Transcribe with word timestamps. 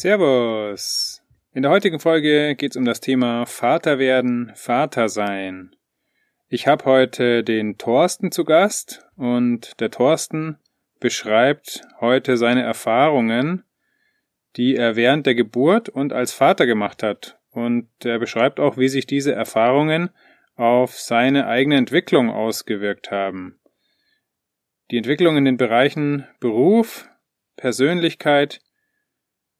Servus. 0.00 1.24
In 1.52 1.62
der 1.62 1.72
heutigen 1.72 1.98
Folge 1.98 2.54
geht 2.54 2.70
es 2.70 2.76
um 2.76 2.84
das 2.84 3.00
Thema 3.00 3.46
Vater 3.46 3.98
werden, 3.98 4.52
Vater 4.54 5.08
sein. 5.08 5.74
Ich 6.48 6.68
habe 6.68 6.84
heute 6.84 7.42
den 7.42 7.78
Thorsten 7.78 8.30
zu 8.30 8.44
Gast 8.44 9.04
und 9.16 9.80
der 9.80 9.90
Thorsten 9.90 10.58
beschreibt 11.00 11.82
heute 12.00 12.36
seine 12.36 12.62
Erfahrungen, 12.62 13.64
die 14.54 14.76
er 14.76 14.94
während 14.94 15.26
der 15.26 15.34
Geburt 15.34 15.88
und 15.88 16.12
als 16.12 16.32
Vater 16.32 16.66
gemacht 16.66 17.02
hat. 17.02 17.40
Und 17.50 17.88
er 18.04 18.20
beschreibt 18.20 18.60
auch, 18.60 18.76
wie 18.76 18.88
sich 18.88 19.04
diese 19.04 19.32
Erfahrungen 19.34 20.10
auf 20.54 20.96
seine 20.96 21.48
eigene 21.48 21.76
Entwicklung 21.76 22.30
ausgewirkt 22.30 23.10
haben. 23.10 23.58
Die 24.92 24.96
Entwicklung 24.96 25.36
in 25.36 25.44
den 25.44 25.56
Bereichen 25.56 26.24
Beruf, 26.38 27.08
Persönlichkeit, 27.56 28.60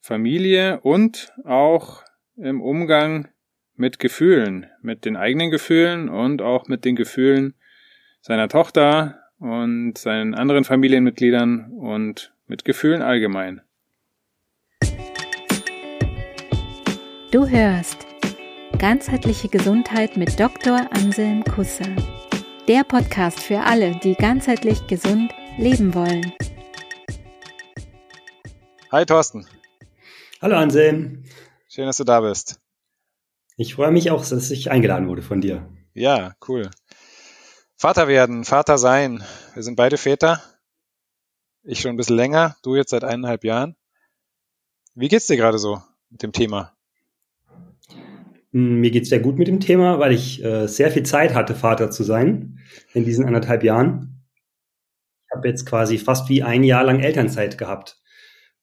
Familie 0.01 0.79
und 0.81 1.33
auch 1.45 2.03
im 2.37 2.61
Umgang 2.61 3.27
mit 3.75 3.99
Gefühlen, 3.99 4.67
mit 4.81 5.05
den 5.05 5.15
eigenen 5.15 5.51
Gefühlen 5.51 6.09
und 6.09 6.41
auch 6.41 6.67
mit 6.67 6.85
den 6.85 6.95
Gefühlen 6.95 7.53
seiner 8.21 8.49
Tochter 8.49 9.19
und 9.39 9.97
seinen 9.97 10.35
anderen 10.35 10.63
Familienmitgliedern 10.63 11.71
und 11.71 12.33
mit 12.47 12.65
Gefühlen 12.65 13.01
allgemein. 13.01 13.61
Du 17.31 17.47
hörst 17.47 18.05
Ganzheitliche 18.79 19.49
Gesundheit 19.49 20.15
mit 20.15 20.39
Dr. 20.39 20.87
Anselm 20.91 21.43
Kusser. 21.43 21.89
Der 22.67 22.83
Podcast 22.83 23.39
für 23.39 23.59
alle, 23.59 23.99
die 24.03 24.15
ganzheitlich 24.15 24.87
gesund 24.87 25.33
leben 25.57 25.93
wollen. 25.93 26.31
Hi 28.91 29.05
Thorsten. 29.05 29.45
Hallo 30.41 30.55
Anselm. 30.55 31.25
Schön, 31.67 31.85
dass 31.85 31.97
du 31.97 32.05
da 32.05 32.21
bist. 32.21 32.61
Ich 33.57 33.75
freue 33.75 33.91
mich 33.91 34.09
auch, 34.09 34.25
dass 34.25 34.49
ich 34.51 34.71
eingeladen 34.71 35.09
wurde 35.09 35.21
von 35.21 35.41
dir. 35.41 35.69
Ja, 35.93 36.33
cool. 36.47 36.71
Vater 37.75 38.07
werden, 38.07 38.45
Vater 38.45 38.77
sein. 38.77 39.21
Wir 39.53 39.63
sind 39.63 39.75
beide 39.75 39.97
Väter. 39.97 40.41
Ich 41.63 41.81
schon 41.81 41.91
ein 41.91 41.97
bisschen 41.97 42.15
länger, 42.15 42.55
du 42.63 42.77
jetzt 42.77 42.91
seit 42.91 43.03
eineinhalb 43.03 43.43
Jahren. 43.43 43.75
Wie 44.95 45.09
geht's 45.09 45.27
dir 45.27 45.35
gerade 45.35 45.59
so 45.59 45.81
mit 46.09 46.23
dem 46.23 46.31
Thema? 46.31 46.73
Hm, 48.53 48.79
mir 48.79 48.91
geht's 48.91 49.09
sehr 49.09 49.19
gut 49.19 49.37
mit 49.37 49.49
dem 49.49 49.59
Thema, 49.59 49.99
weil 49.99 50.13
ich 50.13 50.41
äh, 50.41 50.67
sehr 50.67 50.89
viel 50.89 51.03
Zeit 51.03 51.33
hatte, 51.33 51.53
Vater 51.53 51.91
zu 51.91 52.03
sein 52.03 52.59
in 52.93 53.03
diesen 53.03 53.25
anderthalb 53.25 53.61
Jahren. 53.61 54.23
Ich 55.25 55.35
habe 55.35 55.49
jetzt 55.49 55.65
quasi 55.65 55.97
fast 55.97 56.29
wie 56.29 56.43
ein 56.43 56.63
Jahr 56.63 56.85
lang 56.85 57.01
Elternzeit 57.01 57.57
gehabt 57.57 58.01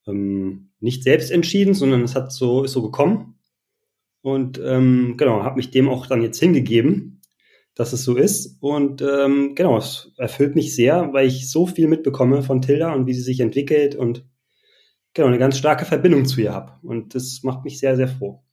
ähm, 0.07 0.66
nicht 0.79 1.03
selbst 1.03 1.31
entschieden, 1.31 1.73
sondern 1.73 2.03
es 2.03 2.15
hat 2.15 2.31
so, 2.31 2.63
ist 2.63 2.73
so 2.73 2.81
gekommen. 2.81 3.39
Und 4.21 4.59
ähm, 4.63 5.15
genau, 5.17 5.43
habe 5.43 5.57
mich 5.57 5.71
dem 5.71 5.89
auch 5.89 6.07
dann 6.07 6.21
jetzt 6.21 6.39
hingegeben, 6.39 7.21
dass 7.75 7.93
es 7.93 8.03
so 8.03 8.15
ist. 8.15 8.61
Und 8.61 9.01
ähm, 9.01 9.55
genau, 9.55 9.77
es 9.77 10.11
erfüllt 10.17 10.55
mich 10.55 10.75
sehr, 10.75 11.13
weil 11.13 11.27
ich 11.27 11.49
so 11.49 11.67
viel 11.67 11.87
mitbekomme 11.87 12.43
von 12.43 12.61
Tilda 12.61 12.93
und 12.93 13.07
wie 13.07 13.13
sie 13.13 13.21
sich 13.21 13.39
entwickelt 13.39 13.95
und 13.95 14.25
genau 15.13 15.27
eine 15.27 15.39
ganz 15.39 15.57
starke 15.57 15.85
Verbindung 15.85 16.25
zu 16.25 16.41
ihr 16.41 16.53
habe. 16.53 16.73
Und 16.83 17.15
das 17.15 17.41
macht 17.43 17.63
mich 17.63 17.79
sehr, 17.79 17.95
sehr 17.95 18.07
froh. 18.07 18.43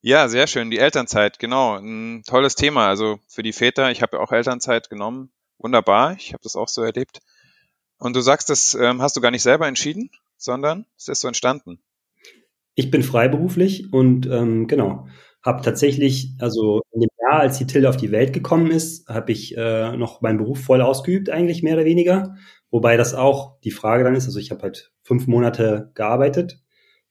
Ja, 0.00 0.28
sehr 0.28 0.46
schön. 0.46 0.70
Die 0.70 0.78
Elternzeit, 0.78 1.38
genau. 1.38 1.76
Ein 1.76 2.22
tolles 2.26 2.54
Thema. 2.56 2.88
Also 2.88 3.18
für 3.26 3.42
die 3.42 3.54
Väter, 3.54 3.90
ich 3.90 4.02
habe 4.02 4.16
ja 4.16 4.22
auch 4.22 4.32
Elternzeit 4.32 4.90
genommen. 4.90 5.32
Wunderbar. 5.58 6.14
Ich 6.18 6.34
habe 6.34 6.42
das 6.42 6.56
auch 6.56 6.68
so 6.68 6.82
erlebt. 6.82 7.20
Und 7.96 8.14
du 8.14 8.20
sagst, 8.20 8.50
das 8.50 8.74
ähm, 8.74 9.00
hast 9.00 9.16
du 9.16 9.22
gar 9.22 9.30
nicht 9.30 9.42
selber 9.42 9.66
entschieden? 9.66 10.10
Sondern 10.36 10.86
es 10.96 11.08
ist 11.08 11.20
so 11.20 11.28
entstanden. 11.28 11.80
Ich 12.74 12.90
bin 12.90 13.02
freiberuflich 13.02 13.92
und 13.92 14.26
ähm, 14.26 14.66
genau, 14.66 15.06
habe 15.44 15.62
tatsächlich, 15.62 16.34
also 16.40 16.82
in 16.90 17.02
dem 17.02 17.10
Jahr, 17.20 17.40
als 17.40 17.58
die 17.58 17.66
Tilde 17.66 17.88
auf 17.88 17.96
die 17.96 18.10
Welt 18.10 18.32
gekommen 18.32 18.70
ist, 18.70 19.08
habe 19.08 19.32
ich 19.32 19.56
äh, 19.56 19.96
noch 19.96 20.22
meinen 20.22 20.38
Beruf 20.38 20.60
voll 20.60 20.80
ausgeübt, 20.80 21.30
eigentlich 21.30 21.62
mehr 21.62 21.74
oder 21.74 21.84
weniger. 21.84 22.34
Wobei 22.70 22.96
das 22.96 23.14
auch 23.14 23.60
die 23.60 23.70
Frage 23.70 24.04
dann 24.04 24.14
ist, 24.14 24.26
also 24.26 24.38
ich 24.38 24.50
habe 24.50 24.62
halt 24.62 24.92
fünf 25.02 25.26
Monate 25.26 25.92
gearbeitet, 25.94 26.58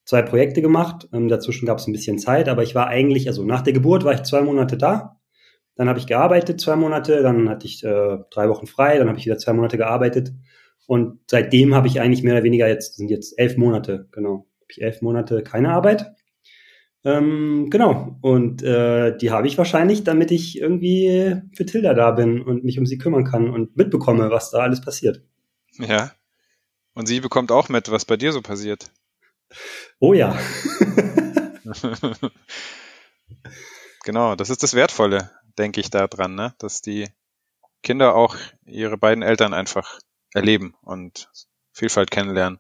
zwei 0.04 0.22
Projekte 0.24 0.62
gemacht, 0.62 1.08
ähm, 1.14 1.30
dazwischen 1.30 1.68
gab 1.68 1.78
es 1.78 1.88
ein 1.88 1.94
bisschen 1.94 2.18
Zeit, 2.18 2.50
aber 2.50 2.64
ich 2.64 2.76
war 2.76 2.88
eigentlich, 2.88 3.28
also 3.28 3.46
nach 3.46 3.62
der 3.62 3.74
Geburt 3.74 4.04
war 4.04 4.14
ich 4.14 4.24
zwei 4.24 4.42
Monate 4.42 4.78
da, 4.78 5.22
dann 5.76 5.88
habe 5.88 6.00
ich 6.00 6.08
gearbeitet 6.08 6.60
zwei 6.60 6.76
Monate, 6.76 7.22
dann 7.22 7.50
hatte 7.50 7.68
ich 7.68 7.84
äh, 7.84 8.18
drei 8.32 8.50
Wochen 8.50 8.68
frei, 8.68 8.98
dann 8.98 9.08
habe 9.08 9.18
ich 9.18 9.26
wieder 9.26 9.38
zwei 9.38 9.54
Monate 9.54 9.78
gearbeitet 9.78 10.34
und 10.88 11.20
seitdem 11.30 11.74
habe 11.74 11.88
ich 11.88 12.02
eigentlich 12.02 12.24
mehr 12.24 12.34
oder 12.34 12.44
weniger 12.44 12.68
jetzt, 12.68 12.98
sind 12.98 13.10
jetzt 13.10 13.38
elf 13.38 13.58
Monate, 13.58 14.08
genau, 14.12 14.48
habe 14.60 14.68
ich 14.70 14.82
elf 14.82 15.02
Monate 15.02 15.44
keine 15.44 15.70
Arbeit. 15.70 16.14
Ähm, 17.06 17.68
genau. 17.70 18.18
Und 18.22 18.64
äh, 18.64 19.18
die 19.18 19.32
habe 19.32 19.48
ich 19.48 19.58
wahrscheinlich, 19.58 20.04
damit 20.04 20.32
ich 20.32 20.60
irgendwie 20.60 21.42
für 21.54 21.66
Tilda 21.66 21.94
da 21.94 22.12
bin 22.12 22.42
und 22.42 22.64
mich 22.64 22.80
um 22.80 22.86
sie 22.86 22.98
kümmern 22.98 23.26
kann 23.26 23.50
und 23.50 23.76
mitbekomme, 23.76 24.30
was 24.30 24.52
da 24.52 24.60
alles 24.60 24.80
passiert. 24.82 25.22
Ja. 25.78 26.12
Und 26.94 27.08
sie 27.08 27.20
bekommt 27.20 27.52
auch 27.52 27.70
mit, 27.70 27.92
was 27.92 28.06
bei 28.06 28.16
dir 28.18 28.32
so 28.32 28.42
passiert. 28.42 28.90
Oh 30.00 30.14
ja. 30.14 30.38
genau, 34.04 34.36
das 34.36 34.50
ist 34.50 34.64
das 34.64 34.74
Wertvolle, 34.74 35.32
denke 35.58 35.82
ich, 35.82 35.90
da 35.90 36.08
dran, 36.08 36.36
ne? 36.36 36.54
Dass 36.60 36.82
die 36.82 37.10
Kinder 37.82 38.16
auch 38.16 38.38
ihre 38.66 38.98
beiden 38.98 39.24
Eltern 39.24 39.54
einfach 39.54 40.00
erleben 40.34 40.76
und 40.82 41.30
Vielfalt 41.72 42.12
kennenlernen. 42.12 42.60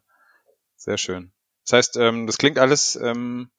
Sehr 0.76 0.98
schön. 0.98 1.32
Das 1.66 1.74
heißt, 1.74 1.98
ähm, 1.98 2.28
das 2.28 2.38
klingt 2.38 2.60
alles 2.60 2.96
ähm, 2.96 3.50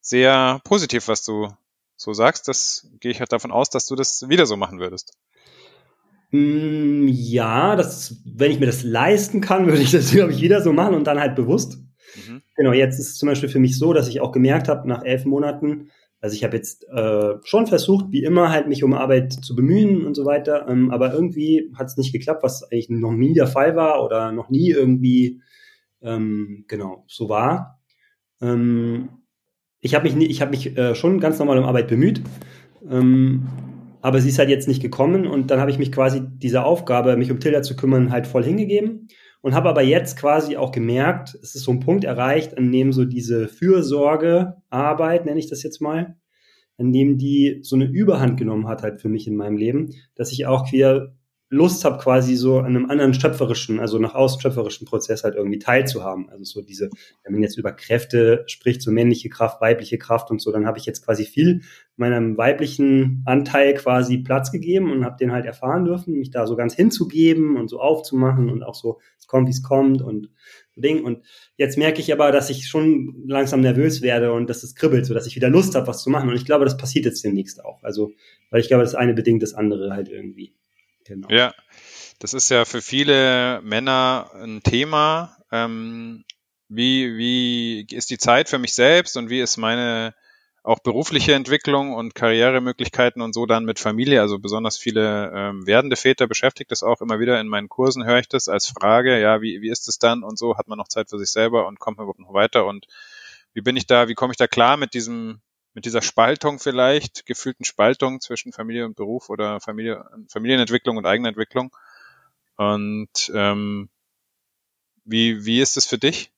sehr 0.00 0.60
positiv, 0.64 1.08
was 1.08 1.22
du 1.24 1.48
so 1.96 2.12
sagst. 2.12 2.48
Das 2.48 2.88
gehe 3.00 3.10
ich 3.10 3.20
halt 3.20 3.32
davon 3.32 3.52
aus, 3.52 3.70
dass 3.70 3.86
du 3.86 3.94
das 3.94 4.28
wieder 4.28 4.46
so 4.46 4.56
machen 4.56 4.80
würdest. 4.80 5.16
Mm, 6.30 7.06
ja, 7.08 7.76
das, 7.76 8.16
wenn 8.24 8.50
ich 8.50 8.58
mir 8.58 8.66
das 8.66 8.82
leisten 8.82 9.40
kann, 9.40 9.66
würde 9.68 9.82
ich 9.82 9.92
das, 9.92 10.10
glaube 10.10 10.32
ich, 10.32 10.40
wieder 10.40 10.62
so 10.62 10.72
machen 10.72 10.94
und 10.94 11.04
dann 11.04 11.20
halt 11.20 11.36
bewusst. 11.36 11.78
Mhm. 12.16 12.42
Genau, 12.56 12.72
jetzt 12.72 12.98
ist 12.98 13.10
es 13.10 13.16
zum 13.16 13.28
Beispiel 13.28 13.48
für 13.48 13.60
mich 13.60 13.78
so, 13.78 13.92
dass 13.92 14.08
ich 14.08 14.20
auch 14.20 14.32
gemerkt 14.32 14.68
habe, 14.68 14.88
nach 14.88 15.04
elf 15.04 15.24
Monaten, 15.24 15.90
also 16.22 16.36
ich 16.36 16.44
habe 16.44 16.56
jetzt 16.56 16.88
äh, 16.88 17.34
schon 17.42 17.66
versucht, 17.66 18.06
wie 18.10 18.22
immer, 18.22 18.50
halt 18.50 18.68
mich 18.68 18.84
um 18.84 18.94
Arbeit 18.94 19.32
zu 19.32 19.56
bemühen 19.56 20.06
und 20.06 20.14
so 20.14 20.24
weiter, 20.24 20.66
ähm, 20.68 20.92
aber 20.92 21.12
irgendwie 21.12 21.72
hat 21.74 21.88
es 21.88 21.96
nicht 21.96 22.12
geklappt, 22.12 22.44
was 22.44 22.62
eigentlich 22.62 22.90
noch 22.90 23.10
nie 23.10 23.34
der 23.34 23.48
Fall 23.48 23.74
war 23.74 24.04
oder 24.04 24.30
noch 24.30 24.48
nie 24.48 24.70
irgendwie 24.70 25.42
ähm, 26.00 26.64
genau 26.68 27.04
so 27.08 27.28
war. 27.28 27.80
Ähm, 28.40 29.08
ich 29.80 29.96
habe 29.96 30.08
mich, 30.08 30.30
ich 30.30 30.40
habe 30.40 30.52
mich 30.52 30.76
äh, 30.78 30.94
schon 30.94 31.18
ganz 31.18 31.40
normal 31.40 31.58
um 31.58 31.64
Arbeit 31.64 31.88
bemüht, 31.88 32.22
ähm, 32.88 33.48
aber 34.00 34.20
sie 34.20 34.28
ist 34.28 34.38
halt 34.38 34.48
jetzt 34.48 34.68
nicht 34.68 34.80
gekommen 34.80 35.26
und 35.26 35.50
dann 35.50 35.58
habe 35.58 35.72
ich 35.72 35.78
mich 35.78 35.90
quasi 35.90 36.22
dieser 36.24 36.64
Aufgabe, 36.64 37.16
mich 37.16 37.32
um 37.32 37.40
Tilda 37.40 37.62
zu 37.62 37.74
kümmern, 37.74 38.12
halt 38.12 38.28
voll 38.28 38.44
hingegeben 38.44 39.08
und 39.42 39.54
habe 39.54 39.68
aber 39.68 39.82
jetzt 39.82 40.16
quasi 40.16 40.56
auch 40.56 40.72
gemerkt, 40.72 41.38
es 41.42 41.54
ist 41.54 41.64
so 41.64 41.72
ein 41.72 41.80
Punkt 41.80 42.04
erreicht, 42.04 42.56
an 42.56 42.72
dem 42.72 42.92
so 42.92 43.04
diese 43.04 43.48
Fürsorgearbeit, 43.48 45.26
nenne 45.26 45.40
ich 45.40 45.50
das 45.50 45.62
jetzt 45.62 45.80
mal, 45.80 46.16
an 46.78 46.92
dem 46.92 47.18
die 47.18 47.58
so 47.62 47.76
eine 47.76 47.84
Überhand 47.84 48.38
genommen 48.38 48.68
hat 48.68 48.82
halt 48.82 49.00
für 49.00 49.08
mich 49.08 49.26
in 49.26 49.36
meinem 49.36 49.56
Leben, 49.56 49.90
dass 50.14 50.32
ich 50.32 50.46
auch 50.46 50.72
wieder 50.72 51.14
Lust 51.52 51.84
habe, 51.84 51.98
quasi 51.98 52.34
so 52.34 52.60
an 52.60 52.64
einem 52.64 52.88
anderen 52.88 53.12
schöpferischen, 53.12 53.78
also 53.78 53.98
nach 53.98 54.14
außen 54.14 54.40
schöpferischen 54.40 54.86
Prozess 54.86 55.22
halt 55.22 55.34
irgendwie 55.34 55.58
teilzuhaben. 55.58 56.30
Also 56.30 56.44
so 56.44 56.62
diese, 56.62 56.88
wenn 57.22 57.32
man 57.34 57.42
jetzt 57.42 57.58
über 57.58 57.72
Kräfte 57.72 58.44
spricht, 58.46 58.80
so 58.80 58.90
männliche 58.90 59.28
Kraft, 59.28 59.60
weibliche 59.60 59.98
Kraft 59.98 60.30
und 60.30 60.40
so, 60.40 60.50
dann 60.50 60.64
habe 60.66 60.78
ich 60.78 60.86
jetzt 60.86 61.04
quasi 61.04 61.26
viel 61.26 61.60
meinem 61.96 62.38
weiblichen 62.38 63.22
Anteil 63.26 63.74
quasi 63.74 64.16
Platz 64.16 64.50
gegeben 64.50 64.90
und 64.90 65.04
habe 65.04 65.18
den 65.18 65.30
halt 65.30 65.44
erfahren 65.44 65.84
dürfen, 65.84 66.14
mich 66.14 66.30
da 66.30 66.46
so 66.46 66.56
ganz 66.56 66.74
hinzugeben 66.74 67.58
und 67.58 67.68
so 67.68 67.80
aufzumachen 67.80 68.48
und 68.48 68.62
auch 68.62 68.74
so, 68.74 68.98
es 69.18 69.26
kommt, 69.26 69.46
wie 69.46 69.52
es 69.52 69.62
kommt 69.62 70.00
und 70.00 70.30
so 70.74 70.80
Ding. 70.80 71.04
Und 71.04 71.22
jetzt 71.58 71.76
merke 71.76 72.00
ich 72.00 72.14
aber, 72.14 72.32
dass 72.32 72.48
ich 72.48 72.66
schon 72.66 73.24
langsam 73.26 73.60
nervös 73.60 74.00
werde 74.00 74.32
und 74.32 74.48
dass 74.48 74.62
es 74.62 74.74
kribbelt, 74.74 75.04
so 75.04 75.12
dass 75.12 75.26
ich 75.26 75.36
wieder 75.36 75.50
Lust 75.50 75.74
habe, 75.74 75.86
was 75.86 76.02
zu 76.02 76.08
machen. 76.08 76.30
Und 76.30 76.36
ich 76.36 76.46
glaube, 76.46 76.64
das 76.64 76.78
passiert 76.78 77.04
jetzt 77.04 77.22
demnächst 77.22 77.62
auch. 77.62 77.82
Also, 77.82 78.12
weil 78.48 78.62
ich 78.62 78.68
glaube, 78.68 78.84
das 78.84 78.94
eine 78.94 79.12
bedingt 79.12 79.42
das 79.42 79.52
andere 79.52 79.90
halt 79.90 80.08
irgendwie. 80.08 80.54
Genau. 81.04 81.28
Ja, 81.30 81.54
das 82.18 82.34
ist 82.34 82.50
ja 82.50 82.64
für 82.64 82.82
viele 82.82 83.60
Männer 83.62 84.30
ein 84.34 84.62
Thema. 84.62 85.36
Ähm, 85.50 86.24
wie, 86.68 87.16
wie 87.16 87.86
ist 87.90 88.10
die 88.10 88.18
Zeit 88.18 88.48
für 88.48 88.58
mich 88.58 88.74
selbst 88.74 89.16
und 89.16 89.28
wie 89.28 89.40
ist 89.40 89.56
meine 89.56 90.14
auch 90.64 90.78
berufliche 90.78 91.34
Entwicklung 91.34 91.92
und 91.92 92.14
Karrieremöglichkeiten 92.14 93.20
und 93.20 93.34
so 93.34 93.46
dann 93.46 93.64
mit 93.64 93.80
Familie. 93.80 94.20
Also 94.20 94.38
besonders 94.38 94.78
viele 94.78 95.32
ähm, 95.34 95.66
werdende 95.66 95.96
Väter 95.96 96.28
beschäftigt 96.28 96.70
das 96.70 96.84
auch 96.84 97.00
immer 97.00 97.18
wieder 97.18 97.40
in 97.40 97.48
meinen 97.48 97.68
Kursen, 97.68 98.06
höre 98.06 98.20
ich 98.20 98.28
das 98.28 98.48
als 98.48 98.68
Frage, 98.68 99.20
ja, 99.20 99.42
wie, 99.42 99.60
wie 99.60 99.70
ist 99.70 99.88
es 99.88 99.98
dann 99.98 100.22
und 100.22 100.38
so, 100.38 100.56
hat 100.56 100.68
man 100.68 100.78
noch 100.78 100.88
Zeit 100.88 101.10
für 101.10 101.18
sich 101.18 101.30
selber 101.30 101.66
und 101.66 101.80
kommt 101.80 101.96
man 101.96 102.04
überhaupt 102.04 102.20
noch 102.20 102.32
weiter 102.32 102.64
und 102.66 102.86
wie 103.54 103.60
bin 103.60 103.76
ich 103.76 103.86
da, 103.86 104.08
wie 104.08 104.14
komme 104.14 104.32
ich 104.32 104.36
da 104.36 104.46
klar 104.46 104.76
mit 104.76 104.94
diesem 104.94 105.40
mit 105.74 105.84
dieser 105.84 106.02
Spaltung 106.02 106.58
vielleicht, 106.58 107.26
gefühlten 107.26 107.64
Spaltung 107.64 108.20
zwischen 108.20 108.52
Familie 108.52 108.84
und 108.84 108.96
Beruf 108.96 109.30
oder 109.30 109.60
Familie, 109.60 110.04
Familienentwicklung 110.28 110.96
und 110.96 111.06
Eigenentwicklung. 111.06 111.74
Und 112.56 113.32
ähm, 113.34 113.88
wie, 115.04 115.44
wie 115.44 115.60
ist 115.60 115.76
es 115.76 115.86
für 115.86 115.98
dich? 115.98 116.30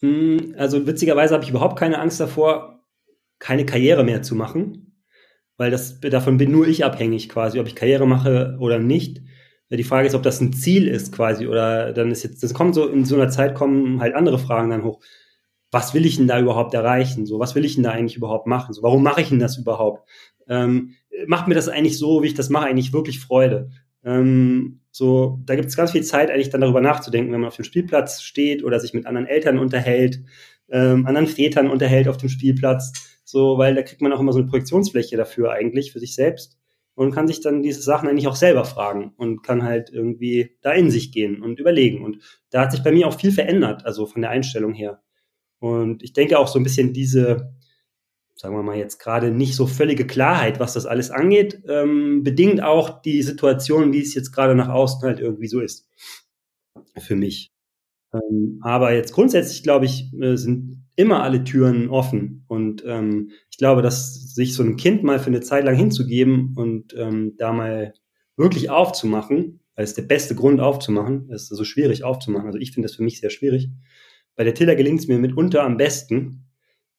Hm, 0.00 0.54
also 0.56 0.86
witzigerweise 0.86 1.34
habe 1.34 1.44
ich 1.44 1.50
überhaupt 1.50 1.78
keine 1.78 1.98
Angst 1.98 2.20
davor, 2.20 2.84
keine 3.38 3.66
Karriere 3.66 4.04
mehr 4.04 4.22
zu 4.22 4.34
machen, 4.34 5.02
weil 5.56 5.70
das 5.70 6.00
davon 6.00 6.38
bin 6.38 6.52
nur 6.52 6.66
ich 6.66 6.84
abhängig 6.84 7.28
quasi, 7.28 7.58
ob 7.58 7.66
ich 7.66 7.74
Karriere 7.74 8.06
mache 8.06 8.56
oder 8.60 8.78
nicht. 8.78 9.20
Die 9.70 9.84
Frage 9.84 10.06
ist, 10.06 10.14
ob 10.14 10.22
das 10.22 10.40
ein 10.40 10.54
Ziel 10.54 10.88
ist 10.88 11.12
quasi 11.12 11.46
oder 11.46 11.92
dann 11.92 12.10
ist 12.10 12.22
jetzt, 12.22 12.42
das 12.42 12.54
kommt 12.54 12.74
so 12.74 12.88
in 12.88 13.04
so 13.04 13.16
einer 13.16 13.28
Zeit 13.28 13.54
kommen 13.54 14.00
halt 14.00 14.14
andere 14.14 14.38
Fragen 14.38 14.70
dann 14.70 14.84
hoch. 14.84 15.00
Was 15.70 15.94
will 15.94 16.06
ich 16.06 16.16
denn 16.16 16.26
da 16.28 16.40
überhaupt 16.40 16.74
erreichen? 16.74 17.26
So, 17.26 17.38
was 17.38 17.54
will 17.54 17.64
ich 17.64 17.74
denn 17.74 17.84
da 17.84 17.90
eigentlich 17.90 18.16
überhaupt 18.16 18.46
machen? 18.46 18.72
So, 18.72 18.82
warum 18.82 19.02
mache 19.02 19.20
ich 19.20 19.28
denn 19.28 19.38
das 19.38 19.58
überhaupt? 19.58 20.08
Ähm, 20.48 20.94
macht 21.26 21.48
mir 21.48 21.54
das 21.54 21.68
eigentlich 21.68 21.98
so, 21.98 22.22
wie 22.22 22.28
ich 22.28 22.34
das 22.34 22.48
mache, 22.48 22.66
eigentlich 22.66 22.92
wirklich 22.92 23.20
Freude? 23.20 23.70
Ähm, 24.04 24.80
so, 24.90 25.40
da 25.44 25.54
gibt 25.54 25.68
es 25.68 25.76
ganz 25.76 25.92
viel 25.92 26.02
Zeit, 26.02 26.30
eigentlich 26.30 26.50
dann 26.50 26.60
darüber 26.60 26.80
nachzudenken, 26.80 27.32
wenn 27.32 27.40
man 27.40 27.48
auf 27.48 27.56
dem 27.56 27.64
Spielplatz 27.64 28.22
steht 28.22 28.64
oder 28.64 28.80
sich 28.80 28.94
mit 28.94 29.06
anderen 29.06 29.26
Eltern 29.26 29.58
unterhält, 29.58 30.20
ähm, 30.70 31.06
anderen 31.06 31.26
Vätern 31.26 31.70
unterhält 31.70 32.08
auf 32.08 32.16
dem 32.16 32.28
Spielplatz. 32.28 33.20
So, 33.24 33.58
weil 33.58 33.74
da 33.74 33.82
kriegt 33.82 34.00
man 34.00 34.12
auch 34.12 34.20
immer 34.20 34.32
so 34.32 34.38
eine 34.38 34.48
Projektionsfläche 34.48 35.16
dafür 35.16 35.52
eigentlich 35.52 35.92
für 35.92 36.00
sich 36.00 36.14
selbst 36.14 36.58
und 36.94 37.12
kann 37.12 37.28
sich 37.28 37.40
dann 37.40 37.62
diese 37.62 37.82
Sachen 37.82 38.08
eigentlich 38.08 38.26
auch 38.26 38.34
selber 38.34 38.64
fragen 38.64 39.12
und 39.16 39.42
kann 39.42 39.62
halt 39.62 39.90
irgendwie 39.92 40.56
da 40.62 40.72
in 40.72 40.90
sich 40.90 41.12
gehen 41.12 41.42
und 41.42 41.60
überlegen. 41.60 42.02
Und 42.02 42.18
da 42.50 42.62
hat 42.62 42.72
sich 42.72 42.82
bei 42.82 42.90
mir 42.90 43.06
auch 43.06 43.18
viel 43.20 43.30
verändert, 43.30 43.84
also 43.84 44.06
von 44.06 44.22
der 44.22 44.30
Einstellung 44.30 44.72
her. 44.72 45.02
Und 45.60 46.02
ich 46.02 46.12
denke 46.12 46.38
auch 46.38 46.48
so 46.48 46.58
ein 46.58 46.64
bisschen 46.64 46.92
diese, 46.92 47.52
sagen 48.34 48.54
wir 48.54 48.62
mal 48.62 48.76
jetzt 48.76 48.98
gerade 48.98 49.30
nicht 49.30 49.54
so 49.54 49.66
völlige 49.66 50.06
Klarheit, 50.06 50.60
was 50.60 50.74
das 50.74 50.86
alles 50.86 51.10
angeht, 51.10 51.62
ähm, 51.68 52.22
bedingt 52.22 52.62
auch 52.62 53.02
die 53.02 53.22
Situation, 53.22 53.92
wie 53.92 54.00
es 54.00 54.14
jetzt 54.14 54.32
gerade 54.32 54.54
nach 54.54 54.68
außen 54.68 55.02
halt 55.02 55.20
irgendwie 55.20 55.48
so 55.48 55.60
ist. 55.60 55.88
Für 56.96 57.16
mich. 57.16 57.52
Ähm, 58.12 58.60
aber 58.62 58.94
jetzt 58.94 59.12
grundsätzlich, 59.12 59.62
glaube 59.62 59.84
ich, 59.84 60.12
äh, 60.20 60.36
sind 60.36 60.84
immer 60.96 61.22
alle 61.22 61.44
Türen 61.44 61.90
offen. 61.90 62.44
Und 62.48 62.82
ähm, 62.86 63.30
ich 63.50 63.58
glaube, 63.58 63.82
dass 63.82 64.34
sich 64.34 64.54
so 64.54 64.62
ein 64.62 64.76
Kind 64.76 65.02
mal 65.02 65.18
für 65.18 65.28
eine 65.28 65.40
Zeit 65.40 65.64
lang 65.64 65.76
hinzugeben 65.76 66.54
und 66.56 66.94
ähm, 66.96 67.34
da 67.36 67.52
mal 67.52 67.94
wirklich 68.36 68.70
aufzumachen, 68.70 69.60
weil 69.74 69.84
es 69.84 69.94
der 69.94 70.02
beste 70.02 70.34
Grund 70.34 70.60
aufzumachen, 70.60 71.30
ist 71.30 71.48
so 71.48 71.64
schwierig 71.64 72.02
aufzumachen. 72.02 72.46
Also 72.46 72.58
ich 72.58 72.72
finde 72.72 72.88
das 72.88 72.96
für 72.96 73.02
mich 73.02 73.20
sehr 73.20 73.30
schwierig. 73.30 73.70
Bei 74.38 74.44
der 74.44 74.54
Tiller 74.54 74.74
gelingt 74.74 75.00
es 75.00 75.08
mir 75.08 75.18
mitunter 75.18 75.64
am 75.64 75.76
besten. 75.76 76.46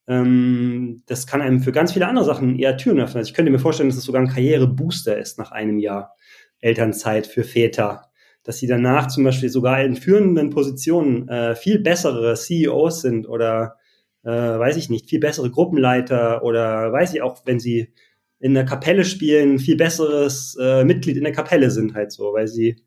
Ähm, 0.08 1.02
das 1.08 1.26
kann 1.26 1.42
einem 1.42 1.62
für 1.62 1.72
ganz 1.72 1.94
viele 1.94 2.08
andere 2.08 2.26
Sachen 2.26 2.60
eher 2.60 2.78
Türen 2.78 3.00
öffnen. 3.00 3.18
Also 3.18 3.30
ich 3.30 3.34
könnte 3.34 3.52
mir 3.52 3.58
vorstellen, 3.58 3.90
dass 3.90 3.98
es 3.98 4.04
sogar 4.04 4.22
ein 4.22 4.28
Karrierebooster 4.28 5.18
ist 5.18 5.40
nach 5.40 5.52
einem 5.52 5.80
Jahr 5.80 6.14
Elternzeit 6.60 7.26
für 7.26 7.44
Väter 7.44 8.10
dass 8.44 8.58
sie 8.58 8.68
danach 8.68 9.08
zum 9.08 9.24
Beispiel 9.24 9.50
sogar 9.50 9.84
in 9.84 9.96
führenden 9.96 10.50
Positionen 10.50 11.28
äh, 11.28 11.56
viel 11.56 11.80
bessere 11.80 12.36
CEOs 12.36 13.02
sind 13.02 13.28
oder 13.28 13.76
äh, 14.24 14.30
weiß 14.30 14.78
ich 14.78 14.90
nicht, 14.90 15.10
viel 15.10 15.20
bessere 15.20 15.52
Gruppenleiter 15.52 16.44
oder 16.44 16.92
weiß 16.92 17.14
ich 17.14 17.22
auch, 17.22 17.46
wenn 17.46 17.60
sie 17.60 17.94
in 18.40 18.54
der 18.54 18.66
Kapelle 18.66 19.04
spielen, 19.04 19.60
viel 19.60 19.76
besseres 19.76 20.58
äh, 20.60 20.86
Mitglied 20.86 21.18
in 21.18 21.26
der 21.26 21.34
Kapelle 21.34 21.70
sind 21.70 21.94
halt 21.94 22.12
so, 22.12 22.34
weil 22.34 22.48
sie 22.48 22.82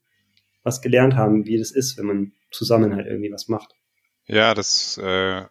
was 0.62 0.80
gelernt 0.80 1.14
haben, 1.14 1.44
wie 1.46 1.58
das 1.58 1.70
ist, 1.70 1.98
wenn 1.98 2.06
man 2.06 2.32
zusammen 2.50 2.94
halt 2.94 3.06
irgendwie 3.06 3.32
was 3.32 3.48
macht. 3.48 3.74
Ja, 4.26 4.54
das 4.54 4.98
äh, 4.98 5.44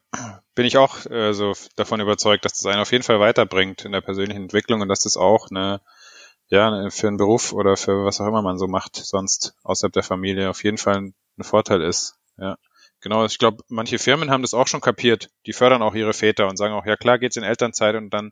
bin 0.55 0.65
ich 0.65 0.77
auch 0.77 1.05
äh, 1.05 1.33
so 1.33 1.53
davon 1.75 1.99
überzeugt, 1.99 2.45
dass 2.45 2.53
das 2.53 2.65
einen 2.65 2.81
auf 2.81 2.91
jeden 2.91 3.03
Fall 3.03 3.19
weiterbringt 3.19 3.85
in 3.85 3.91
der 3.91 4.01
persönlichen 4.01 4.43
Entwicklung 4.43 4.81
und 4.81 4.87
dass 4.87 5.01
das 5.01 5.17
auch 5.17 5.49
eine 5.49 5.81
ja, 6.51 6.89
für 6.89 7.07
einen 7.07 7.17
Beruf 7.17 7.53
oder 7.53 7.77
für 7.77 8.05
was 8.05 8.19
auch 8.19 8.27
immer 8.27 8.41
man 8.41 8.57
so 8.59 8.67
macht, 8.67 8.97
sonst 8.97 9.55
außerhalb 9.63 9.93
der 9.93 10.03
Familie 10.03 10.49
auf 10.49 10.63
jeden 10.65 10.77
Fall 10.77 10.97
ein, 10.97 11.13
ein 11.37 11.43
Vorteil 11.43 11.81
ist. 11.81 12.19
Ja. 12.37 12.57
Genau, 12.99 13.25
ich 13.25 13.39
glaube, 13.39 13.63
manche 13.69 13.97
Firmen 13.97 14.29
haben 14.29 14.43
das 14.43 14.53
auch 14.53 14.67
schon 14.67 14.81
kapiert. 14.81 15.29
Die 15.45 15.53
fördern 15.53 15.81
auch 15.81 15.95
ihre 15.95 16.13
Väter 16.13 16.47
und 16.47 16.57
sagen 16.57 16.73
auch, 16.73 16.85
ja 16.85 16.97
klar, 16.97 17.19
geht's 17.19 17.37
in 17.37 17.43
Elternzeit 17.43 17.95
und 17.95 18.11
dann 18.11 18.31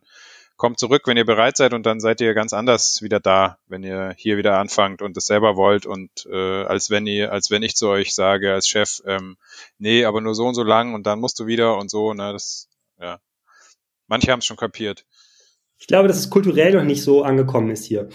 kommt 0.60 0.78
zurück, 0.78 1.04
wenn 1.06 1.16
ihr 1.16 1.24
bereit 1.24 1.56
seid 1.56 1.72
und 1.72 1.86
dann 1.86 2.00
seid 2.00 2.20
ihr 2.20 2.34
ganz 2.34 2.52
anders 2.52 3.00
wieder 3.00 3.18
da, 3.18 3.56
wenn 3.66 3.82
ihr 3.82 4.12
hier 4.18 4.36
wieder 4.36 4.58
anfangt 4.58 5.00
und 5.00 5.16
es 5.16 5.24
selber 5.24 5.56
wollt 5.56 5.86
und 5.86 6.10
äh, 6.30 6.64
als 6.64 6.90
wenn 6.90 7.06
ihr, 7.06 7.32
als 7.32 7.50
wenn 7.50 7.62
ich 7.62 7.76
zu 7.76 7.88
euch 7.88 8.14
sage 8.14 8.52
als 8.52 8.68
Chef, 8.68 9.00
ähm, 9.06 9.38
nee, 9.78 10.04
aber 10.04 10.20
nur 10.20 10.34
so 10.34 10.46
und 10.46 10.54
so 10.54 10.62
lang 10.62 10.92
und 10.92 11.06
dann 11.06 11.18
musst 11.18 11.40
du 11.40 11.46
wieder 11.46 11.78
und 11.78 11.90
so, 11.90 12.12
ne, 12.12 12.34
das, 12.34 12.68
ja. 13.00 13.20
Manche 14.06 14.30
haben 14.32 14.40
es 14.40 14.44
schon 14.44 14.58
kapiert. 14.58 15.06
Ich 15.78 15.86
glaube, 15.86 16.08
dass 16.08 16.18
es 16.18 16.28
kulturell 16.28 16.74
noch 16.74 16.84
nicht 16.84 17.02
so 17.02 17.22
angekommen 17.22 17.70
ist 17.70 17.86
hier. 17.86 18.10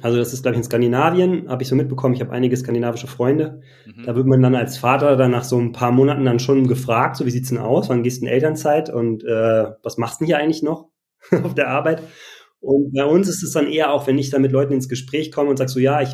Also 0.00 0.18
das 0.18 0.32
ist, 0.32 0.42
glaube 0.42 0.54
ich, 0.54 0.58
in 0.58 0.64
Skandinavien, 0.64 1.48
habe 1.48 1.64
ich 1.64 1.68
so 1.68 1.74
mitbekommen, 1.74 2.14
ich 2.14 2.20
habe 2.20 2.30
einige 2.30 2.56
skandinavische 2.56 3.08
Freunde. 3.08 3.62
Mhm. 3.84 4.04
Da 4.04 4.14
wird 4.14 4.28
man 4.28 4.40
dann 4.42 4.54
als 4.54 4.78
Vater 4.78 5.16
dann 5.16 5.32
nach 5.32 5.44
so 5.44 5.58
ein 5.58 5.72
paar 5.72 5.90
Monaten 5.90 6.24
dann 6.24 6.38
schon 6.38 6.68
gefragt, 6.68 7.16
so 7.16 7.26
wie 7.26 7.32
sieht's 7.32 7.48
denn 7.48 7.58
aus, 7.58 7.88
wann 7.88 8.04
gehst 8.04 8.22
du 8.22 8.26
in 8.26 8.32
Elternzeit 8.32 8.90
und 8.90 9.24
äh, 9.24 9.72
was 9.82 9.98
machst 9.98 10.20
du 10.20 10.24
denn 10.24 10.26
hier 10.28 10.38
eigentlich 10.38 10.62
noch 10.62 10.91
auf 11.42 11.54
der 11.54 11.68
Arbeit? 11.68 12.02
Und 12.60 12.92
bei 12.92 13.04
uns 13.04 13.28
ist 13.28 13.42
es 13.42 13.52
dann 13.52 13.66
eher 13.66 13.92
auch, 13.92 14.06
wenn 14.06 14.18
ich 14.18 14.30
dann 14.30 14.42
mit 14.42 14.52
Leuten 14.52 14.72
ins 14.72 14.88
Gespräch 14.88 15.32
komme 15.32 15.50
und 15.50 15.56
sag 15.56 15.68
so, 15.68 15.80
ja, 15.80 16.00
ich 16.00 16.12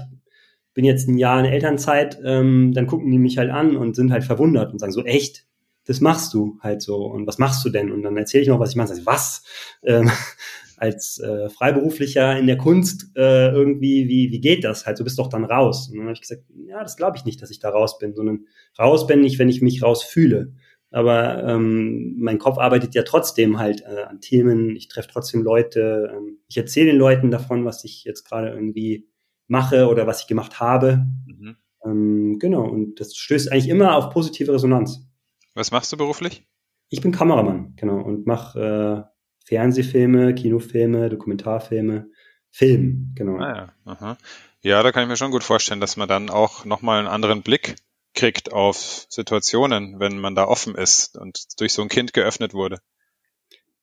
bin 0.75 0.85
jetzt 0.85 1.09
ein 1.09 1.19
Jahr 1.19 1.41
in 1.41 1.47
Elternzeit, 1.47 2.19
ähm, 2.25 2.73
dann 2.73 2.87
gucken 2.87 3.11
die 3.11 3.19
mich 3.19 3.37
halt 3.39 3.51
an 3.51 3.77
und 3.77 3.97
sind 3.97 4.13
halt 4.13 4.25
verwundert 4.25 4.73
und 4.73 4.79
sagen 4.79 4.93
so, 4.93 5.05
echt? 5.05 5.49
das 5.89 6.03
machst 6.03 6.35
du 6.35 6.59
halt 6.61 6.83
so. 6.83 7.07
Und 7.07 7.27
was 7.27 7.39
machst 7.39 7.65
du 7.65 7.71
denn? 7.71 7.91
Und 7.91 8.03
dann 8.03 8.17
erzähle 8.17 8.43
ich 8.43 8.49
noch, 8.49 8.61
was 8.61 8.71
ich 8.71 8.77
mache. 8.77 8.95
Was? 9.05 9.43
Ähm, 9.83 10.11
als 10.77 11.19
äh, 11.19 11.49
Freiberuflicher 11.49 12.39
in 12.39 12.47
der 12.47 12.59
Kunst 12.59 13.11
äh, 13.17 13.49
irgendwie, 13.49 14.07
wie, 14.07 14.31
wie 14.31 14.41
geht 14.41 14.63
das? 14.65 14.87
Halt, 14.87 15.01
du 15.01 15.05
bist 15.05 15.19
doch 15.19 15.29
dann 15.29 15.45
raus. 15.45 15.89
Und 15.89 15.97
dann 15.97 16.05
habe 16.07 16.13
ich 16.13 16.21
gesagt, 16.21 16.43
ja, 16.67 16.83
das 16.83 16.97
glaube 16.97 17.17
ich 17.17 17.25
nicht, 17.25 17.41
dass 17.43 17.51
ich 17.51 17.59
da 17.59 17.71
raus 17.71 17.99
bin, 17.99 18.15
sondern 18.15 18.45
raus 18.79 19.07
bin 19.07 19.25
ich, 19.25 19.39
wenn 19.39 19.49
ich 19.49 19.63
mich 19.63 19.83
raus 19.83 20.05
fühle. 20.05 20.53
Aber 20.91 21.45
ähm, 21.45 22.17
mein 22.19 22.39
Kopf 22.39 22.59
arbeitet 22.59 22.95
ja 22.95 23.03
trotzdem 23.03 23.59
halt 23.59 23.83
äh, 23.83 24.05
an 24.05 24.21
Themen, 24.21 24.75
ich 24.75 24.89
treffe 24.89 25.09
trotzdem 25.13 25.43
Leute, 25.43 26.11
ähm, 26.15 26.39
ich 26.49 26.57
erzähle 26.57 26.87
den 26.93 26.97
Leuten 26.99 27.31
davon, 27.31 27.65
was 27.65 27.85
ich 27.85 28.05
jetzt 28.05 28.25
gerade 28.25 28.49
irgendwie 28.49 29.09
mache 29.49 29.89
oder 29.89 30.07
was 30.07 30.23
ich 30.23 30.27
gemacht 30.29 30.61
habe. 30.61 31.07
Mhm. 31.27 31.57
Ähm, 31.85 32.39
genau, 32.39 32.65
und 32.65 33.01
das 33.01 33.17
stößt 33.17 33.53
eigentlich 33.53 33.69
immer 33.69 33.97
auf 33.97 34.11
positive 34.11 34.53
Resonanz. 34.53 35.07
Was 35.55 35.71
machst 35.71 35.93
du 35.93 35.97
beruflich? 35.97 36.47
Ich 36.89 37.03
bin 37.03 37.13
Kameramann, 37.13 37.75
genau, 37.77 38.01
und 38.01 38.27
mache 38.27 39.07
äh, 39.07 39.19
Fernsehfilme, 39.45 40.35
Kinofilme, 40.35 41.11
Dokumentarfilme, 41.11 42.11
Film, 42.51 43.13
genau. 43.15 43.39
Ah, 43.39 43.57
ja. 43.57 43.73
Aha. 43.85 44.19
ja, 44.63 44.83
da 44.83 44.91
kann 44.91 45.03
ich 45.03 45.09
mir 45.09 45.17
schon 45.17 45.31
gut 45.31 45.45
vorstellen, 45.45 45.81
dass 45.81 45.99
man 45.99 46.09
dann 46.09 46.31
auch 46.31 46.65
nochmal 46.65 46.99
einen 46.99 47.09
anderen 47.09 47.43
Blick 47.43 47.77
kriegt 48.15 48.53
auf 48.53 49.07
Situationen, 49.09 50.01
wenn 50.01 50.19
man 50.19 50.35
da 50.35 50.45
offen 50.45 50.75
ist 50.75 51.17
und 51.17 51.61
durch 51.61 51.73
so 51.73 51.83
ein 51.83 51.89
Kind 51.89 52.13
geöffnet 52.13 52.55
wurde. 52.55 52.79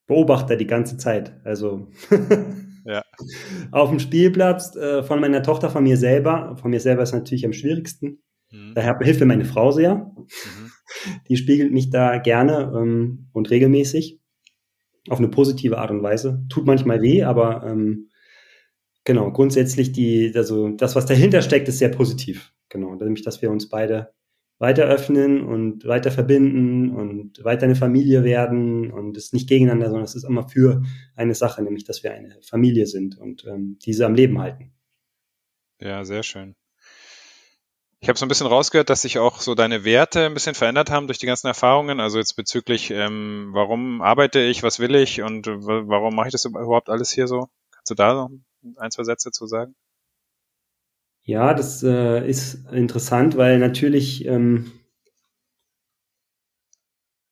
Beobachter 0.08 0.56
die 0.56 0.68
ganze 0.68 0.98
Zeit. 0.98 1.40
Also 1.44 1.88
ja. 2.86 3.04
auf 3.72 3.90
dem 3.90 4.00
Spielplatz 4.00 4.76
äh, 4.76 5.04
von 5.04 5.20
meiner 5.20 5.42
Tochter, 5.42 5.70
von 5.70 5.84
mir 5.84 5.98
selber. 5.98 6.58
Von 6.62 6.72
mir 6.72 6.80
selber 6.80 7.04
ist 7.04 7.14
natürlich 7.14 7.46
am 7.46 7.54
schwierigsten. 7.54 8.24
Mhm. 8.52 8.74
Daher 8.76 9.00
hilft 9.02 9.20
mir 9.20 9.26
meine 9.26 9.46
Frau 9.46 9.72
sehr. 9.72 9.96
Mhm. 9.96 10.72
Die 11.30 11.38
spiegelt 11.38 11.72
mich 11.72 11.90
da 11.90 12.18
gerne 12.18 12.72
ähm, 12.76 13.30
und 13.34 13.50
regelmäßig 13.50 14.20
auf 15.10 15.20
eine 15.20 15.28
positive 15.28 15.78
Art 15.78 15.92
und 15.92 16.04
Weise. 16.04 16.44
Tut 16.50 16.66
manchmal 16.66 17.02
weh, 17.02 17.24
aber 17.24 17.64
ähm, 17.64 18.10
genau, 19.04 19.32
grundsätzlich 19.32 19.92
die, 19.92 20.32
also 20.36 20.70
das, 20.70 20.96
was 20.96 21.06
dahinter 21.06 21.42
steckt, 21.42 21.68
ist 21.68 21.78
sehr 21.78 21.90
positiv. 21.90 22.55
Genau, 22.70 22.96
nämlich, 22.96 23.24
dass 23.24 23.42
wir 23.42 23.52
uns 23.52 23.70
beide 23.70 24.14
weiter 24.58 24.86
öffnen 24.86 25.42
und 25.42 25.86
weiter 25.86 26.12
verbinden 26.12 26.92
und 26.92 27.44
weiter 27.44 27.64
eine 27.64 27.76
Familie 27.76 28.24
werden 28.24 28.92
und 28.92 29.18
es 29.18 29.34
nicht 29.34 29.50
gegeneinander, 29.50 29.88
sondern 29.88 30.06
es 30.06 30.16
ist 30.16 30.24
immer 30.24 30.48
für 30.48 30.82
eine 31.16 31.36
Sache, 31.36 31.62
nämlich, 31.62 31.84
dass 31.84 32.04
wir 32.04 32.14
eine 32.14 32.38
Familie 32.42 32.88
sind 32.88 33.18
und 33.18 33.46
ähm, 33.46 33.78
diese 33.86 34.06
am 34.06 34.16
Leben 34.16 34.40
halten. 34.40 34.74
Ja, 35.80 36.06
sehr 36.06 36.24
schön. 36.24 36.56
Ich 38.00 38.08
habe 38.08 38.20
so 38.20 38.26
ein 38.26 38.30
bisschen 38.30 38.48
rausgehört, 38.48 38.90
dass 38.90 39.02
sich 39.02 39.18
auch 39.18 39.42
so 39.42 39.56
deine 39.56 39.84
Werte 39.84 40.28
ein 40.28 40.34
bisschen 40.34 40.56
verändert 40.56 40.92
haben 40.92 41.08
durch 41.08 41.18
die 41.18 41.26
ganzen 41.26 41.48
Erfahrungen. 41.48 42.00
Also 42.00 42.20
jetzt 42.20 42.36
bezüglich, 42.36 42.92
ähm, 42.92 43.50
warum 43.52 44.02
arbeite 44.02 44.40
ich, 44.40 44.64
was 44.64 44.80
will 44.80 44.96
ich 44.96 45.22
und 45.22 45.48
warum 45.48 46.16
mache 46.16 46.28
ich 46.28 46.32
das 46.32 46.46
überhaupt 46.46 46.90
alles 46.90 47.12
hier 47.12 47.28
so? 47.28 47.50
Kannst 47.72 47.90
du 47.90 47.96
da 47.96 48.14
noch 48.14 48.30
ein, 48.78 48.92
zwei 48.92 49.04
Sätze 49.04 49.32
zu 49.32 49.48
sagen? 49.48 49.76
Ja, 51.26 51.56
das 51.56 51.82
äh, 51.82 52.28
ist 52.30 52.72
interessant, 52.72 53.36
weil 53.36 53.58
natürlich 53.58 54.26
ähm, 54.26 54.72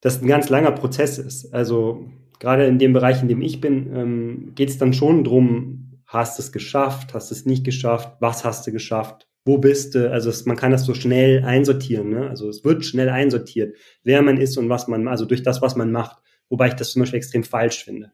das 0.01 0.19
ein 0.21 0.27
ganz 0.27 0.49
langer 0.49 0.71
Prozess 0.71 1.19
ist. 1.19 1.53
Also 1.53 2.09
gerade 2.39 2.65
in 2.65 2.79
dem 2.79 2.93
Bereich, 2.93 3.21
in 3.21 3.27
dem 3.27 3.41
ich 3.41 3.61
bin, 3.61 3.95
ähm, 3.95 4.51
geht 4.55 4.69
es 4.69 4.79
dann 4.79 4.93
schon 4.93 5.23
drum, 5.23 6.01
hast 6.07 6.39
du 6.39 6.41
es 6.41 6.51
geschafft, 6.51 7.13
hast 7.13 7.29
du 7.29 7.35
es 7.35 7.45
nicht 7.45 7.63
geschafft, 7.63 8.17
was 8.19 8.43
hast 8.43 8.65
du 8.65 8.71
geschafft, 8.71 9.27
wo 9.45 9.59
bist 9.59 9.93
du? 9.93 10.11
Also 10.11 10.31
es, 10.31 10.45
man 10.47 10.57
kann 10.57 10.71
das 10.71 10.85
so 10.85 10.95
schnell 10.95 11.43
einsortieren. 11.43 12.09
Ne? 12.09 12.27
Also 12.29 12.49
es 12.49 12.65
wird 12.65 12.83
schnell 12.85 13.09
einsortiert, 13.09 13.75
wer 14.03 14.23
man 14.23 14.37
ist 14.37 14.57
und 14.57 14.69
was 14.69 14.87
man, 14.87 15.07
also 15.07 15.25
durch 15.25 15.43
das, 15.43 15.61
was 15.61 15.75
man 15.75 15.91
macht. 15.91 16.17
Wobei 16.49 16.67
ich 16.69 16.73
das 16.73 16.91
zum 16.91 17.01
Beispiel 17.01 17.17
extrem 17.17 17.43
falsch 17.43 17.83
finde. 17.83 18.11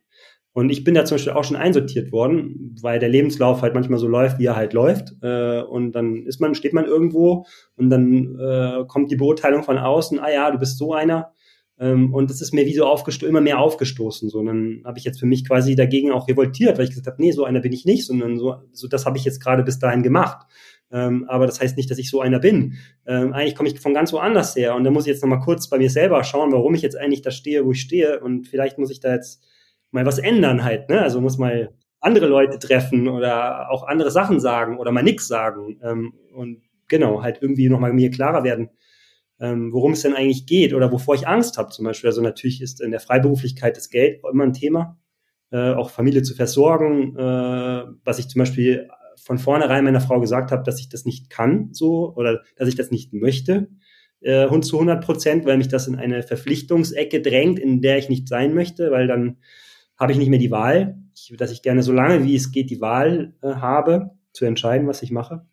Und 0.53 0.69
ich 0.71 0.83
bin 0.83 0.95
da 0.95 1.05
zum 1.05 1.15
Beispiel 1.15 1.33
auch 1.33 1.43
schon 1.43 1.57
einsortiert 1.57 2.11
worden, 2.11 2.75
weil 2.81 2.99
der 2.99 3.09
Lebenslauf 3.09 3.61
halt 3.61 3.75
manchmal 3.75 3.99
so 3.99 4.07
läuft, 4.07 4.39
wie 4.39 4.47
er 4.47 4.55
halt 4.55 4.73
läuft. 4.73 5.15
Äh, 5.21 5.61
und 5.61 5.91
dann 5.91 6.25
ist 6.25 6.41
man, 6.41 6.55
steht 6.55 6.73
man 6.73 6.85
irgendwo 6.85 7.45
und 7.75 7.89
dann 7.89 8.37
äh, 8.39 8.85
kommt 8.87 9.11
die 9.11 9.15
Beurteilung 9.15 9.63
von 9.63 9.77
außen, 9.77 10.19
ah 10.19 10.31
ja, 10.31 10.49
du 10.51 10.57
bist 10.57 10.77
so 10.77 10.93
einer. 10.93 11.33
Ähm, 11.79 12.13
und 12.13 12.29
das 12.29 12.41
ist 12.41 12.53
mir 12.53 12.65
wie 12.65 12.73
so 12.73 12.85
immer 13.25 13.41
mehr 13.41 13.59
aufgestoßen. 13.59 14.29
So, 14.29 14.39
und 14.39 14.47
dann 14.47 14.81
habe 14.85 14.97
ich 14.97 15.05
jetzt 15.05 15.19
für 15.19 15.25
mich 15.25 15.47
quasi 15.47 15.75
dagegen 15.75 16.11
auch 16.11 16.27
revoltiert, 16.27 16.77
weil 16.77 16.85
ich 16.85 16.89
gesagt 16.89 17.07
habe, 17.07 17.21
nee, 17.21 17.31
so 17.31 17.45
einer 17.45 17.61
bin 17.61 17.71
ich 17.71 17.85
nicht, 17.85 18.05
sondern 18.05 18.37
so, 18.37 18.55
so 18.73 18.87
das 18.87 19.05
habe 19.05 19.17
ich 19.17 19.25
jetzt 19.25 19.41
gerade 19.41 19.63
bis 19.63 19.79
dahin 19.79 20.03
gemacht. 20.03 20.47
Ähm, 20.91 21.25
aber 21.29 21.45
das 21.45 21.61
heißt 21.61 21.77
nicht, 21.77 21.89
dass 21.89 21.99
ich 21.99 22.09
so 22.09 22.19
einer 22.19 22.39
bin. 22.39 22.73
Ähm, 23.05 23.33
eigentlich 23.33 23.55
komme 23.55 23.69
ich 23.69 23.79
von 23.79 23.93
ganz 23.93 24.11
woanders 24.11 24.55
her. 24.55 24.75
Und 24.75 24.83
da 24.83 24.91
muss 24.91 25.05
ich 25.05 25.11
jetzt 25.11 25.21
nochmal 25.21 25.39
kurz 25.39 25.69
bei 25.69 25.77
mir 25.77 25.89
selber 25.89 26.23
schauen, 26.23 26.51
warum 26.51 26.73
ich 26.73 26.81
jetzt 26.81 26.97
eigentlich 26.97 27.21
da 27.21 27.31
stehe, 27.31 27.65
wo 27.65 27.71
ich 27.71 27.81
stehe. 27.81 28.19
Und 28.19 28.47
vielleicht 28.47 28.77
muss 28.77 28.91
ich 28.91 28.99
da 28.99 29.13
jetzt 29.13 29.41
mal 29.91 30.05
was 30.05 30.19
ändern 30.19 30.63
halt. 30.63 30.89
Ne? 30.89 31.01
Also 31.01 31.21
muss 31.21 31.37
mal 31.37 31.73
andere 31.99 32.27
Leute 32.27 32.59
treffen 32.59 33.07
oder 33.07 33.69
auch 33.71 33.83
andere 33.83 34.11
Sachen 34.11 34.39
sagen 34.39 34.77
oder 34.77 34.91
mal 34.91 35.03
nix 35.03 35.27
sagen. 35.27 35.79
Ähm, 35.83 36.13
und 36.33 36.61
genau, 36.87 37.21
halt 37.21 37.39
irgendwie 37.41 37.69
nochmal 37.69 37.93
mir 37.93 38.09
klarer 38.09 38.43
werden, 38.43 38.69
ähm, 39.39 39.71
worum 39.71 39.93
es 39.93 40.01
denn 40.01 40.15
eigentlich 40.15 40.45
geht 40.45 40.73
oder 40.73 40.91
wovor 40.91 41.15
ich 41.15 41.27
Angst 41.27 41.57
habe 41.57 41.69
zum 41.69 41.85
Beispiel. 41.85 42.09
Also 42.09 42.21
natürlich 42.21 42.61
ist 42.61 42.81
in 42.81 42.91
der 42.91 42.99
Freiberuflichkeit 42.99 43.77
das 43.77 43.89
Geld 43.89 44.21
immer 44.31 44.43
ein 44.43 44.53
Thema, 44.53 44.97
äh, 45.51 45.73
auch 45.73 45.89
Familie 45.89 46.23
zu 46.23 46.35
versorgen, 46.35 47.15
äh, 47.17 47.83
was 48.03 48.19
ich 48.19 48.27
zum 48.27 48.39
Beispiel 48.39 48.87
von 49.21 49.37
vornherein 49.37 49.83
meiner 49.83 50.01
Frau 50.01 50.19
gesagt 50.19 50.51
habe, 50.51 50.63
dass 50.63 50.79
ich 50.79 50.89
das 50.89 51.05
nicht 51.05 51.29
kann, 51.29 51.69
so 51.73 52.13
oder 52.15 52.41
dass 52.55 52.69
ich 52.69 52.75
das 52.75 52.91
nicht 52.91 53.13
möchte, 53.13 53.67
äh, 54.21 54.47
zu 54.61 54.79
100 54.79 55.03
Prozent, 55.03 55.45
weil 55.45 55.57
mich 55.57 55.67
das 55.67 55.87
in 55.87 55.95
eine 55.95 56.23
Verpflichtungsecke 56.23 57.21
drängt, 57.21 57.59
in 57.59 57.81
der 57.81 57.97
ich 57.97 58.09
nicht 58.09 58.27
sein 58.27 58.53
möchte, 58.53 58.91
weil 58.91 59.07
dann 59.07 59.37
habe 59.99 60.13
ich 60.13 60.17
nicht 60.17 60.29
mehr 60.29 60.39
die 60.39 60.51
Wahl, 60.51 60.97
ich, 61.13 61.35
dass 61.37 61.51
ich 61.51 61.61
gerne 61.61 61.83
so 61.83 61.91
lange 61.91 62.23
wie 62.23 62.35
es 62.35 62.51
geht 62.51 62.69
die 62.69 62.81
Wahl 62.81 63.35
äh, 63.41 63.55
habe, 63.55 64.11
zu 64.31 64.45
entscheiden, 64.45 64.87
was 64.87 65.03
ich 65.03 65.11
mache. 65.11 65.45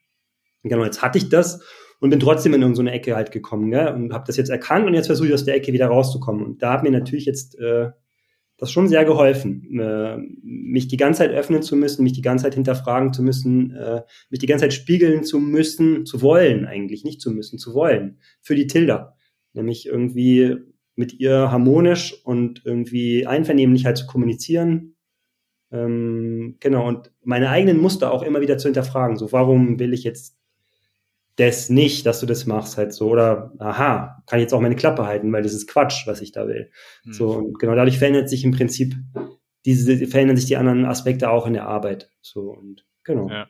Genau, 0.62 0.84
jetzt 0.84 1.02
hatte 1.02 1.18
ich 1.18 1.28
das 1.28 1.62
und 2.00 2.10
bin 2.10 2.20
trotzdem 2.20 2.54
in 2.54 2.62
irgendeine 2.62 2.92
Ecke 2.92 3.16
halt 3.16 3.32
gekommen 3.32 3.70
gell? 3.70 3.88
und 3.88 4.12
habe 4.12 4.24
das 4.26 4.36
jetzt 4.36 4.50
erkannt 4.50 4.86
und 4.86 4.94
jetzt 4.94 5.06
versuche 5.06 5.28
ich 5.28 5.34
aus 5.34 5.44
der 5.44 5.54
Ecke 5.54 5.72
wieder 5.72 5.88
rauszukommen. 5.88 6.44
Und 6.44 6.62
da 6.62 6.74
hat 6.74 6.82
mir 6.82 6.90
natürlich 6.90 7.24
jetzt 7.24 7.58
äh, 7.58 7.90
das 8.58 8.70
schon 8.70 8.88
sehr 8.88 9.04
geholfen, 9.04 9.78
äh, 9.78 10.16
mich 10.42 10.88
die 10.88 10.96
ganze 10.96 11.18
Zeit 11.18 11.30
öffnen 11.30 11.62
zu 11.62 11.76
müssen, 11.76 12.04
mich 12.04 12.14
die 12.14 12.22
ganze 12.22 12.44
Zeit 12.44 12.54
hinterfragen 12.54 13.12
zu 13.12 13.22
müssen, 13.22 13.72
äh, 13.72 14.02
mich 14.30 14.40
die 14.40 14.46
ganze 14.46 14.64
Zeit 14.64 14.72
spiegeln 14.72 15.24
zu 15.24 15.38
müssen, 15.38 16.06
zu 16.06 16.22
wollen 16.22 16.64
eigentlich, 16.64 17.04
nicht 17.04 17.20
zu 17.20 17.30
müssen, 17.30 17.58
zu 17.58 17.74
wollen, 17.74 18.18
für 18.40 18.54
die 18.54 18.66
Tilda. 18.66 19.14
Nämlich 19.52 19.86
irgendwie 19.86 20.56
mit 20.96 21.20
ihr 21.20 21.50
harmonisch 21.50 22.14
und 22.24 22.62
irgendwie 22.64 23.26
einvernehmlich 23.26 23.86
halt 23.86 23.98
zu 23.98 24.06
kommunizieren. 24.06 24.96
Ähm, 25.70 26.56
genau, 26.60 26.86
und 26.88 27.12
meine 27.22 27.50
eigenen 27.50 27.78
Muster 27.78 28.12
auch 28.12 28.22
immer 28.22 28.40
wieder 28.40 28.58
zu 28.58 28.68
hinterfragen. 28.68 29.16
So, 29.16 29.30
warum 29.32 29.78
will 29.78 29.92
ich 29.92 30.04
jetzt 30.04 30.36
das 31.36 31.68
nicht, 31.68 32.06
dass 32.06 32.20
du 32.20 32.26
das 32.26 32.46
machst 32.46 32.78
halt 32.78 32.94
so 32.94 33.10
oder 33.10 33.52
aha, 33.58 34.22
kann 34.26 34.38
ich 34.38 34.44
jetzt 34.44 34.54
auch 34.54 34.60
meine 34.60 34.76
Klappe 34.76 35.06
halten, 35.06 35.32
weil 35.32 35.42
das 35.42 35.52
ist 35.52 35.68
Quatsch, 35.68 36.06
was 36.06 36.22
ich 36.22 36.32
da 36.32 36.48
will. 36.48 36.70
Hm. 37.04 37.12
So 37.12 37.30
und 37.32 37.58
genau 37.58 37.74
dadurch 37.74 37.98
verändert 37.98 38.30
sich 38.30 38.42
im 38.42 38.52
Prinzip 38.52 38.94
diese 39.66 40.06
verändern 40.06 40.36
sich 40.36 40.46
die 40.46 40.56
anderen 40.56 40.86
Aspekte 40.86 41.28
auch 41.28 41.46
in 41.46 41.52
der 41.52 41.66
Arbeit. 41.66 42.10
So 42.22 42.52
und 42.52 42.86
genau. 43.04 43.28
Ja. 43.28 43.48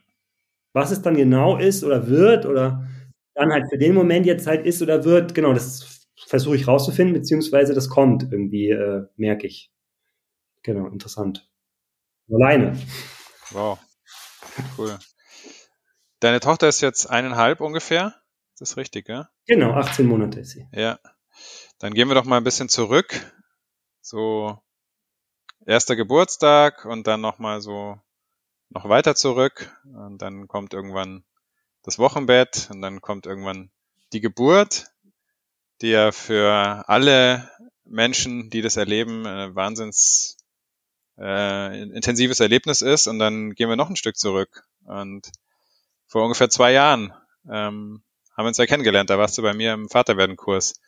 Was 0.73 0.91
es 0.91 1.01
dann 1.01 1.15
genau 1.15 1.57
ist 1.57 1.83
oder 1.83 2.07
wird 2.07 2.45
oder 2.45 2.87
dann 3.35 3.51
halt 3.51 3.65
für 3.69 3.77
den 3.77 3.93
Moment 3.93 4.25
jetzt 4.25 4.47
halt 4.47 4.65
ist 4.65 4.81
oder 4.81 5.05
wird, 5.05 5.33
genau, 5.33 5.53
das 5.53 5.96
versuche 6.25 6.55
ich 6.55 6.67
rauszufinden, 6.67 7.13
beziehungsweise 7.13 7.73
das 7.73 7.89
kommt 7.89 8.23
irgendwie, 8.31 8.69
äh, 8.69 9.07
merke 9.15 9.47
ich. 9.47 9.71
Genau, 10.63 10.87
interessant. 10.87 11.49
Alleine. 12.31 12.77
Wow. 13.51 13.79
Cool. 14.77 14.97
Deine 16.19 16.39
Tochter 16.39 16.67
ist 16.67 16.81
jetzt 16.81 17.09
eineinhalb 17.09 17.61
ungefähr. 17.61 18.15
Ist 18.53 18.61
das 18.61 18.77
richtig, 18.77 19.07
ja? 19.07 19.29
Genau, 19.45 19.71
18 19.73 20.07
Monate 20.07 20.39
ist 20.39 20.51
sie. 20.51 20.67
Ja. 20.71 20.99
Dann 21.79 21.93
gehen 21.93 22.07
wir 22.07 22.15
doch 22.15 22.25
mal 22.25 22.37
ein 22.37 22.43
bisschen 22.43 22.69
zurück. 22.69 23.13
So 24.01 24.59
erster 25.65 25.95
Geburtstag 25.95 26.85
und 26.85 27.05
dann 27.07 27.21
nochmal 27.21 27.61
so 27.61 27.99
noch 28.69 28.89
weiter 28.89 29.15
zurück. 29.15 29.71
Und 29.85 30.21
dann 30.21 30.47
kommt 30.47 30.73
irgendwann 30.73 31.23
das 31.83 31.99
Wochenbett 31.99 32.69
und 32.71 32.81
dann 32.81 32.99
kommt 33.01 33.25
irgendwann 33.25 33.69
die 34.13 34.21
Geburt, 34.21 34.87
die 35.81 35.89
ja 35.89 36.11
für 36.11 36.83
alle 36.87 37.49
Menschen, 37.85 38.49
die 38.49 38.61
das 38.61 38.77
erleben, 38.77 39.25
ein 39.25 39.55
wahnsinns 39.55 40.37
äh, 41.17 41.81
intensives 41.81 42.39
Erlebnis 42.39 42.81
ist. 42.81 43.07
Und 43.07 43.19
dann 43.19 43.53
gehen 43.53 43.69
wir 43.69 43.75
noch 43.75 43.89
ein 43.89 43.95
Stück 43.95 44.17
zurück. 44.17 44.63
Und 44.85 45.29
vor 46.07 46.23
ungefähr 46.23 46.49
zwei 46.49 46.71
Jahren 46.71 47.13
ähm, 47.49 48.03
haben 48.35 48.45
wir 48.45 48.47
uns 48.47 48.57
ja 48.57 48.65
kennengelernt. 48.65 49.09
Da 49.09 49.17
warst 49.17 49.37
du 49.37 49.41
bei 49.41 49.53
mir 49.53 49.73
im 49.73 49.89
Vaterwerden-Kurs. 49.89 50.79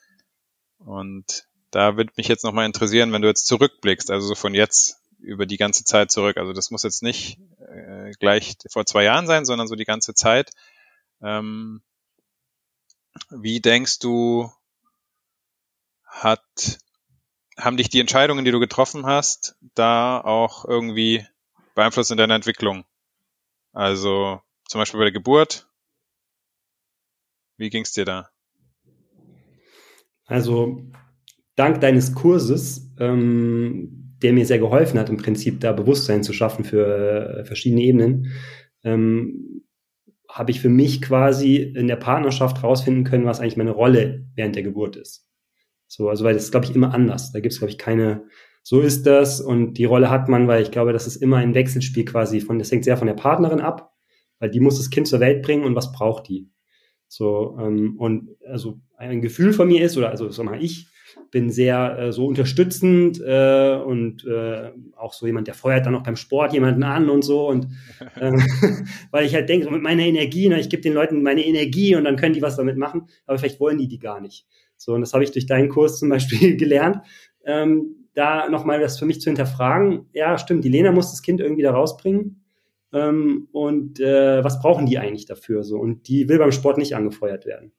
Und 0.78 1.46
da 1.70 1.96
würde 1.96 2.12
mich 2.16 2.28
jetzt 2.28 2.44
nochmal 2.44 2.66
interessieren, 2.66 3.12
wenn 3.12 3.22
du 3.22 3.28
jetzt 3.28 3.46
zurückblickst, 3.46 4.10
also 4.10 4.28
so 4.28 4.34
von 4.34 4.54
jetzt 4.54 4.96
über 5.18 5.46
die 5.46 5.58
ganze 5.58 5.84
Zeit 5.84 6.10
zurück. 6.10 6.36
Also 6.36 6.52
das 6.52 6.70
muss 6.70 6.82
jetzt 6.82 7.02
nicht 7.02 7.38
äh, 7.58 8.12
gleich 8.18 8.56
vor 8.70 8.86
zwei 8.86 9.04
Jahren 9.04 9.26
sein, 9.26 9.44
sondern 9.44 9.68
so 9.68 9.76
die 9.76 9.84
ganze 9.84 10.14
Zeit. 10.14 10.50
Ähm, 11.22 11.82
wie 13.30 13.60
denkst 13.60 13.98
du, 13.98 14.50
hat, 16.10 16.78
haben 17.56 17.76
dich 17.76 17.88
die 17.88 18.00
Entscheidungen, 18.00 18.44
die 18.44 18.50
du 18.50 18.60
getroffen 18.60 19.06
hast, 19.06 19.56
da 19.74 20.20
auch 20.20 20.64
irgendwie 20.64 21.24
beeinflusst 21.74 22.10
in 22.10 22.18
deiner 22.18 22.34
Entwicklung? 22.34 22.84
Also 23.72 24.40
zum 24.68 24.80
Beispiel 24.80 24.98
bei 24.98 25.04
der 25.04 25.12
Geburt. 25.12 25.68
Wie 27.56 27.70
ging 27.70 27.82
es 27.82 27.92
dir 27.92 28.04
da? 28.04 28.28
Also 30.26 30.82
dank 31.56 31.80
deines 31.80 32.14
Kurses, 32.14 32.90
ähm, 32.98 34.16
der 34.22 34.32
mir 34.32 34.46
sehr 34.46 34.58
geholfen 34.58 34.98
hat, 34.98 35.08
im 35.08 35.16
Prinzip 35.16 35.60
da 35.60 35.72
Bewusstsein 35.72 36.22
zu 36.22 36.32
schaffen 36.32 36.64
für 36.64 37.40
äh, 37.40 37.44
verschiedene 37.44 37.82
Ebenen, 37.82 38.32
ähm, 38.84 39.64
habe 40.28 40.52
ich 40.52 40.60
für 40.60 40.68
mich 40.68 41.02
quasi 41.02 41.56
in 41.56 41.88
der 41.88 41.96
Partnerschaft 41.96 42.62
rausfinden 42.62 43.04
können, 43.04 43.26
was 43.26 43.40
eigentlich 43.40 43.56
meine 43.56 43.72
Rolle 43.72 44.26
während 44.34 44.54
der 44.56 44.62
Geburt 44.62 44.96
ist. 44.96 45.29
So, 45.90 46.08
also 46.08 46.24
weil 46.24 46.34
das 46.34 46.44
ist, 46.44 46.50
glaube 46.52 46.66
ich, 46.66 46.74
immer 46.74 46.94
anders. 46.94 47.32
Da 47.32 47.40
gibt 47.40 47.52
es, 47.52 47.58
glaube 47.58 47.72
ich, 47.72 47.78
keine, 47.78 48.24
so 48.62 48.80
ist 48.80 49.06
das 49.06 49.40
und 49.40 49.74
die 49.74 49.84
Rolle 49.84 50.08
hat 50.08 50.28
man, 50.28 50.46
weil 50.46 50.62
ich 50.62 50.70
glaube, 50.70 50.92
das 50.92 51.06
ist 51.06 51.16
immer 51.16 51.38
ein 51.38 51.54
Wechselspiel 51.54 52.04
quasi 52.04 52.40
von, 52.40 52.58
das 52.58 52.70
hängt 52.70 52.84
sehr 52.84 52.96
von 52.96 53.06
der 53.06 53.14
Partnerin 53.14 53.60
ab 53.60 53.90
weil 54.40 54.50
die 54.50 54.60
muss 54.60 54.78
das 54.78 54.90
Kind 54.90 55.06
zur 55.06 55.20
Welt 55.20 55.42
bringen 55.42 55.64
und 55.64 55.76
was 55.76 55.92
braucht 55.92 56.28
die? 56.28 56.48
So, 57.06 57.56
ähm, 57.60 57.96
und 57.98 58.36
also 58.46 58.80
ein 58.96 59.20
Gefühl 59.20 59.52
von 59.52 59.68
mir 59.68 59.84
ist, 59.84 59.96
oder 59.96 60.10
also 60.10 60.30
sag 60.30 60.46
mal, 60.46 60.62
ich 60.62 60.88
bin 61.30 61.50
sehr 61.50 61.98
äh, 61.98 62.12
so 62.12 62.26
unterstützend 62.26 63.20
äh, 63.20 63.76
und 63.84 64.24
äh, 64.24 64.70
auch 64.96 65.12
so 65.12 65.26
jemand, 65.26 65.48
der 65.48 65.54
feuert 65.54 65.86
dann 65.86 65.94
auch 65.96 66.04
beim 66.04 66.16
Sport 66.16 66.52
jemanden 66.52 66.84
an 66.84 67.10
und 67.10 67.22
so. 67.22 67.48
Und 67.48 67.66
äh, 68.16 68.32
weil 69.10 69.26
ich 69.26 69.34
halt 69.34 69.48
denke, 69.48 69.64
so 69.64 69.70
mit 69.70 69.82
meiner 69.82 70.04
Energie, 70.04 70.48
ne, 70.48 70.60
ich 70.60 70.70
gebe 70.70 70.82
den 70.82 70.94
Leuten 70.94 71.22
meine 71.22 71.44
Energie 71.44 71.96
und 71.96 72.04
dann 72.04 72.16
können 72.16 72.34
die 72.34 72.42
was 72.42 72.56
damit 72.56 72.76
machen, 72.76 73.08
aber 73.26 73.38
vielleicht 73.38 73.60
wollen 73.60 73.78
die 73.78 73.88
die 73.88 73.98
gar 73.98 74.20
nicht. 74.20 74.46
So, 74.80 74.94
und 74.94 75.02
das 75.02 75.12
habe 75.12 75.24
ich 75.24 75.30
durch 75.30 75.46
deinen 75.46 75.68
Kurs 75.68 75.98
zum 75.98 76.08
Beispiel 76.08 76.56
gelernt. 76.56 76.98
Ähm, 77.44 77.96
da 78.14 78.48
nochmal 78.48 78.80
das 78.80 78.98
für 78.98 79.06
mich 79.06 79.20
zu 79.20 79.30
hinterfragen, 79.30 80.06
ja, 80.12 80.38
stimmt, 80.38 80.64
die 80.64 80.68
Lena 80.68 80.90
muss 80.90 81.10
das 81.10 81.22
Kind 81.22 81.40
irgendwie 81.40 81.62
da 81.62 81.72
rausbringen 81.72 82.42
ähm, 82.92 83.48
und 83.52 84.00
äh, 84.00 84.42
was 84.42 84.60
brauchen 84.60 84.86
die 84.86 84.98
eigentlich 84.98 85.26
dafür 85.26 85.62
so 85.62 85.78
und 85.78 86.08
die 86.08 86.28
will 86.28 86.38
beim 86.38 86.52
Sport 86.52 86.78
nicht 86.78 86.96
angefeuert 86.96 87.46
werden. 87.46 87.72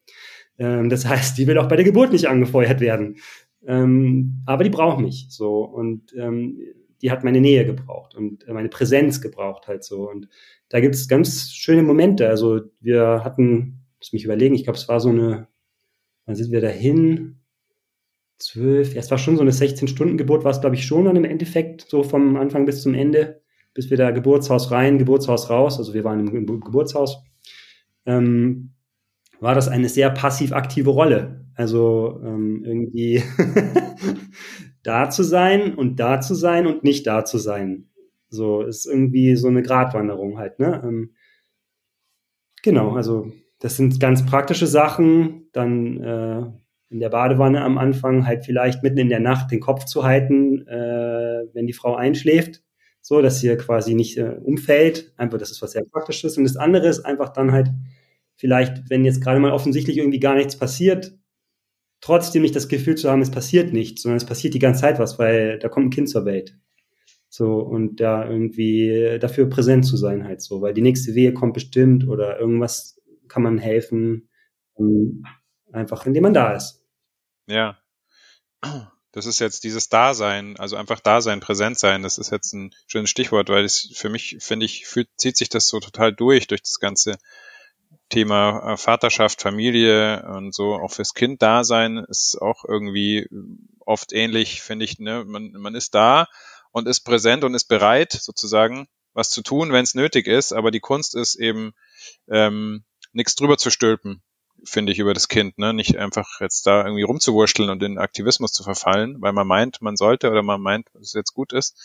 Ähm, 0.58 0.90
das 0.90 1.06
heißt, 1.08 1.38
die 1.38 1.48
will 1.48 1.58
auch 1.58 1.68
bei 1.68 1.76
der 1.76 1.86
Geburt 1.86 2.14
nicht 2.14 2.28
angefeuert 2.30 2.80
werden, 2.80 3.18
ähm, 3.66 4.42
aber 4.46 4.64
die 4.64 4.70
braucht 4.70 5.00
mich 5.00 5.28
so 5.30 5.64
und 5.64 6.14
ähm, 6.16 6.60
die 7.02 7.12
hat 7.12 7.24
meine 7.24 7.42
Nähe 7.42 7.66
gebraucht 7.66 8.16
und 8.16 8.48
meine 8.48 8.70
Präsenz 8.70 9.22
gebraucht 9.22 9.68
halt 9.68 9.84
so 9.84 10.10
und 10.10 10.28
da 10.70 10.80
gibt 10.80 10.96
es 10.96 11.10
ganz 11.10 11.52
schöne 11.52 11.84
Momente. 11.84 12.30
Also 12.30 12.62
wir 12.80 13.24
hatten, 13.26 13.82
muss 14.00 14.14
mich 14.14 14.24
überlegen, 14.24 14.56
ich 14.56 14.64
glaube, 14.64 14.78
es 14.78 14.88
war 14.88 15.02
so 15.02 15.10
eine, 15.10 15.48
wann 16.32 16.36
sind 16.36 16.52
wir 16.52 16.62
dahin? 16.62 17.42
Zwölf, 18.40 18.94
ja, 18.94 19.02
es 19.02 19.12
war 19.12 19.18
schon 19.18 19.36
so 19.36 19.42
eine 19.42 19.52
16-Stunden-Geburt, 19.52 20.44
war 20.44 20.52
es, 20.52 20.62
glaube 20.62 20.76
ich, 20.76 20.86
schon 20.86 21.06
dann 21.06 21.18
im 21.18 21.26
Endeffekt, 21.26 21.86
so 21.90 22.04
vom 22.04 22.38
Anfang 22.38 22.66
bis 22.66 22.82
zum 22.82 22.94
Ende 22.94 23.42
bis 23.74 23.90
wir 23.90 23.98
da 23.98 24.12
Geburtshaus 24.12 24.72
rein, 24.72 24.98
Geburtshaus 24.98 25.50
raus, 25.50 25.78
also 25.78 25.94
wir 25.94 26.04
waren 26.04 26.28
im, 26.28 26.36
im 26.36 26.60
Geburtshaus, 26.60 27.24
ähm, 28.06 28.74
war 29.40 29.56
das 29.56 29.68
eine 29.68 29.90
sehr 29.90 30.10
passiv-aktive 30.10 30.90
Rolle. 30.90 31.46
Also 31.56 32.22
ähm, 32.24 32.64
irgendwie 32.66 33.24
da 34.84 35.10
zu 35.10 35.24
sein 35.24 35.76
und 35.76 36.00
da 36.00 36.22
zu 36.22 36.36
sein 36.36 36.68
und 36.68 36.84
nicht 36.84 37.08
da 37.08 37.26
zu 37.26 37.38
sein. 37.38 37.90
So 38.30 38.62
ist 38.62 38.86
irgendwie 38.86 39.36
so 39.36 39.48
eine 39.48 39.62
Gratwanderung 39.62 40.38
halt, 40.38 40.60
ne? 40.60 40.82
Ähm, 40.84 41.12
genau, 42.62 42.92
also 42.92 43.32
das 43.62 43.78
sind 43.78 44.00
ganz 44.00 44.26
praktische 44.26 44.68
Sachen. 44.68 45.48
Dann 45.54 46.04
äh, 46.04 46.42
in 46.90 47.00
der 47.00 47.10
Badewanne 47.10 47.62
am 47.64 47.78
Anfang 47.78 48.28
halt 48.28 48.46
vielleicht 48.46 48.84
mitten 48.84 48.98
in 48.98 49.10
der 49.10 49.22
Nacht 49.22 49.50
den 49.52 49.62
Kopf 49.62 49.86
zu 49.86 50.04
halten, 50.04 50.68
äh, 50.68 51.46
wenn 51.54 51.68
die 51.68 51.74
Frau 51.74 51.96
einschläft 51.96 52.62
so 53.02 53.22
dass 53.22 53.42
hier 53.42 53.58
quasi 53.58 53.94
nicht 53.94 54.18
äh, 54.18 54.38
umfällt. 54.44 55.14
Einfach, 55.18 55.40
das 55.40 55.52
ist 55.52 55.62
was 55.62 55.72
sehr 55.72 55.84
Praktisches. 55.84 56.38
Und 56.38 56.44
das 56.44 56.56
andere 56.56 56.88
ist 56.88 57.02
einfach 57.02 57.30
dann 57.30 57.52
halt 57.52 57.70
vielleicht, 58.36 58.90
wenn 58.90 59.06
jetzt 59.06 59.22
gerade 59.22 59.40
mal 59.40 59.52
offensichtlich 59.52 59.98
irgendwie 59.98 60.20
gar 60.20 60.36
nichts 60.36 60.56
passiert, 60.56 61.18
trotzdem 62.00 62.44
nicht 62.44 62.56
das 62.56 62.68
Gefühl 62.68 62.96
zu 62.96 63.10
haben, 63.10 63.22
es 63.22 63.32
passiert 63.32 63.74
nichts, 63.74 64.04
sondern 64.04 64.18
es 64.18 64.26
passiert 64.26 64.54
die 64.54 64.60
ganze 64.60 64.82
Zeit 64.82 65.00
was, 65.00 65.20
weil 65.20 65.60
da 65.60 65.70
kommt 65.70 65.88
ein 65.88 65.92
Kind 65.92 66.10
zur 66.10 66.26
Welt. 66.26 66.58
So, 67.30 67.60
und 67.60 68.02
da 68.02 68.30
irgendwie 68.30 69.18
dafür 69.20 69.50
präsent 69.50 69.86
zu 69.86 69.96
sein 69.96 70.26
halt 70.26 70.42
so, 70.42 70.62
weil 70.62 70.74
die 70.74 70.82
nächste 70.82 71.16
Wehe 71.16 71.34
kommt 71.34 71.54
bestimmt 71.54 72.08
oder 72.08 72.40
irgendwas 72.40 73.01
kann 73.32 73.44
man 73.44 73.58
helfen, 73.58 74.30
einfach 75.72 76.06
indem 76.06 76.24
man 76.24 76.34
da 76.34 76.54
ist. 76.54 76.84
Ja. 77.48 77.78
Das 79.14 79.26
ist 79.26 79.40
jetzt 79.40 79.66
dieses 79.66 79.90
Dasein, 79.90 80.58
also 80.58 80.78
einfach 80.78 81.02
Dasein, 81.02 81.42
präsent 81.42 81.78
sein. 81.78 82.02
Das 82.02 82.18
ist 82.18 82.32
jetzt 82.32 82.54
ein 82.54 82.74
schönes 82.88 83.10
Stichwort, 83.10 83.50
weil 83.50 83.66
es 83.66 83.92
für 83.94 84.10
mich, 84.10 84.38
finde 84.40 84.66
ich, 84.66 84.88
fühlt, 84.88 85.10
zieht 85.18 85.36
sich 85.36 85.50
das 85.50 85.68
so 85.68 85.82
total 85.82 86.14
durch, 86.14 86.48
durch 86.48 86.62
das 86.62 86.80
ganze 86.80 87.18
Thema 88.08 88.74
äh, 88.74 88.78
Vaterschaft, 88.78 89.42
Familie 89.42 90.24
und 90.34 90.54
so. 90.54 90.76
Auch 90.76 90.92
fürs 90.92 91.14
Kind 91.14 91.42
Dasein 91.42 91.98
ist 91.98 92.38
auch 92.42 92.64
irgendwie 92.66 93.28
oft 93.80 94.14
ähnlich, 94.14 94.62
finde 94.62 94.86
ich. 94.86 95.00
Ne? 95.00 95.26
Man, 95.26 95.52
man 95.54 95.76
ist 95.76 95.94
da 95.94 96.28
und 96.72 96.88
ist 96.88 97.02
präsent 97.02 97.44
und 97.44 97.54
ist 97.54 97.66
bereit, 97.66 98.14
sozusagen, 98.14 98.88
was 99.14 99.30
zu 99.30 99.42
tun, 99.42 99.74
wenn 99.74 99.84
es 99.84 99.94
nötig 99.94 100.28
ist. 100.28 100.54
Aber 100.54 100.72
die 100.72 100.80
Kunst 100.80 101.16
ist 101.16 101.36
eben, 101.36 101.74
ähm, 102.30 102.86
nichts 103.14 103.36
drüber 103.36 103.58
zu 103.58 103.70
stülpen 103.70 104.22
finde 104.64 104.92
ich, 104.92 105.00
über 105.00 105.14
das 105.14 105.28
Kind, 105.28 105.58
ne? 105.58 105.74
Nicht 105.74 105.98
einfach 105.98 106.40
jetzt 106.40 106.68
da 106.68 106.84
irgendwie 106.86 107.04
rumzuwurschteln 107.04 107.70
und 107.70 107.82
in 107.84 107.98
Aktivismus 107.98 108.54
zu 108.54 108.64
verfallen, 108.64 109.22
weil 109.22 109.34
man 109.34 109.48
meint, 109.48 109.82
man 109.82 109.96
sollte 109.96 110.30
oder 110.30 110.44
man 110.44 110.62
meint, 110.62 110.88
dass 110.94 111.08
es 111.08 111.14
jetzt 111.14 111.34
gut 111.34 111.54
ist, 111.54 111.78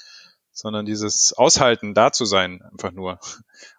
sondern 0.52 0.86
dieses 0.86 1.32
Aushalten, 1.32 1.94
da 1.94 2.12
zu 2.12 2.24
sein, 2.24 2.62
einfach 2.62 2.92
nur. 2.92 3.18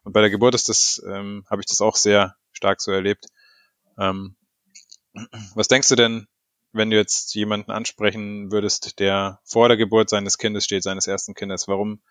Und 0.03 0.13
bei 0.13 0.21
der 0.21 0.29
Geburt 0.29 0.55
ist 0.55 0.69
das, 0.69 1.01
ähm, 1.07 1.45
habe 1.49 1.61
ich 1.61 1.67
das 1.67 1.81
auch 1.81 1.95
sehr 1.95 2.35
stark 2.51 2.81
so 2.81 2.91
erlebt. 2.91 3.27
Ähm, 3.97 4.35
was 5.55 5.67
denkst 5.67 5.89
du 5.89 5.95
denn, 5.95 6.27
wenn 6.71 6.89
du 6.89 6.97
jetzt 6.97 7.33
jemanden 7.33 7.71
ansprechen 7.71 8.51
würdest, 8.51 8.99
der 8.99 9.39
vor 9.43 9.67
der 9.67 9.77
Geburt 9.77 10.09
seines 10.09 10.37
Kindes 10.37 10.65
steht, 10.65 10.83
seines 10.83 11.07
ersten 11.07 11.33
Kindes? 11.33 11.67
Warum 11.67 12.01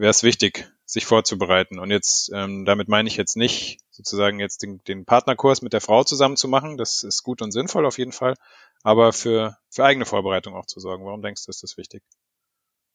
wäre 0.00 0.10
es 0.10 0.22
wichtig, 0.22 0.72
sich 0.86 1.04
vorzubereiten. 1.04 1.78
Und 1.78 1.90
jetzt, 1.90 2.32
ähm, 2.34 2.64
damit 2.64 2.88
meine 2.88 3.08
ich 3.08 3.16
jetzt 3.16 3.36
nicht 3.36 3.80
sozusagen 3.90 4.40
jetzt 4.40 4.62
den, 4.62 4.80
den 4.88 5.04
Partnerkurs 5.04 5.60
mit 5.60 5.74
der 5.74 5.82
Frau 5.82 6.04
zusammen 6.04 6.36
zu 6.36 6.48
machen. 6.48 6.78
Das 6.78 7.04
ist 7.04 7.22
gut 7.22 7.42
und 7.42 7.52
sinnvoll 7.52 7.84
auf 7.84 7.98
jeden 7.98 8.12
Fall. 8.12 8.34
Aber 8.82 9.12
für, 9.12 9.58
für 9.68 9.84
eigene 9.84 10.06
Vorbereitung 10.06 10.54
auch 10.54 10.64
zu 10.64 10.80
sorgen. 10.80 11.04
Warum 11.04 11.20
denkst 11.20 11.44
du, 11.44 11.50
ist 11.50 11.62
das 11.62 11.76
wichtig? 11.76 12.02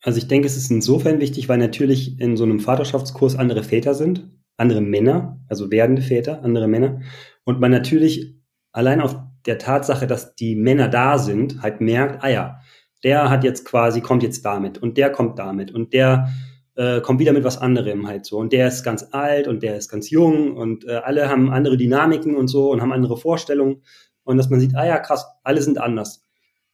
Also 0.02 0.18
ich 0.18 0.28
denke, 0.28 0.48
es 0.48 0.58
ist 0.58 0.72
insofern 0.72 1.20
wichtig, 1.20 1.48
weil 1.48 1.60
natürlich 1.60 2.20
in 2.20 2.38
so 2.38 2.44
einem 2.44 2.60
Vaterschaftskurs 2.60 3.36
andere 3.36 3.64
Väter 3.64 3.94
sind, 3.94 4.30
andere 4.58 4.82
Männer, 4.82 5.40
also 5.48 5.70
werdende 5.70 6.02
Väter, 6.02 6.44
andere 6.44 6.68
Männer. 6.68 7.02
Und 7.44 7.60
man 7.60 7.72
natürlich 7.72 8.36
allein 8.72 9.00
auf 9.00 9.16
der 9.46 9.60
Tatsache, 9.60 10.08
dass 10.08 10.36
die 10.36 10.56
Männer 10.56 10.88
da 10.88 11.20
sind, 11.20 11.62
halt 11.62 11.82
merkt, 11.82 12.24
ah 12.24 12.30
ja, 12.30 12.60
der 13.04 13.30
hat 13.30 13.44
jetzt 13.44 13.64
quasi, 13.64 14.02
kommt 14.02 14.24
jetzt 14.24 14.44
damit 14.44 14.80
und 14.80 14.98
der 14.98 15.12
kommt 15.12 15.38
damit 15.38 15.72
und 15.72 15.94
der 15.94 16.34
äh, 16.76 17.02
kommt 17.02 17.20
wieder 17.20 17.34
mit 17.34 17.44
was 17.44 17.58
anderem 17.58 18.08
halt 18.08 18.26
so. 18.26 18.38
Und 18.38 18.54
der 18.54 18.68
ist 18.68 18.84
ganz 18.84 19.08
alt 19.12 19.48
und 19.48 19.64
der 19.64 19.78
ist 19.78 19.90
ganz 19.90 20.10
jung 20.10 20.56
und 20.56 20.86
äh, 20.86 20.96
alle 20.96 21.30
haben 21.30 21.50
andere 21.52 21.78
Dynamiken 21.78 22.36
und 22.36 22.48
so 22.48 22.72
und 22.72 22.82
haben 22.82 22.92
andere 22.92 23.18
Vorstellungen. 23.18 23.82
Und 24.24 24.38
dass 24.38 24.50
man 24.50 24.60
sieht, 24.60 24.76
ah 24.76 24.86
ja, 24.86 24.98
krass, 25.00 25.26
alle 25.44 25.62
sind 25.62 25.80
anders. 25.80 26.24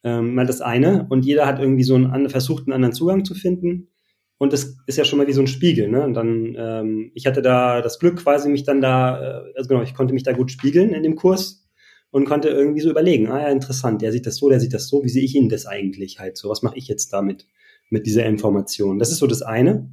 Ähm, 0.03 0.33
mal 0.35 0.45
das 0.45 0.61
eine. 0.61 1.05
Und 1.09 1.25
jeder 1.25 1.45
hat 1.45 1.59
irgendwie 1.59 1.83
so 1.83 1.95
einen 1.95 2.29
versucht, 2.29 2.63
einen 2.63 2.73
anderen 2.73 2.93
Zugang 2.93 3.25
zu 3.25 3.35
finden. 3.35 3.89
Und 4.37 4.53
das 4.53 4.77
ist 4.87 4.97
ja 4.97 5.05
schon 5.05 5.19
mal 5.19 5.27
wie 5.27 5.33
so 5.33 5.41
ein 5.41 5.47
Spiegel. 5.47 5.87
Ne? 5.87 6.03
Und 6.03 6.15
dann, 6.15 6.55
ähm, 6.57 7.11
ich 7.13 7.27
hatte 7.27 7.43
da 7.43 7.81
das 7.81 7.99
Glück, 7.99 8.17
quasi 8.23 8.49
mich 8.49 8.63
dann 8.63 8.81
da, 8.81 9.21
äh, 9.21 9.53
also 9.55 9.67
genau, 9.67 9.83
ich 9.83 9.93
konnte 9.93 10.13
mich 10.13 10.23
da 10.23 10.31
gut 10.31 10.49
spiegeln 10.49 10.93
in 10.93 11.03
dem 11.03 11.15
Kurs 11.15 11.67
und 12.09 12.25
konnte 12.25 12.49
irgendwie 12.49 12.81
so 12.81 12.89
überlegen, 12.89 13.29
ah 13.29 13.41
ja, 13.41 13.49
interessant, 13.49 14.01
der 14.01 14.11
sieht 14.11 14.25
das 14.25 14.37
so, 14.37 14.49
der 14.49 14.59
sieht 14.59 14.73
das 14.73 14.87
so, 14.87 15.03
wie 15.03 15.09
sehe 15.09 15.23
ich 15.23 15.35
ihn 15.35 15.49
das 15.49 15.67
eigentlich 15.67 16.19
halt 16.19 16.37
so, 16.37 16.49
was 16.49 16.63
mache 16.63 16.77
ich 16.77 16.87
jetzt 16.87 17.13
damit? 17.13 17.45
Mit 17.91 18.07
dieser 18.07 18.25
Information. 18.25 18.97
Das 18.97 19.11
ist 19.11 19.19
so 19.19 19.27
das 19.27 19.43
eine. 19.43 19.91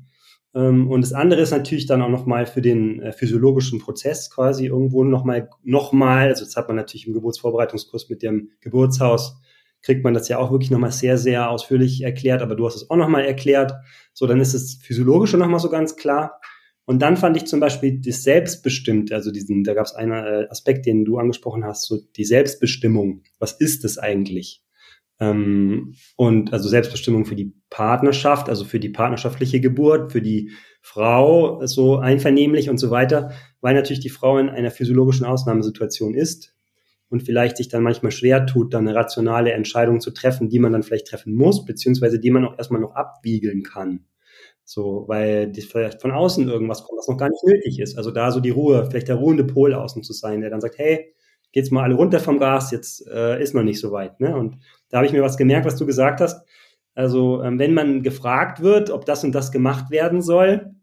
Ähm, 0.55 0.91
und 0.91 1.03
das 1.03 1.13
andere 1.13 1.43
ist 1.43 1.51
natürlich 1.51 1.87
dann 1.87 2.01
auch 2.01 2.09
nochmal 2.09 2.47
für 2.47 2.63
den 2.63 3.01
äh, 3.03 3.13
physiologischen 3.13 3.81
Prozess 3.81 4.31
quasi 4.31 4.67
irgendwo 4.67 5.05
nochmal, 5.05 5.51
nochmal, 5.63 6.29
also 6.29 6.45
das 6.45 6.57
hat 6.57 6.69
man 6.69 6.77
natürlich 6.77 7.07
im 7.07 7.13
Geburtsvorbereitungskurs 7.13 8.09
mit 8.09 8.23
dem 8.23 8.51
Geburtshaus, 8.61 9.41
kriegt 9.83 10.03
man 10.05 10.15
das 10.15 10.29
ja 10.29 10.39
auch 10.39 10.51
wirklich 10.51 10.71
nochmal 10.71 10.93
sehr, 10.93 11.19
sehr 11.19 11.51
ausführlich 11.51 12.03
erklärt, 12.03 12.43
aber 12.43 12.57
du 12.57 12.67
hast 12.67 12.77
es 12.77 12.91
auch 12.91 12.97
nochmal 12.97 13.25
erklärt. 13.25 13.75
So, 14.13 14.27
dann 14.27 14.41
ist 14.41 14.55
das 14.55 14.79
Physiologische 14.83 15.37
nochmal 15.37 15.61
so 15.61 15.71
ganz 15.71 15.97
klar. 15.97 16.41
Und 16.85 17.01
dann 17.03 17.17
fand 17.17 17.37
ich 17.37 17.45
zum 17.45 17.61
Beispiel 17.61 18.01
das 18.01 18.23
Selbstbestimmt, 18.23 19.13
also 19.13 19.31
diesen, 19.31 19.63
da 19.63 19.75
gab 19.75 19.85
es 19.85 19.95
einen 19.95 20.13
äh, 20.13 20.47
Aspekt, 20.49 20.87
den 20.87 21.05
du 21.05 21.19
angesprochen 21.19 21.65
hast, 21.65 21.87
so 21.87 21.99
die 22.17 22.25
Selbstbestimmung. 22.25 23.23
Was 23.39 23.53
ist 23.53 23.85
es 23.85 23.99
eigentlich? 23.99 24.63
Ähm, 25.21 25.95
und 26.17 26.53
also 26.53 26.69
Selbstbestimmung 26.69 27.25
für 27.25 27.35
die 27.35 27.53
Partnerschaft, 27.71 28.49
also 28.49 28.65
für 28.65 28.81
die 28.81 28.89
partnerschaftliche 28.89 29.61
Geburt, 29.61 30.13
für 30.13 30.23
die 30.23 30.53
Frau 30.81 31.65
so 31.67 31.97
einvernehmlich 31.97 32.71
und 32.71 32.79
so 32.79 32.91
weiter, 32.91 33.33
weil 33.61 33.75
natürlich 33.75 34.01
die 34.01 34.11
Frau 34.11 34.39
in 34.39 34.49
einer 34.49 34.71
physiologischen 34.71 35.27
Ausnahmesituation 35.27 36.15
ist 36.15 36.55
und 37.11 37.23
vielleicht 37.23 37.57
sich 37.57 37.69
dann 37.69 37.83
manchmal 37.83 38.13
schwer 38.13 38.47
tut, 38.47 38.75
dann 38.75 38.87
eine 38.87 38.97
rationale 38.97 39.53
Entscheidung 39.53 40.01
zu 40.01 40.13
treffen, 40.13 40.49
die 40.49 40.59
man 40.59 40.73
dann 40.73 40.83
vielleicht 40.83 41.09
treffen 41.09 41.35
muss, 41.35 41.65
beziehungsweise 41.65 42.21
die 42.21 42.31
man 42.31 42.45
auch 42.45 42.57
erstmal 42.57 42.81
noch 42.81 42.95
abwiegeln 42.95 43.63
kann. 43.63 44.05
So, 44.65 45.05
weil 45.09 45.51
die 45.51 45.63
vielleicht 45.63 46.03
von 46.03 46.11
außen 46.11 46.47
irgendwas 46.47 46.85
kommt, 46.85 46.99
was 46.99 47.09
noch 47.09 47.17
gar 47.17 47.31
nicht 47.31 47.43
nötig 47.45 47.81
ist. 47.81 47.97
Also 47.97 48.11
da 48.11 48.31
so 48.31 48.41
die 48.41 48.51
Ruhe, 48.51 48.87
vielleicht 48.89 49.09
der 49.09 49.17
ruhende 49.17 49.45
Pol 49.45 49.73
außen 49.73 50.03
zu 50.03 50.13
sein, 50.13 50.43
der 50.43 50.51
dann 50.51 50.61
sagt, 50.61 50.77
hey, 50.77 51.15
geht's 51.53 51.71
mal 51.71 51.85
alle 51.85 51.95
runter 51.95 52.21
vom 52.21 52.39
Gas, 52.39 52.71
jetzt 52.71 53.07
äh, 53.09 53.43
ist 53.43 53.55
noch 53.55 53.63
nicht 53.63 53.81
so 53.81 53.93
weit. 53.93 54.21
Ne? 54.21 54.37
Und 54.37 54.59
da 54.89 54.99
habe 54.99 55.07
ich 55.07 55.13
mir 55.13 55.23
was 55.23 55.37
gemerkt, 55.37 55.67
was 55.67 55.77
du 55.77 55.87
gesagt 55.87 56.21
hast. 56.21 56.47
Also 56.95 57.43
ähm, 57.43 57.59
wenn 57.59 57.75
man 57.75 58.03
gefragt 58.03 58.61
wird, 58.61 58.91
ob 58.91 59.07
das 59.07 59.23
und 59.25 59.33
das 59.33 59.53
gemacht 59.53 59.91
werden 59.91 60.21
soll, 60.21 60.75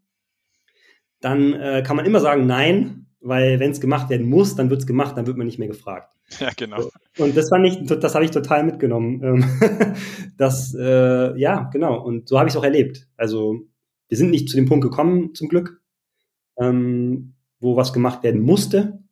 dann 1.19 1.53
äh, 1.53 1.83
kann 1.85 1.95
man 1.95 2.05
immer 2.05 2.19
sagen 2.19 2.45
nein, 2.45 3.07
weil 3.19 3.59
wenn 3.59 3.71
es 3.71 3.81
gemacht 3.81 4.09
werden 4.09 4.29
muss, 4.29 4.55
dann 4.55 4.69
wird 4.69 4.81
es 4.81 4.87
gemacht, 4.87 5.17
dann 5.17 5.27
wird 5.27 5.37
man 5.37 5.47
nicht 5.47 5.59
mehr 5.59 5.67
gefragt. 5.67 6.11
Ja, 6.39 6.49
genau. 6.57 6.89
Und 7.19 7.37
das 7.37 7.49
fand 7.49 7.67
ich, 7.67 7.85
das 7.85 8.15
habe 8.15 8.25
ich 8.25 8.31
total 8.31 8.63
mitgenommen. 8.63 9.21
Ähm, 9.23 9.95
das, 10.37 10.73
äh, 10.73 11.39
ja, 11.39 11.69
genau. 11.71 12.01
Und 12.03 12.27
so 12.27 12.39
habe 12.39 12.47
ich 12.47 12.53
es 12.53 12.57
auch 12.57 12.63
erlebt. 12.63 13.07
Also 13.15 13.59
wir 14.07 14.17
sind 14.17 14.31
nicht 14.31 14.49
zu 14.49 14.55
dem 14.55 14.65
Punkt 14.65 14.83
gekommen, 14.83 15.35
zum 15.35 15.49
Glück, 15.49 15.81
ähm, 16.57 17.35
wo 17.59 17.75
was 17.75 17.93
gemacht 17.93 18.23
werden 18.23 18.41
musste. 18.41 19.03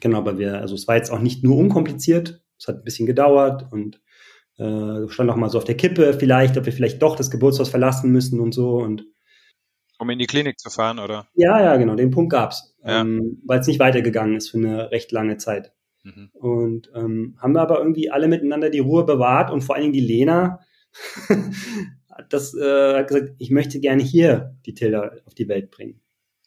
Genau, 0.00 0.18
aber 0.18 0.38
wir, 0.38 0.58
also 0.58 0.74
es 0.74 0.88
war 0.88 0.96
jetzt 0.96 1.10
auch 1.10 1.20
nicht 1.20 1.44
nur 1.44 1.56
unkompliziert, 1.56 2.42
es 2.58 2.66
hat 2.66 2.78
ein 2.78 2.84
bisschen 2.84 3.06
gedauert 3.06 3.66
und 3.70 4.00
äh, 4.58 5.08
stand 5.08 5.30
auch 5.30 5.36
mal 5.36 5.50
so 5.50 5.58
auf 5.58 5.64
der 5.64 5.76
Kippe 5.76 6.14
vielleicht, 6.14 6.56
ob 6.56 6.66
wir 6.66 6.72
vielleicht 6.72 7.02
doch 7.02 7.16
das 7.16 7.30
Geburtshaus 7.30 7.68
verlassen 7.68 8.10
müssen 8.10 8.40
und 8.40 8.52
so 8.52 8.76
und 8.76 9.06
um 9.98 10.10
in 10.10 10.18
die 10.18 10.26
Klinik 10.26 10.58
zu 10.58 10.68
fahren, 10.68 10.98
oder? 10.98 11.28
Ja, 11.34 11.62
ja, 11.62 11.76
genau, 11.76 11.94
den 11.94 12.10
Punkt 12.10 12.32
gab's, 12.32 12.74
ja. 12.84 13.02
ähm, 13.02 13.40
weil 13.46 13.60
es 13.60 13.68
nicht 13.68 13.78
weitergegangen 13.78 14.34
ist 14.34 14.50
für 14.50 14.58
eine 14.58 14.90
recht 14.90 15.12
lange 15.12 15.36
Zeit. 15.36 15.72
Mhm. 16.02 16.30
Und 16.32 16.90
ähm, 16.94 17.36
haben 17.40 17.54
wir 17.54 17.60
aber 17.60 17.78
irgendwie 17.78 18.10
alle 18.10 18.26
miteinander 18.26 18.68
die 18.68 18.80
Ruhe 18.80 19.04
bewahrt 19.04 19.52
und 19.52 19.62
vor 19.62 19.76
allen 19.76 19.82
Dingen 19.82 19.94
die 19.94 20.00
Lena 20.00 20.58
hat 22.10 22.32
das 22.32 22.52
äh, 22.54 22.94
hat 22.96 23.08
gesagt, 23.08 23.34
ich 23.38 23.50
möchte 23.50 23.78
gerne 23.78 24.02
hier 24.02 24.56
die 24.66 24.74
Tilda 24.74 25.12
auf 25.24 25.34
die 25.34 25.48
Welt 25.48 25.70
bringen. 25.70 26.00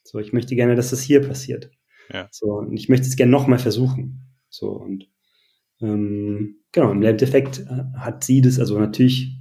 So, 0.04 0.20
ich 0.20 0.34
möchte 0.34 0.56
gerne, 0.56 0.76
dass 0.76 0.92
das 0.92 1.02
hier 1.02 1.22
passiert. 1.26 1.72
Ja. 2.14 2.28
So, 2.32 2.48
und 2.48 2.78
ich 2.78 2.90
möchte 2.90 3.08
es 3.08 3.16
gerne 3.16 3.32
nochmal 3.32 3.60
versuchen. 3.60 4.36
So, 4.50 4.70
und 4.72 5.10
ähm, 5.82 6.62
genau, 6.72 6.92
im 6.92 7.04
Endeffekt 7.04 7.60
äh, 7.60 7.98
hat 7.98 8.24
sie 8.24 8.42
das, 8.42 8.60
also 8.60 8.80
natürlich 8.80 9.38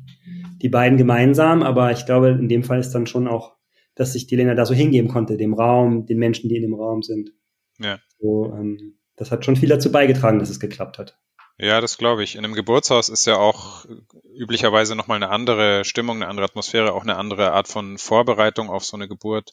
die 0.62 0.68
beiden 0.68 0.98
gemeinsam, 0.98 1.62
aber 1.62 1.92
ich 1.92 2.06
glaube, 2.06 2.30
in 2.30 2.48
dem 2.48 2.62
Fall 2.62 2.80
ist 2.80 2.92
dann 2.92 3.06
schon 3.06 3.28
auch, 3.28 3.56
dass 3.94 4.12
sich 4.14 4.26
die 4.26 4.36
Lena 4.36 4.54
da 4.54 4.66
so 4.66 4.74
hingeben 4.74 5.10
konnte, 5.10 5.36
dem 5.36 5.54
Raum, 5.54 6.06
den 6.06 6.18
Menschen, 6.18 6.48
die 6.48 6.56
in 6.56 6.62
dem 6.62 6.74
Raum 6.74 7.02
sind. 7.02 7.30
Ja. 7.78 7.98
So, 8.18 8.52
ähm, 8.54 8.98
das 9.16 9.30
hat 9.30 9.44
schon 9.44 9.56
viel 9.56 9.68
dazu 9.68 9.92
beigetragen, 9.92 10.38
dass 10.38 10.50
es 10.50 10.60
geklappt 10.60 10.98
hat. 10.98 11.18
Ja, 11.56 11.80
das 11.80 11.98
glaube 11.98 12.24
ich. 12.24 12.34
In 12.34 12.44
einem 12.44 12.54
Geburtshaus 12.54 13.08
ist 13.08 13.26
ja 13.26 13.36
auch 13.36 13.84
üblicherweise 14.36 14.96
nochmal 14.96 15.16
eine 15.16 15.30
andere 15.30 15.84
Stimmung, 15.84 16.16
eine 16.16 16.28
andere 16.28 16.46
Atmosphäre, 16.46 16.92
auch 16.92 17.02
eine 17.02 17.16
andere 17.16 17.52
Art 17.52 17.68
von 17.68 17.96
Vorbereitung 17.96 18.70
auf 18.70 18.84
so 18.84 18.96
eine 18.96 19.06
Geburt. 19.06 19.52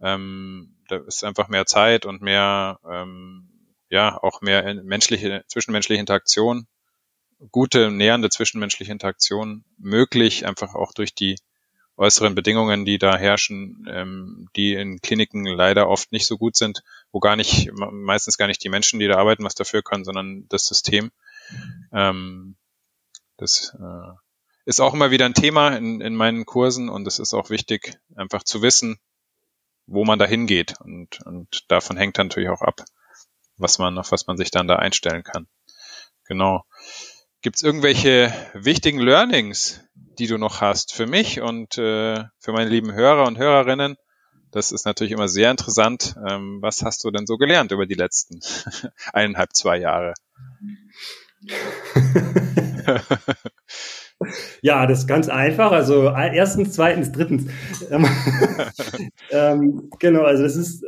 Ähm, 0.00 0.76
da 0.88 0.98
ist 0.98 1.24
einfach 1.24 1.48
mehr 1.48 1.66
Zeit 1.66 2.06
und 2.06 2.22
mehr, 2.22 2.78
ähm, 2.88 3.51
ja, 3.92 4.18
auch 4.22 4.40
mehr 4.40 4.72
menschliche, 4.82 5.44
zwischenmenschliche 5.48 6.00
Interaktion, 6.00 6.66
gute, 7.50 7.90
nähernde 7.90 8.30
zwischenmenschliche 8.30 8.90
Interaktion 8.90 9.64
möglich, 9.76 10.46
einfach 10.46 10.74
auch 10.74 10.94
durch 10.94 11.14
die 11.14 11.36
äußeren 11.98 12.34
Bedingungen, 12.34 12.86
die 12.86 12.96
da 12.96 13.18
herrschen, 13.18 13.86
ähm, 13.90 14.48
die 14.56 14.72
in 14.72 15.02
Kliniken 15.02 15.44
leider 15.44 15.90
oft 15.90 16.10
nicht 16.10 16.26
so 16.26 16.38
gut 16.38 16.56
sind, 16.56 16.82
wo 17.12 17.20
gar 17.20 17.36
nicht, 17.36 17.70
meistens 17.74 18.38
gar 18.38 18.46
nicht 18.46 18.64
die 18.64 18.70
Menschen, 18.70 18.98
die 18.98 19.08
da 19.08 19.18
arbeiten, 19.18 19.44
was 19.44 19.54
dafür 19.54 19.82
können, 19.82 20.04
sondern 20.04 20.46
das 20.48 20.64
System. 20.64 21.12
Ähm, 21.92 22.56
das 23.36 23.76
äh, 23.78 24.12
ist 24.64 24.80
auch 24.80 24.94
immer 24.94 25.10
wieder 25.10 25.26
ein 25.26 25.34
Thema 25.34 25.76
in, 25.76 26.00
in 26.00 26.16
meinen 26.16 26.46
Kursen 26.46 26.88
und 26.88 27.06
es 27.06 27.18
ist 27.18 27.34
auch 27.34 27.50
wichtig, 27.50 27.98
einfach 28.16 28.42
zu 28.42 28.62
wissen, 28.62 28.96
wo 29.86 30.06
man 30.06 30.18
da 30.18 30.24
hingeht. 30.24 30.80
Und, 30.80 31.20
und 31.26 31.70
davon 31.70 31.98
hängt 31.98 32.16
natürlich 32.16 32.48
auch 32.48 32.62
ab, 32.62 32.86
was 33.56 33.78
man, 33.78 33.98
auf 33.98 34.12
was 34.12 34.26
man 34.26 34.36
sich 34.36 34.50
dann 34.50 34.68
da 34.68 34.76
einstellen 34.76 35.22
kann. 35.22 35.46
Genau. 36.24 36.64
Gibt 37.42 37.56
es 37.56 37.62
irgendwelche 37.62 38.32
wichtigen 38.54 39.00
Learnings, 39.00 39.80
die 39.94 40.26
du 40.28 40.38
noch 40.38 40.60
hast 40.60 40.94
für 40.94 41.06
mich 41.06 41.40
und 41.40 41.76
äh, 41.78 42.24
für 42.38 42.52
meine 42.52 42.70
lieben 42.70 42.92
Hörer 42.92 43.26
und 43.26 43.38
Hörerinnen? 43.38 43.96
Das 44.52 44.70
ist 44.70 44.84
natürlich 44.84 45.12
immer 45.12 45.28
sehr 45.28 45.50
interessant. 45.50 46.14
Ähm, 46.28 46.58
was 46.60 46.82
hast 46.82 47.02
du 47.04 47.10
denn 47.10 47.26
so 47.26 47.38
gelernt 47.38 47.72
über 47.72 47.86
die 47.86 47.94
letzten 47.94 48.40
eineinhalb, 49.12 49.54
zwei 49.54 49.78
Jahre? 49.78 50.14
ja, 54.60 54.86
das 54.86 55.00
ist 55.00 55.08
ganz 55.08 55.28
einfach. 55.28 55.72
Also 55.72 56.10
erstens, 56.10 56.74
zweitens, 56.74 57.10
drittens. 57.12 57.50
Ähm, 57.90 58.06
ähm, 59.30 59.90
genau, 59.98 60.22
also 60.22 60.44
das 60.44 60.56
ist 60.56 60.84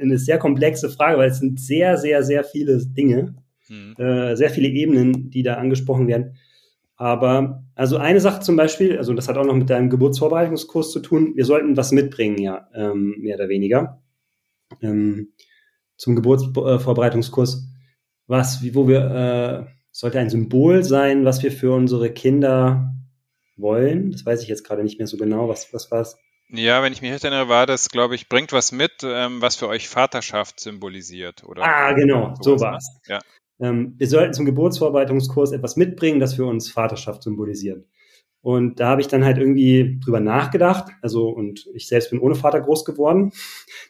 eine 0.00 0.18
sehr 0.18 0.38
komplexe 0.38 0.88
Frage, 0.88 1.18
weil 1.18 1.30
es 1.30 1.38
sind 1.38 1.60
sehr, 1.60 1.96
sehr, 1.98 2.22
sehr 2.22 2.44
viele 2.44 2.84
Dinge, 2.84 3.34
hm. 3.66 3.94
äh, 3.98 4.36
sehr 4.36 4.50
viele 4.50 4.68
Ebenen, 4.68 5.30
die 5.30 5.42
da 5.42 5.54
angesprochen 5.54 6.08
werden. 6.08 6.36
Aber 6.96 7.64
also 7.74 7.96
eine 7.96 8.20
Sache 8.20 8.40
zum 8.40 8.56
Beispiel, 8.56 8.98
also 8.98 9.12
das 9.12 9.28
hat 9.28 9.36
auch 9.36 9.44
noch 9.44 9.56
mit 9.56 9.70
deinem 9.70 9.90
Geburtsvorbereitungskurs 9.90 10.92
zu 10.92 11.00
tun, 11.00 11.32
wir 11.34 11.44
sollten 11.44 11.76
was 11.76 11.92
mitbringen, 11.92 12.38
ja, 12.38 12.68
ähm, 12.74 13.16
mehr 13.18 13.36
oder 13.36 13.48
weniger. 13.48 14.02
Ähm, 14.80 15.32
zum 15.96 16.16
Geburtsvorbereitungskurs, 16.16 17.68
was, 18.26 18.62
wo 18.74 18.88
wir, 18.88 19.66
äh, 19.66 19.72
sollte 19.90 20.18
ein 20.18 20.30
Symbol 20.30 20.84
sein, 20.84 21.24
was 21.24 21.42
wir 21.42 21.52
für 21.52 21.72
unsere 21.72 22.10
Kinder 22.10 22.94
wollen. 23.56 24.10
Das 24.10 24.24
weiß 24.24 24.42
ich 24.42 24.48
jetzt 24.48 24.64
gerade 24.64 24.82
nicht 24.82 24.98
mehr 24.98 25.06
so 25.06 25.16
genau. 25.16 25.48
Was, 25.48 25.72
was 25.72 25.90
war 25.90 26.00
es? 26.00 26.16
Ja, 26.52 26.82
wenn 26.82 26.92
ich 26.92 27.02
mich 27.02 27.12
recht 27.12 27.24
erinnere, 27.24 27.48
war 27.48 27.66
das, 27.66 27.88
glaube 27.88 28.14
ich, 28.14 28.28
bringt 28.28 28.52
was 28.52 28.72
mit, 28.72 28.92
ähm, 29.02 29.40
was 29.40 29.56
für 29.56 29.68
euch 29.68 29.88
Vaterschaft 29.88 30.60
symbolisiert, 30.60 31.44
oder? 31.44 31.62
Ah, 31.64 31.92
genau, 31.92 32.34
so 32.40 32.60
war 32.60 32.76
es. 32.76 33.00
Ja 33.06 33.20
ähm, 33.62 33.94
wir 33.96 34.08
sollten 34.08 34.34
zum 34.34 34.44
Geburtsvorbereitungskurs 34.44 35.52
etwas 35.52 35.76
mitbringen, 35.76 36.20
das 36.20 36.34
für 36.34 36.44
uns 36.44 36.70
Vaterschaft 36.70 37.22
symbolisiert. 37.22 37.86
Und 38.42 38.80
da 38.80 38.88
habe 38.88 39.00
ich 39.00 39.06
dann 39.06 39.24
halt 39.24 39.38
irgendwie 39.38 40.00
drüber 40.04 40.18
nachgedacht. 40.18 40.90
Also, 41.00 41.28
und 41.28 41.68
ich 41.74 41.86
selbst 41.86 42.10
bin 42.10 42.18
ohne 42.18 42.34
Vater 42.34 42.60
groß 42.60 42.84
geworden. 42.84 43.30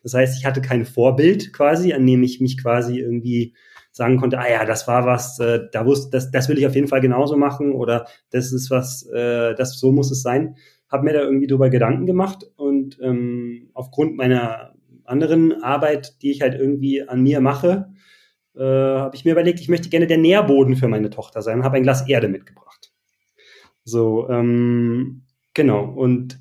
Das 0.02 0.12
heißt, 0.12 0.38
ich 0.38 0.44
hatte 0.44 0.60
kein 0.60 0.84
Vorbild 0.84 1.54
quasi, 1.54 1.94
an 1.94 2.06
dem 2.06 2.22
ich 2.22 2.38
mich 2.40 2.60
quasi 2.60 2.98
irgendwie 2.98 3.54
sagen 3.92 4.18
konnte, 4.18 4.38
ah 4.38 4.50
ja, 4.50 4.64
das 4.66 4.86
war 4.86 5.06
was, 5.06 5.38
äh, 5.38 5.60
da 5.72 5.86
wusste, 5.86 6.10
das, 6.10 6.30
das 6.30 6.48
will 6.48 6.58
ich 6.58 6.66
auf 6.66 6.74
jeden 6.74 6.88
Fall 6.88 7.00
genauso 7.00 7.36
machen 7.36 7.72
oder 7.72 8.06
das 8.30 8.52
ist 8.52 8.70
was, 8.70 9.06
äh, 9.06 9.54
das 9.54 9.78
so 9.78 9.90
muss 9.92 10.10
es 10.10 10.22
sein. 10.22 10.56
Habe 10.92 11.04
mir 11.04 11.14
da 11.14 11.20
irgendwie 11.20 11.46
drüber 11.46 11.70
Gedanken 11.70 12.06
gemacht 12.06 12.44
und 12.56 12.98
ähm, 13.02 13.70
aufgrund 13.74 14.16
meiner 14.16 14.74
anderen 15.04 15.62
Arbeit, 15.62 16.22
die 16.22 16.30
ich 16.30 16.42
halt 16.42 16.54
irgendwie 16.54 17.08
an 17.08 17.22
mir 17.22 17.40
mache, 17.40 17.92
äh, 18.54 18.60
habe 18.60 19.16
ich 19.16 19.24
mir 19.24 19.32
überlegt, 19.32 19.60
ich 19.60 19.68
möchte 19.68 19.88
gerne 19.88 20.06
der 20.06 20.18
Nährboden 20.18 20.76
für 20.76 20.88
meine 20.88 21.10
Tochter 21.10 21.42
sein 21.42 21.58
und 21.58 21.64
habe 21.64 21.76
ein 21.76 21.82
Glas 21.82 22.08
Erde 22.08 22.28
mitgebracht. 22.28 22.92
So, 23.84 24.28
ähm, 24.28 25.22
genau. 25.54 25.84
Und 25.84 26.40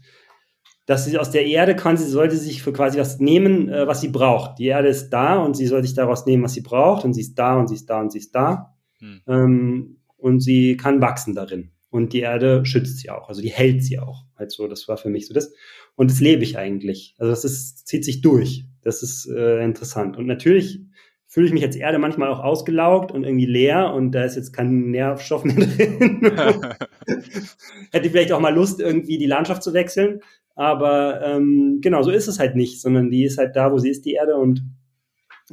dass 0.86 1.06
sie 1.06 1.18
aus 1.18 1.32
der 1.32 1.46
Erde 1.46 1.76
kann, 1.76 1.96
sie 1.98 2.10
sollte 2.10 2.36
sich 2.36 2.62
für 2.62 2.74
quasi 2.74 3.00
was 3.00 3.20
nehmen, 3.20 3.70
äh, 3.70 3.88
was 3.88 4.02
sie 4.02 4.10
braucht. 4.10 4.60
Die 4.60 4.66
Erde 4.66 4.90
ist 4.90 5.10
da 5.10 5.38
und 5.38 5.56
sie 5.56 5.68
soll 5.68 5.84
sich 5.84 5.94
daraus 5.94 6.26
nehmen, 6.26 6.44
was 6.44 6.54
sie 6.54 6.62
braucht. 6.62 7.06
Und 7.06 7.14
sie 7.14 7.22
ist 7.22 7.36
da 7.36 7.58
und 7.58 7.68
sie 7.68 7.76
ist 7.76 7.90
da 7.90 8.02
und 8.02 8.12
sie 8.12 8.20
ist 8.20 8.36
da. 8.36 8.76
Hm. 9.00 9.22
Ähm, 9.28 9.98
und 10.18 10.42
sie 10.42 10.78
kann 10.78 11.02
wachsen 11.02 11.34
darin. 11.34 11.71
Und 11.92 12.14
die 12.14 12.22
Erde 12.22 12.66
schützt 12.66 13.00
sie 13.00 13.10
auch, 13.10 13.28
also 13.28 13.42
die 13.42 13.52
hält 13.52 13.84
sie 13.84 14.00
auch. 14.00 14.24
Halt 14.38 14.52
so, 14.52 14.68
das 14.68 14.88
war 14.88 14.98
für 14.98 15.10
mich 15.10 15.28
so 15.28 15.34
das. 15.34 15.54
Und 15.96 16.10
das 16.10 16.22
lebe 16.22 16.42
ich 16.42 16.58
eigentlich. 16.58 17.16
Also 17.20 17.32
das 17.32 17.44
ist, 17.44 17.86
zieht 17.86 18.06
sich 18.06 18.22
durch. 18.22 18.66
Das 18.82 19.04
ist 19.04 19.28
äh, 19.30 19.64
interessant. 19.64 20.16
Und 20.18 20.26
natürlich 20.26 20.80
fühle 21.28 21.48
ich 21.48 21.54
mich 21.54 21.64
als 21.64 21.76
Erde 21.76 22.00
manchmal 22.00 22.30
auch 22.30 22.40
ausgelaugt 22.40 23.12
und 23.12 23.26
irgendwie 23.26 23.46
leer 23.46 23.94
und 23.94 24.12
da 24.12 24.24
ist 24.24 24.36
jetzt 24.36 24.54
kein 24.54 24.90
Nährstoff 24.92 25.44
mehr 25.44 25.56
drin. 25.66 26.32
Hätte 27.92 28.10
vielleicht 28.10 28.32
auch 28.32 28.40
mal 28.40 28.56
Lust, 28.56 28.80
irgendwie 28.80 29.18
die 29.18 29.28
Landschaft 29.28 29.62
zu 29.62 29.74
wechseln. 29.74 30.22
Aber 30.56 31.22
ähm, 31.22 31.80
genau, 31.82 32.04
so 32.04 32.12
ist 32.12 32.28
es 32.28 32.40
halt 32.40 32.56
nicht, 32.56 32.82
sondern 32.82 33.10
die 33.10 33.26
ist 33.26 33.38
halt 33.38 33.56
da, 33.56 33.72
wo 33.72 33.78
sie 33.78 33.90
ist, 33.90 34.06
die 34.06 34.14
Erde. 34.14 34.36
Und 34.36 34.64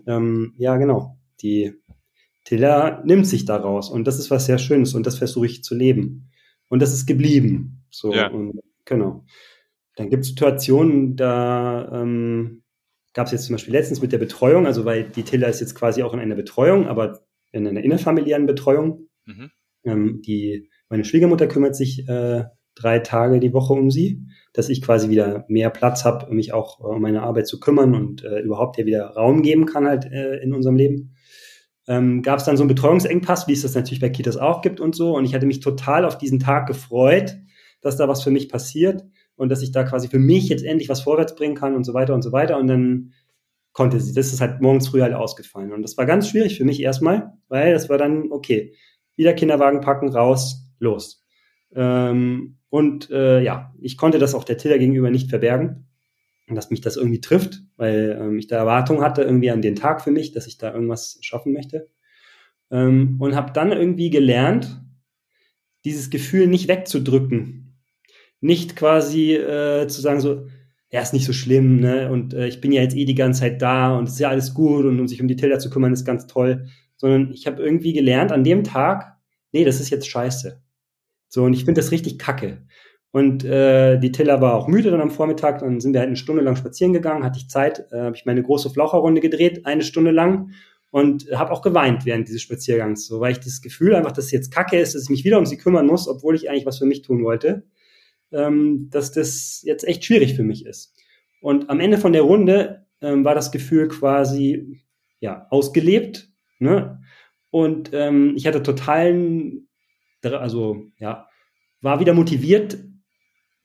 ähm, 0.06 0.54
ja, 0.56 0.76
genau, 0.76 1.16
die 1.42 1.74
Tilla 2.44 3.02
nimmt 3.04 3.26
sich 3.26 3.44
daraus. 3.44 3.90
Und 3.90 4.06
das 4.06 4.18
ist 4.18 4.30
was 4.30 4.46
sehr 4.46 4.58
Schönes 4.58 4.94
und 4.94 5.06
das 5.06 5.18
versuche 5.18 5.46
ich 5.46 5.62
zu 5.62 5.74
leben. 5.74 6.27
Und 6.68 6.80
das 6.80 6.92
ist 6.92 7.06
geblieben. 7.06 7.84
So, 7.90 8.12
ja. 8.12 8.28
und, 8.28 8.60
genau. 8.84 9.24
Dann 9.96 10.10
gibt 10.10 10.24
es 10.24 10.30
Situationen, 10.30 11.16
da 11.16 11.90
ähm, 11.92 12.62
gab 13.14 13.26
es 13.26 13.32
jetzt 13.32 13.46
zum 13.46 13.54
Beispiel 13.54 13.74
letztens 13.74 14.00
mit 14.00 14.12
der 14.12 14.18
Betreuung, 14.18 14.66
also 14.66 14.84
weil 14.84 15.04
die 15.04 15.24
Tilla 15.24 15.48
ist 15.48 15.60
jetzt 15.60 15.74
quasi 15.74 16.02
auch 16.02 16.14
in 16.14 16.20
einer 16.20 16.36
Betreuung, 16.36 16.86
aber 16.86 17.20
in 17.50 17.66
einer 17.66 17.82
innerfamiliären 17.82 18.46
Betreuung. 18.46 19.08
Mhm. 19.26 19.50
Ähm, 19.84 20.22
die, 20.24 20.70
meine 20.88 21.04
Schwiegermutter 21.04 21.48
kümmert 21.48 21.74
sich 21.74 22.08
äh, 22.08 22.44
drei 22.76 23.00
Tage 23.00 23.40
die 23.40 23.52
Woche 23.52 23.72
um 23.72 23.90
sie, 23.90 24.24
dass 24.52 24.68
ich 24.68 24.82
quasi 24.82 25.10
wieder 25.10 25.44
mehr 25.48 25.70
Platz 25.70 26.04
habe, 26.04 26.32
mich 26.32 26.52
auch 26.52 26.80
äh, 26.80 26.84
um 26.84 27.02
meine 27.02 27.22
Arbeit 27.22 27.46
zu 27.46 27.58
kümmern 27.58 27.94
und 27.94 28.24
äh, 28.24 28.40
überhaupt 28.40 28.78
ja 28.78 28.86
wieder 28.86 29.06
Raum 29.06 29.42
geben 29.42 29.66
kann 29.66 29.86
halt 29.86 30.04
äh, 30.06 30.36
in 30.36 30.54
unserem 30.54 30.76
Leben. 30.76 31.14
Ähm, 31.88 32.20
gab 32.22 32.38
es 32.38 32.44
dann 32.44 32.56
so 32.56 32.62
einen 32.62 32.68
Betreuungsengpass, 32.68 33.48
wie 33.48 33.54
es 33.54 33.62
das 33.62 33.74
natürlich 33.74 34.00
bei 34.00 34.10
Kitas 34.10 34.36
auch 34.36 34.60
gibt 34.60 34.78
und 34.78 34.94
so. 34.94 35.16
Und 35.16 35.24
ich 35.24 35.34
hatte 35.34 35.46
mich 35.46 35.60
total 35.60 36.04
auf 36.04 36.18
diesen 36.18 36.38
Tag 36.38 36.66
gefreut, 36.66 37.36
dass 37.80 37.96
da 37.96 38.06
was 38.08 38.22
für 38.22 38.30
mich 38.30 38.50
passiert 38.50 39.04
und 39.36 39.48
dass 39.48 39.62
ich 39.62 39.72
da 39.72 39.84
quasi 39.84 40.08
für 40.08 40.18
mich 40.18 40.48
jetzt 40.48 40.64
endlich 40.64 40.90
was 40.90 41.00
vorwärts 41.00 41.34
bringen 41.34 41.54
kann 41.54 41.74
und 41.74 41.84
so 41.84 41.94
weiter 41.94 42.14
und 42.14 42.22
so 42.22 42.30
weiter. 42.30 42.58
Und 42.58 42.66
dann 42.66 43.12
konnte 43.72 44.00
sie. 44.00 44.12
Das 44.12 44.32
ist 44.32 44.40
halt 44.40 44.60
morgens 44.60 44.88
früh 44.88 45.00
halt 45.00 45.14
ausgefallen. 45.14 45.72
Und 45.72 45.82
das 45.82 45.96
war 45.96 46.04
ganz 46.04 46.28
schwierig 46.28 46.58
für 46.58 46.64
mich 46.64 46.82
erstmal, 46.82 47.32
weil 47.48 47.72
das 47.72 47.88
war 47.88 47.96
dann, 47.96 48.30
okay, 48.30 48.74
wieder 49.16 49.32
Kinderwagen 49.32 49.80
packen, 49.80 50.10
raus, 50.10 50.70
los. 50.78 51.24
Ähm, 51.74 52.58
und 52.70 53.10
äh, 53.10 53.40
ja, 53.40 53.72
ich 53.80 53.96
konnte 53.96 54.18
das 54.18 54.34
auch 54.34 54.44
der 54.44 54.58
Tiller 54.58 54.78
gegenüber 54.78 55.10
nicht 55.10 55.30
verbergen, 55.30 55.87
dass 56.54 56.70
mich 56.70 56.80
das 56.80 56.96
irgendwie 56.96 57.20
trifft, 57.20 57.62
weil 57.76 58.18
ähm, 58.20 58.38
ich 58.38 58.46
da 58.46 58.56
Erwartung 58.56 59.02
hatte 59.02 59.22
irgendwie 59.22 59.50
an 59.50 59.62
den 59.62 59.76
Tag 59.76 60.02
für 60.02 60.10
mich, 60.10 60.32
dass 60.32 60.46
ich 60.46 60.58
da 60.58 60.72
irgendwas 60.72 61.18
schaffen 61.20 61.52
möchte. 61.52 61.88
Ähm, 62.70 63.16
und 63.18 63.34
habe 63.34 63.52
dann 63.52 63.72
irgendwie 63.72 64.10
gelernt, 64.10 64.82
dieses 65.84 66.10
Gefühl 66.10 66.46
nicht 66.46 66.68
wegzudrücken, 66.68 67.78
nicht 68.40 68.76
quasi 68.76 69.34
äh, 69.34 69.86
zu 69.88 70.00
sagen 70.00 70.20
so, 70.20 70.46
ja, 70.90 71.02
ist 71.02 71.12
nicht 71.12 71.26
so 71.26 71.32
schlimm, 71.32 71.80
ne? 71.80 72.10
Und 72.10 72.32
äh, 72.34 72.48
ich 72.48 72.60
bin 72.60 72.72
ja 72.72 72.82
jetzt 72.82 72.96
eh 72.96 73.04
die 73.04 73.14
ganze 73.14 73.40
Zeit 73.40 73.60
da 73.60 73.96
und 73.96 74.04
es 74.08 74.14
ist 74.14 74.20
ja 74.20 74.30
alles 74.30 74.54
gut 74.54 74.84
und 74.84 74.98
um 74.98 75.08
sich 75.08 75.20
um 75.20 75.28
die 75.28 75.36
Tilda 75.36 75.58
zu 75.58 75.70
kümmern 75.70 75.92
ist 75.92 76.04
ganz 76.04 76.26
toll. 76.26 76.66
Sondern 76.96 77.32
ich 77.32 77.46
habe 77.46 77.62
irgendwie 77.62 77.92
gelernt 77.92 78.32
an 78.32 78.44
dem 78.44 78.64
Tag, 78.64 79.18
nee, 79.52 79.64
das 79.64 79.80
ist 79.80 79.90
jetzt 79.90 80.08
scheiße. 80.08 80.62
So, 81.28 81.44
und 81.44 81.52
ich 81.52 81.64
finde 81.64 81.80
das 81.80 81.92
richtig 81.92 82.18
kacke. 82.18 82.62
Und 83.10 83.44
äh, 83.44 83.98
die 83.98 84.12
Tiller 84.12 84.40
war 84.40 84.54
auch 84.54 84.68
müde 84.68 84.90
dann 84.90 85.00
am 85.00 85.10
Vormittag, 85.10 85.60
dann 85.60 85.80
sind 85.80 85.94
wir 85.94 86.00
halt 86.00 86.08
eine 86.08 86.16
Stunde 86.16 86.42
lang 86.42 86.56
spazieren 86.56 86.92
gegangen, 86.92 87.24
hatte 87.24 87.38
ich 87.38 87.48
Zeit, 87.48 87.86
äh, 87.90 88.00
habe 88.00 88.16
ich 88.16 88.26
meine 88.26 88.42
große 88.42 88.70
Flaucherrunde 88.70 89.20
gedreht, 89.20 89.64
eine 89.64 89.82
Stunde 89.82 90.10
lang 90.10 90.50
und 90.90 91.26
habe 91.32 91.52
auch 91.52 91.62
geweint 91.62 92.04
während 92.04 92.28
dieses 92.28 92.42
Spaziergangs, 92.42 93.06
so 93.06 93.20
weil 93.20 93.32
ich 93.32 93.40
das 93.40 93.62
Gefühl 93.62 93.94
einfach, 93.94 94.12
dass 94.12 94.26
es 94.26 94.30
jetzt 94.30 94.52
kacke 94.52 94.78
ist, 94.78 94.94
dass 94.94 95.04
ich 95.04 95.10
mich 95.10 95.24
wieder 95.24 95.38
um 95.38 95.46
sie 95.46 95.56
kümmern 95.56 95.86
muss, 95.86 96.06
obwohl 96.06 96.34
ich 96.34 96.50
eigentlich 96.50 96.66
was 96.66 96.78
für 96.78 96.86
mich 96.86 97.02
tun 97.02 97.24
wollte 97.24 97.64
ähm, 98.32 98.88
dass 98.90 99.12
das 99.12 99.62
jetzt 99.62 99.84
echt 99.84 100.04
schwierig 100.04 100.34
für 100.34 100.42
mich 100.42 100.66
ist. 100.66 100.94
Und 101.40 101.70
am 101.70 101.80
Ende 101.80 101.98
von 101.98 102.12
der 102.12 102.22
Runde 102.22 102.86
ähm, 103.00 103.24
war 103.24 103.34
das 103.34 103.52
Gefühl 103.52 103.88
quasi 103.88 104.82
ja 105.20 105.46
ausgelebt. 105.50 106.28
Ne? 106.58 107.00
Und 107.50 107.90
ähm, 107.92 108.34
ich 108.36 108.46
hatte 108.46 108.62
totalen, 108.62 109.68
also 110.22 110.84
ja, 110.98 111.28
war 111.80 112.00
wieder 112.00 112.12
motiviert, 112.12 112.78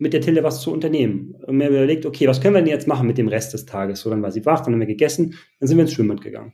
mit 0.04 0.12
der 0.12 0.22
Tilde 0.22 0.44
was 0.44 0.62
zu 0.62 0.72
unternehmen. 0.72 1.34
Und 1.48 1.58
mir 1.58 1.70
überlegt, 1.70 2.06
okay, 2.06 2.28
was 2.28 2.42
können 2.42 2.54
wir 2.54 2.62
denn 2.62 2.70
jetzt 2.70 2.88
machen 2.88 3.08
mit 3.08 3.18
dem 3.18 3.30
Rest 3.30 3.54
des 3.54 3.66
Tages? 3.66 4.02
So, 4.02 4.10
dann 4.10 4.22
war 4.22 4.32
sie 4.32 4.46
wach, 4.46 4.60
dann 4.60 4.74
haben 4.74 4.82
wir 4.82 4.88
gegessen, 4.88 5.36
dann 5.60 5.68
sind 5.68 5.78
wir 5.78 5.84
ins 5.84 5.94
Schwimmbad 5.94 6.22
gegangen. 6.22 6.54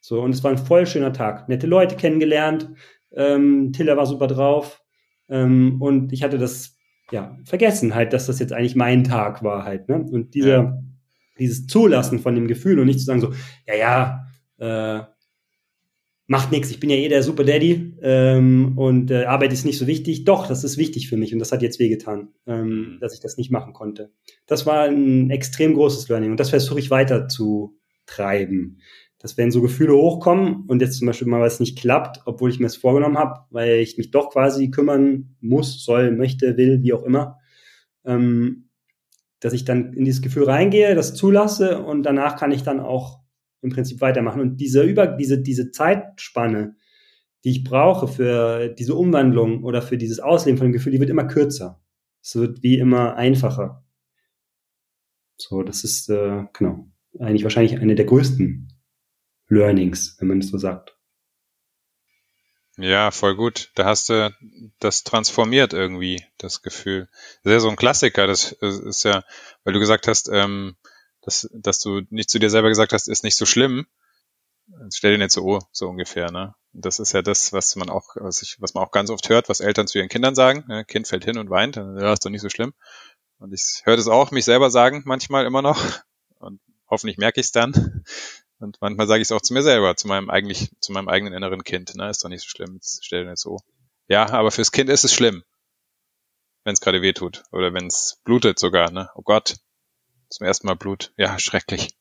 So, 0.00 0.20
und 0.20 0.30
es 0.34 0.44
war 0.44 0.50
ein 0.50 0.58
voll 0.58 0.86
schöner 0.86 1.12
Tag. 1.12 1.48
Nette 1.48 1.66
Leute 1.66 1.96
kennengelernt, 1.96 2.70
ähm, 3.12 3.72
Tiller 3.72 3.96
war 3.96 4.04
super 4.04 4.26
drauf. 4.26 4.82
Ähm, 5.30 5.80
und 5.80 6.12
ich 6.12 6.22
hatte 6.22 6.36
das 6.36 6.76
ja, 7.10 7.38
vergessen 7.44 7.94
halt, 7.94 8.12
dass 8.12 8.26
das 8.26 8.38
jetzt 8.38 8.52
eigentlich 8.52 8.76
mein 8.76 9.04
Tag 9.04 9.42
war 9.42 9.64
halt, 9.64 9.88
ne? 9.88 9.96
Und 9.96 10.34
dieser, 10.34 10.62
ja. 10.62 10.78
dieses 11.38 11.66
Zulassen 11.66 12.18
von 12.18 12.34
dem 12.34 12.46
Gefühl 12.46 12.78
und 12.78 12.86
nicht 12.86 13.00
zu 13.00 13.06
sagen 13.06 13.20
so, 13.20 13.32
ja, 13.66 13.74
ja, 13.74 14.26
äh, 14.58 15.04
macht 16.26 16.52
nichts, 16.52 16.70
ich 16.70 16.80
bin 16.80 16.90
ja 16.90 16.96
eh 16.96 17.08
der 17.08 17.22
Super 17.22 17.44
Daddy 17.44 17.94
ähm, 18.00 18.78
und 18.78 19.10
äh, 19.10 19.24
Arbeit 19.24 19.52
ist 19.52 19.64
nicht 19.64 19.78
so 19.78 19.86
wichtig. 19.86 20.24
Doch, 20.24 20.46
das 20.46 20.64
ist 20.64 20.78
wichtig 20.78 21.08
für 21.08 21.16
mich 21.16 21.32
und 21.32 21.38
das 21.38 21.52
hat 21.52 21.62
jetzt 21.62 21.78
wehgetan, 21.78 22.28
ähm, 22.46 22.68
mhm. 22.68 22.98
dass 23.00 23.14
ich 23.14 23.20
das 23.20 23.36
nicht 23.36 23.50
machen 23.50 23.72
konnte. 23.72 24.12
Das 24.46 24.66
war 24.66 24.84
ein 24.84 25.30
extrem 25.30 25.74
großes 25.74 26.08
Learning 26.08 26.30
und 26.30 26.40
das 26.40 26.50
versuche 26.50 26.78
ich 26.78 26.90
weiter 26.90 27.28
zu 27.28 27.76
treiben 28.06 28.78
dass 29.22 29.38
wenn 29.38 29.52
so 29.52 29.62
Gefühle 29.62 29.94
hochkommen 29.94 30.64
und 30.66 30.82
jetzt 30.82 30.98
zum 30.98 31.06
Beispiel 31.06 31.28
mal 31.28 31.40
was 31.40 31.60
nicht 31.60 31.78
klappt, 31.78 32.22
obwohl 32.26 32.50
ich 32.50 32.58
mir 32.58 32.66
es 32.66 32.76
vorgenommen 32.76 33.18
habe, 33.18 33.46
weil 33.50 33.76
ich 33.76 33.96
mich 33.96 34.10
doch 34.10 34.30
quasi 34.30 34.70
kümmern 34.70 35.36
muss, 35.40 35.84
soll, 35.84 36.10
möchte, 36.10 36.56
will, 36.56 36.82
wie 36.82 36.92
auch 36.92 37.04
immer, 37.04 37.38
ähm, 38.04 38.68
dass 39.38 39.52
ich 39.52 39.64
dann 39.64 39.92
in 39.92 40.04
dieses 40.04 40.22
Gefühl 40.22 40.44
reingehe, 40.44 40.96
das 40.96 41.14
zulasse 41.14 41.82
und 41.82 42.02
danach 42.02 42.36
kann 42.36 42.50
ich 42.50 42.64
dann 42.64 42.80
auch 42.80 43.20
im 43.62 43.70
Prinzip 43.70 44.00
weitermachen. 44.00 44.40
Und 44.40 44.56
diese 44.58 44.82
über 44.82 45.06
diese 45.06 45.40
diese 45.40 45.70
Zeitspanne, 45.70 46.76
die 47.44 47.50
ich 47.50 47.64
brauche 47.64 48.08
für 48.08 48.68
diese 48.68 48.94
Umwandlung 48.94 49.64
oder 49.64 49.82
für 49.82 49.96
dieses 49.96 50.20
Ausleben 50.20 50.58
von 50.58 50.68
dem 50.68 50.72
Gefühl, 50.72 50.92
die 50.92 51.00
wird 51.00 51.10
immer 51.10 51.26
kürzer. 51.26 51.82
Es 52.22 52.36
wird 52.36 52.62
wie 52.62 52.78
immer 52.78 53.16
einfacher. 53.16 53.84
So, 55.36 55.62
das 55.62 55.82
ist, 55.82 56.08
äh, 56.08 56.44
genau, 56.52 56.86
eigentlich 57.18 57.42
wahrscheinlich 57.42 57.78
eine 57.78 57.96
der 57.96 58.04
größten 58.04 58.68
Learnings, 59.48 60.16
wenn 60.20 60.28
man 60.28 60.38
es 60.38 60.48
so 60.48 60.58
sagt. 60.58 60.96
Ja, 62.78 63.10
voll 63.10 63.36
gut. 63.36 63.70
Da 63.74 63.84
hast 63.84 64.08
du 64.08 64.34
das 64.78 65.04
transformiert 65.04 65.72
irgendwie, 65.72 66.24
das 66.38 66.62
Gefühl. 66.62 67.08
Ist 67.42 67.52
ja 67.52 67.60
so 67.60 67.68
ein 67.68 67.76
Klassiker, 67.76 68.26
das 68.26 68.52
ist 68.52 69.04
ja, 69.04 69.24
weil 69.64 69.74
du 69.74 69.80
gesagt 69.80 70.08
hast, 70.08 70.30
ähm, 70.32 70.76
dass, 71.22 71.48
dass 71.52 71.78
du 71.78 72.02
nicht 72.10 72.30
zu 72.30 72.38
dir 72.38 72.50
selber 72.50 72.68
gesagt 72.68 72.92
hast, 72.92 73.08
ist 73.08 73.24
nicht 73.24 73.36
so 73.36 73.46
schlimm. 73.46 73.86
Stell 74.90 75.12
dir 75.12 75.18
nicht 75.18 75.32
so, 75.32 75.60
so 75.72 75.88
ungefähr, 75.88 76.30
ne? 76.30 76.54
Das 76.72 76.98
ist 76.98 77.12
ja 77.12 77.22
das, 77.22 77.52
was 77.52 77.76
man 77.76 77.90
auch, 77.90 78.16
was 78.16 78.42
ich, 78.42 78.56
was 78.60 78.74
man 78.74 78.84
auch 78.84 78.90
ganz 78.90 79.10
oft 79.10 79.28
hört, 79.28 79.48
was 79.48 79.60
Eltern 79.60 79.86
zu 79.86 79.98
ihren 79.98 80.08
Kindern 80.08 80.34
sagen. 80.34 80.64
Ne? 80.68 80.84
Kind 80.84 81.06
fällt 81.06 81.24
hin 81.24 81.36
und 81.36 81.50
weint, 81.50 81.76
ja, 81.76 82.12
ist 82.12 82.24
doch 82.24 82.30
nicht 82.30 82.40
so 82.40 82.48
schlimm. 82.48 82.72
Und 83.38 83.52
ich 83.52 83.82
höre 83.84 83.96
das 83.96 84.08
auch 84.08 84.30
mich 84.30 84.44
selber 84.44 84.70
sagen, 84.70 85.02
manchmal 85.04 85.44
immer 85.46 85.62
noch. 85.62 85.82
Und 86.38 86.60
hoffentlich 86.88 87.18
merke 87.18 87.40
ich 87.40 87.46
es 87.46 87.52
dann. 87.52 88.04
Und 88.58 88.78
manchmal 88.80 89.08
sage 89.08 89.20
ich 89.20 89.26
es 89.26 89.32
auch 89.32 89.42
zu 89.42 89.52
mir 89.52 89.62
selber, 89.62 89.96
zu 89.96 90.06
meinem 90.06 90.30
eigentlich, 90.30 90.70
zu 90.80 90.92
meinem 90.92 91.08
eigenen 91.08 91.34
inneren 91.34 91.64
Kind. 91.64 91.94
Ne? 91.96 92.08
Ist 92.08 92.24
doch 92.24 92.28
nicht 92.28 92.42
so 92.42 92.48
schlimm, 92.48 92.78
stell 92.82 93.24
dir 93.24 93.30
nicht 93.30 93.40
so. 93.40 93.58
Ja, 94.06 94.30
aber 94.30 94.52
fürs 94.52 94.72
Kind 94.72 94.88
ist 94.88 95.04
es 95.04 95.12
schlimm. 95.12 95.42
Wenn 96.64 96.74
es 96.74 96.80
gerade 96.80 97.02
weh 97.02 97.12
tut. 97.12 97.42
Oder 97.50 97.74
wenn 97.74 97.88
es 97.88 98.20
blutet 98.24 98.58
sogar, 98.58 98.92
ne? 98.92 99.10
Oh 99.16 99.22
Gott. 99.22 99.56
Zum 100.32 100.46
ersten 100.46 100.66
Mal 100.66 100.76
Blut. 100.76 101.12
Ja, 101.18 101.38
schrecklich. 101.38 101.94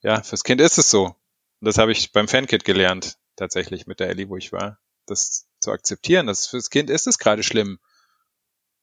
Ja, 0.00 0.22
fürs 0.22 0.44
Kind 0.44 0.60
ist 0.60 0.78
es 0.78 0.90
so. 0.90 1.06
Und 1.06 1.16
das 1.60 1.76
habe 1.76 1.90
ich 1.90 2.12
beim 2.12 2.28
Fankit 2.28 2.64
gelernt, 2.64 3.18
tatsächlich 3.34 3.88
mit 3.88 3.98
der 3.98 4.10
Ellie, 4.10 4.28
wo 4.28 4.36
ich 4.36 4.52
war. 4.52 4.78
Das 5.06 5.48
zu 5.58 5.72
akzeptieren. 5.72 6.28
Das 6.28 6.46
fürs 6.46 6.70
Kind 6.70 6.88
ist 6.88 7.08
es 7.08 7.18
gerade 7.18 7.42
schlimm, 7.42 7.80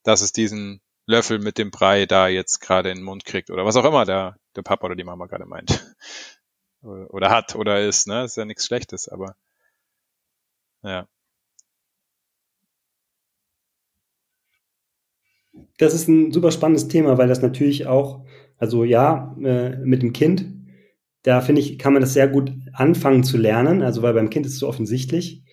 dass 0.04 0.22
es 0.22 0.34
diesen 0.34 0.82
Löffel 1.06 1.40
mit 1.40 1.58
dem 1.58 1.72
Brei 1.72 2.06
da 2.06 2.28
jetzt 2.28 2.60
gerade 2.60 2.92
in 2.92 2.98
den 2.98 3.06
Mund 3.06 3.24
kriegt 3.24 3.50
oder 3.50 3.66
was 3.66 3.78
auch 3.78 3.86
immer 3.86 4.04
der, 4.04 4.38
der 4.58 4.62
Papa 4.62 4.86
oder 4.88 4.96
die 4.96 5.06
Mama 5.06 5.26
gerade 5.28 5.46
meint 5.46 5.96
oder 6.82 7.30
hat 7.30 7.56
oder 7.56 7.82
ist, 7.86 8.08
ne? 8.08 8.26
Ist 8.26 8.36
ja 8.36 8.44
nichts 8.44 8.66
Schlechtes, 8.66 9.08
aber 9.08 9.38
ja. 10.84 11.08
Das 15.78 15.94
ist 15.94 16.08
ein 16.08 16.32
super 16.32 16.52
spannendes 16.52 16.88
Thema, 16.88 17.18
weil 17.18 17.28
das 17.28 17.42
natürlich 17.42 17.88
auch, 17.88 18.26
also 18.62 18.84
ja, 18.84 19.36
äh, 19.44 19.76
mit 19.78 20.04
dem 20.04 20.14
Kind, 20.14 20.46
da 21.24 21.42
finde 21.42 21.62
ich, 21.62 21.80
kann 21.80 21.94
man 21.94 22.02
das 22.02 22.14
sehr 22.14 22.28
gut 22.28 22.52
anfangen 22.74 23.24
zu 23.24 23.38
lernen, 23.38 23.82
also 23.82 24.04
weil 24.04 24.14
beim 24.14 24.30
Kind 24.30 24.46
ist 24.46 24.54
es 24.54 24.60
so 24.60 24.68
offensichtlich. 24.68 25.44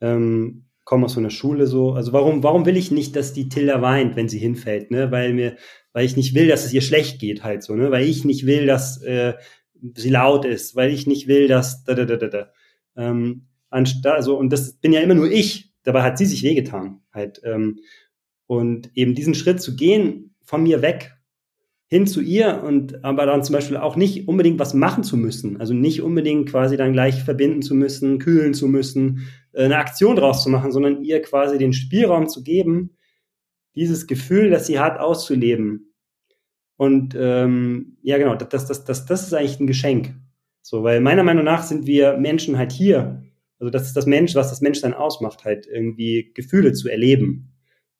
Ähm, 0.00 0.64
komme 0.84 1.04
aus 1.04 1.12
so 1.12 1.20
einer 1.20 1.30
Schule 1.30 1.66
so, 1.66 1.92
also 1.92 2.14
warum, 2.14 2.42
warum 2.42 2.64
will 2.64 2.78
ich 2.78 2.90
nicht, 2.90 3.16
dass 3.16 3.34
die 3.34 3.50
Tilda 3.50 3.82
weint, 3.82 4.16
wenn 4.16 4.30
sie 4.30 4.38
hinfällt, 4.38 4.90
ne? 4.90 5.10
Weil 5.10 5.34
mir, 5.34 5.56
weil 5.92 6.06
ich 6.06 6.16
nicht 6.16 6.34
will, 6.34 6.48
dass 6.48 6.64
es 6.64 6.72
ihr 6.72 6.80
schlecht 6.80 7.20
geht 7.20 7.44
halt 7.44 7.62
so, 7.62 7.74
ne? 7.74 7.90
Weil 7.90 8.04
ich 8.04 8.24
nicht 8.24 8.46
will, 8.46 8.64
dass 8.64 9.02
äh, 9.02 9.34
sie 9.94 10.10
laut 10.10 10.46
ist, 10.46 10.74
weil 10.74 10.90
ich 10.90 11.06
nicht 11.06 11.28
will, 11.28 11.48
dass 11.48 11.84
da 11.84 11.92
da 11.92 12.06
da 12.06 12.16
da 12.16 12.28
da. 12.28 12.52
Ähm, 12.96 13.48
anstatt, 13.68 14.14
also 14.14 14.38
und 14.38 14.50
das 14.50 14.78
bin 14.78 14.94
ja 14.94 15.00
immer 15.00 15.14
nur 15.14 15.30
ich. 15.30 15.70
Dabei 15.82 16.02
hat 16.02 16.16
sie 16.16 16.26
sich 16.26 16.42
wehgetan 16.42 17.02
halt. 17.12 17.42
Ähm, 17.44 17.80
und 18.46 18.90
eben 18.94 19.14
diesen 19.14 19.34
Schritt 19.34 19.60
zu 19.60 19.76
gehen 19.76 20.34
von 20.44 20.62
mir 20.62 20.80
weg 20.80 21.13
hin 21.94 22.08
zu 22.08 22.20
ihr 22.20 22.62
und 22.64 23.04
aber 23.04 23.24
dann 23.24 23.44
zum 23.44 23.52
Beispiel 23.52 23.76
auch 23.76 23.94
nicht 23.94 24.26
unbedingt 24.26 24.58
was 24.58 24.74
machen 24.74 25.04
zu 25.04 25.16
müssen, 25.16 25.60
also 25.60 25.74
nicht 25.74 26.02
unbedingt 26.02 26.48
quasi 26.48 26.76
dann 26.76 26.92
gleich 26.92 27.22
verbinden 27.22 27.62
zu 27.62 27.76
müssen, 27.76 28.18
kühlen 28.18 28.52
zu 28.52 28.66
müssen, 28.66 29.28
äh, 29.52 29.64
eine 29.64 29.78
Aktion 29.78 30.16
draus 30.16 30.42
zu 30.42 30.50
machen, 30.50 30.72
sondern 30.72 31.04
ihr 31.04 31.22
quasi 31.22 31.56
den 31.56 31.72
Spielraum 31.72 32.28
zu 32.28 32.42
geben, 32.42 32.96
dieses 33.76 34.08
Gefühl, 34.08 34.50
das 34.50 34.66
sie 34.66 34.80
hat, 34.80 34.98
auszuleben 34.98 35.94
und 36.76 37.14
ähm, 37.16 37.96
ja, 38.02 38.18
genau, 38.18 38.34
das, 38.34 38.66
das, 38.66 38.84
das, 38.84 39.06
das 39.06 39.22
ist 39.22 39.34
eigentlich 39.34 39.60
ein 39.60 39.66
Geschenk. 39.66 40.14
So, 40.62 40.82
weil 40.82 41.00
meiner 41.00 41.22
Meinung 41.22 41.44
nach 41.44 41.62
sind 41.62 41.86
wir 41.86 42.16
Menschen 42.16 42.58
halt 42.58 42.72
hier. 42.72 43.22
Also 43.58 43.70
das 43.70 43.86
ist 43.86 43.96
das 43.96 44.06
Mensch, 44.06 44.34
was 44.34 44.50
das 44.50 44.60
Menschsein 44.60 44.94
ausmacht, 44.94 45.44
halt 45.44 45.66
irgendwie 45.66 46.32
Gefühle 46.34 46.72
zu 46.72 46.88
erleben. 46.88 47.52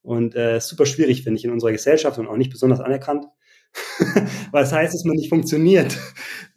Und 0.03 0.35
äh, 0.35 0.61
super 0.61 0.87
schwierig, 0.87 1.23
finde 1.23 1.39
ich, 1.39 1.45
in 1.45 1.53
unserer 1.53 1.73
Gesellschaft 1.73 2.19
und 2.19 2.27
auch 2.27 2.37
nicht 2.37 2.51
besonders 2.51 2.81
anerkannt. 2.81 3.27
Was 4.53 4.73
heißt, 4.73 4.95
dass 4.95 5.05
man 5.05 5.17
nicht 5.17 5.29
funktioniert 5.29 5.99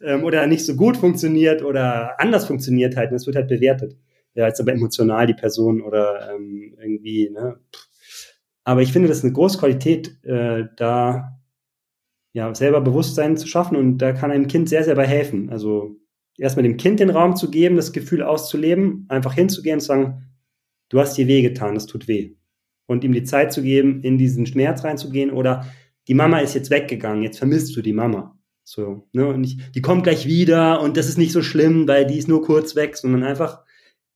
ähm, 0.00 0.24
oder 0.24 0.46
nicht 0.46 0.64
so 0.64 0.76
gut 0.76 0.96
funktioniert 0.96 1.62
oder 1.62 2.20
anders 2.20 2.46
funktioniert 2.46 2.96
halt. 2.96 3.10
Und 3.10 3.16
es 3.16 3.26
wird 3.26 3.36
halt 3.36 3.48
bewertet. 3.48 3.96
Ja, 4.34 4.44
als 4.44 4.60
aber 4.60 4.72
emotional 4.72 5.26
die 5.26 5.34
Person 5.34 5.82
oder 5.82 6.32
ähm, 6.32 6.76
irgendwie, 6.80 7.30
ne? 7.30 7.58
Aber 8.64 8.82
ich 8.82 8.92
finde, 8.92 9.08
das 9.08 9.18
ist 9.18 9.24
eine 9.24 9.32
große 9.32 9.58
Qualität, 9.58 10.22
äh, 10.24 10.64
da 10.76 11.38
ja, 12.34 12.54
selber 12.54 12.80
Bewusstsein 12.80 13.36
zu 13.36 13.48
schaffen 13.48 13.76
und 13.76 13.98
da 13.98 14.12
kann 14.12 14.30
einem 14.30 14.46
Kind 14.46 14.68
sehr, 14.68 14.84
sehr 14.84 14.94
bei 14.94 15.06
helfen. 15.06 15.50
Also 15.50 15.96
erstmal 16.36 16.62
dem 16.62 16.76
Kind 16.76 17.00
den 17.00 17.10
Raum 17.10 17.34
zu 17.34 17.50
geben, 17.50 17.76
das 17.76 17.92
Gefühl 17.92 18.22
auszuleben, 18.22 19.06
einfach 19.08 19.32
hinzugehen 19.32 19.76
und 19.76 19.80
zu 19.80 19.86
sagen, 19.86 20.28
du 20.88 21.00
hast 21.00 21.16
dir 21.16 21.26
weh 21.26 21.42
getan, 21.42 21.74
das 21.74 21.86
tut 21.86 22.06
weh. 22.08 22.36
Und 22.86 23.04
ihm 23.04 23.12
die 23.12 23.24
Zeit 23.24 23.52
zu 23.52 23.62
geben, 23.62 24.02
in 24.02 24.18
diesen 24.18 24.46
Schmerz 24.46 24.84
reinzugehen 24.84 25.30
oder 25.30 25.66
die 26.08 26.14
Mama 26.14 26.40
ist 26.40 26.54
jetzt 26.54 26.70
weggegangen, 26.70 27.22
jetzt 27.22 27.38
vermisst 27.38 27.76
du 27.76 27.82
die 27.82 27.92
Mama. 27.92 28.34
So, 28.64 29.08
ne, 29.12 29.26
und 29.26 29.44
ich, 29.44 29.70
die 29.72 29.80
kommt 29.80 30.02
gleich 30.02 30.26
wieder 30.26 30.80
und 30.82 30.96
das 30.96 31.08
ist 31.08 31.16
nicht 31.16 31.32
so 31.32 31.42
schlimm, 31.42 31.88
weil 31.88 32.06
die 32.06 32.18
ist 32.18 32.28
nur 32.28 32.42
kurz 32.42 32.76
weg, 32.76 32.96
sondern 32.96 33.24
einfach, 33.24 33.62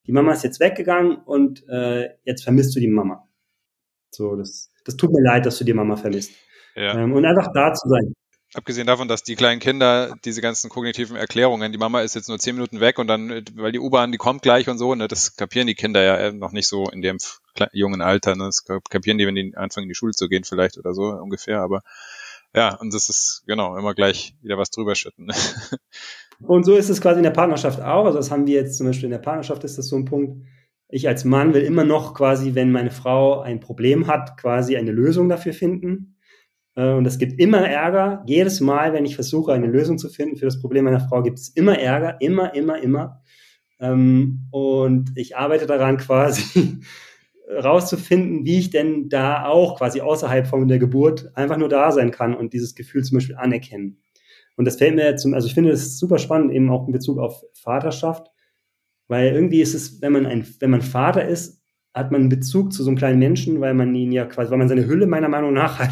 die 0.07 0.13
Mama 0.13 0.33
ist 0.33 0.45
jetzt 0.45 0.61
weggegangen 0.61 1.17
und 1.17 1.67
äh, 1.69 2.11
jetzt 2.25 2.43
vermisst 2.43 2.75
du 2.77 2.81
die 2.81 2.89
Mama. 2.89 3.29
So, 4.11 4.37
das, 4.37 4.71
das 4.85 4.97
tut 4.97 5.13
mir 5.13 5.23
leid, 5.23 5.47
dass 5.47 5.59
du 5.59 5.65
die 5.65 5.73
Mama 5.73 5.97
vermisst. 5.97 6.33
Ja. 6.75 6.99
Ähm, 6.99 7.13
und 7.13 7.25
einfach 7.25 7.51
da 7.55 7.73
zu 7.73 7.89
sein. 7.89 8.13
Abgesehen 8.55 8.87
davon, 8.87 9.09
dass 9.09 9.23
die 9.23 9.35
kleinen 9.35 9.61
Kinder 9.61 10.15
diese 10.27 10.43
ganzen 10.43 10.69
kognitiven 10.69 11.17
Erklärungen, 11.17 11.73
die 11.73 11.79
Mama 11.79 12.03
ist 12.03 12.15
jetzt 12.15 12.29
nur 12.29 12.39
zehn 12.39 12.55
Minuten 12.55 12.81
weg 12.81 12.99
und 12.99 13.07
dann, 13.07 13.45
weil 13.55 13.73
die 13.73 13.79
U-Bahn, 13.79 14.13
die 14.13 14.19
kommt 14.19 14.43
gleich 14.43 14.69
und 14.69 14.77
so, 14.77 14.95
ne, 14.95 15.09
das 15.09 15.37
kapieren 15.37 15.67
die 15.67 15.75
Kinder 15.75 16.03
ja 16.03 16.33
noch 16.33 16.53
nicht 16.53 16.69
so 16.69 16.91
in 16.91 17.01
dem 17.01 17.17
jungen 17.73 18.03
Alter, 18.03 18.37
ne, 18.37 18.45
das 18.45 18.65
kapieren 18.65 19.17
die, 19.17 19.27
wenn 19.27 19.35
die 19.35 19.57
anfangen 19.57 19.85
in 19.85 19.89
die 19.89 19.95
Schule 19.95 20.13
zu 20.13 20.29
gehen 20.29 20.45
vielleicht 20.45 20.77
oder 20.77 20.93
so 20.93 21.05
ungefähr, 21.05 21.61
aber 21.61 21.81
ja, 22.55 22.75
und 22.75 22.93
das 22.93 23.09
ist 23.09 23.43
genau 23.47 23.79
immer 23.79 23.95
gleich 23.95 24.35
wieder 24.43 24.59
was 24.59 24.71
drüber 24.71 24.95
schütten. 24.95 25.27
Ne? 25.27 25.35
Und 26.47 26.65
so 26.65 26.75
ist 26.75 26.91
es 26.91 27.01
quasi 27.01 27.19
in 27.19 27.23
der 27.23 27.31
Partnerschaft 27.31 27.81
auch, 27.81 28.05
also 28.05 28.19
das 28.19 28.31
haben 28.31 28.47
wir 28.47 28.55
jetzt 28.55 28.77
zum 28.77 28.87
Beispiel 28.87 29.05
in 29.05 29.13
der 29.13 29.19
Partnerschaft 29.19 29.65
ist 29.65 29.79
das 29.79 29.87
so 29.87 29.97
ein 29.97 30.05
Punkt, 30.05 30.45
ich 30.89 31.09
als 31.09 31.25
Mann 31.25 31.55
will 31.55 31.63
immer 31.63 31.85
noch 31.85 32.13
quasi, 32.13 32.55
wenn 32.55 32.73
meine 32.73 32.91
Frau 32.91 33.41
ein 33.41 33.61
Problem 33.61 34.09
hat, 34.09 34.37
quasi 34.37 34.77
eine 34.77 34.91
Lösung 34.91 35.31
dafür 35.31 35.55
finden 35.55 36.12
äh, 36.12 36.12
und 36.75 37.07
es 37.07 37.19
gibt 37.19 37.39
immer 37.39 37.69
Ärger. 37.69 38.23
Jedes 38.27 38.61
Mal, 38.61 38.93
wenn 38.93 39.05
ich 39.05 39.15
versuche, 39.15 39.53
eine 39.53 39.67
Lösung 39.67 39.99
zu 39.99 40.09
finden 40.09 40.37
für 40.37 40.47
das 40.47 40.61
Problem 40.61 40.85
meiner 40.85 41.01
Frau, 41.01 41.23
gibt 41.23 41.39
es 41.39 41.51
immer 41.51 41.79
Ärger. 41.79 42.17
Immer, 42.21 42.55
immer, 42.55 42.83
immer. 42.83 43.23
Ähm, 43.79 44.47
und 44.51 45.13
ich 45.17 45.37
arbeite 45.37 45.67
daran 45.67 45.97
quasi 45.99 46.81
rauszufinden, 47.49 48.45
wie 48.45 48.59
ich 48.59 48.71
denn 48.71 49.09
da 49.09 49.47
auch 49.47 49.77
quasi 49.77 50.01
außerhalb 50.01 50.47
von 50.47 50.69
der 50.69 50.79
Geburt 50.79 51.31
einfach 51.35 51.57
nur 51.57 51.69
da 51.69 51.93
sein 51.93 52.11
kann 52.11 52.35
und 52.35 52.53
dieses 52.53 52.75
Gefühl 52.75 53.05
zum 53.05 53.19
Beispiel 53.19 53.37
anerkennen. 53.37 53.99
Und 54.57 54.65
das 54.65 54.77
fällt 54.77 54.95
mir 54.95 55.17
zum, 55.17 55.35
also 55.35 55.47
ich 55.47 55.55
finde 55.55 55.71
das 55.71 55.99
super 55.99 56.19
spannend, 56.19 56.53
eben 56.53 56.71
auch 56.71 56.87
in 56.87 56.93
Bezug 56.93 57.19
auf 57.19 57.43
Vaterschaft, 57.55 58.29
weil 59.09 59.35
irgendwie 59.35 59.61
ist 59.61 59.75
es, 59.75 60.01
wenn 60.01 60.13
man 60.13 60.27
ein, 60.27 60.47
wenn 60.61 60.71
man 60.71 60.83
Vater 60.83 61.27
ist, 61.27 61.61
hat 61.95 62.11
man 62.11 62.23
einen 62.23 62.31
Bezug 62.31 62.73
zu 62.73 62.83
so 62.83 62.91
einem 62.91 62.97
kleinen 62.97 63.19
Menschen, 63.19 63.61
weil 63.61 63.75
man 63.75 63.95
ihn 63.95 64.13
ja 64.13 64.25
quasi, 64.25 64.51
weil 64.51 64.59
man 64.59 64.69
seine 64.69 64.87
Hülle 64.87 65.07
meiner 65.07 65.29
Meinung 65.29 65.53
nach 65.53 65.79
hat. 65.79 65.91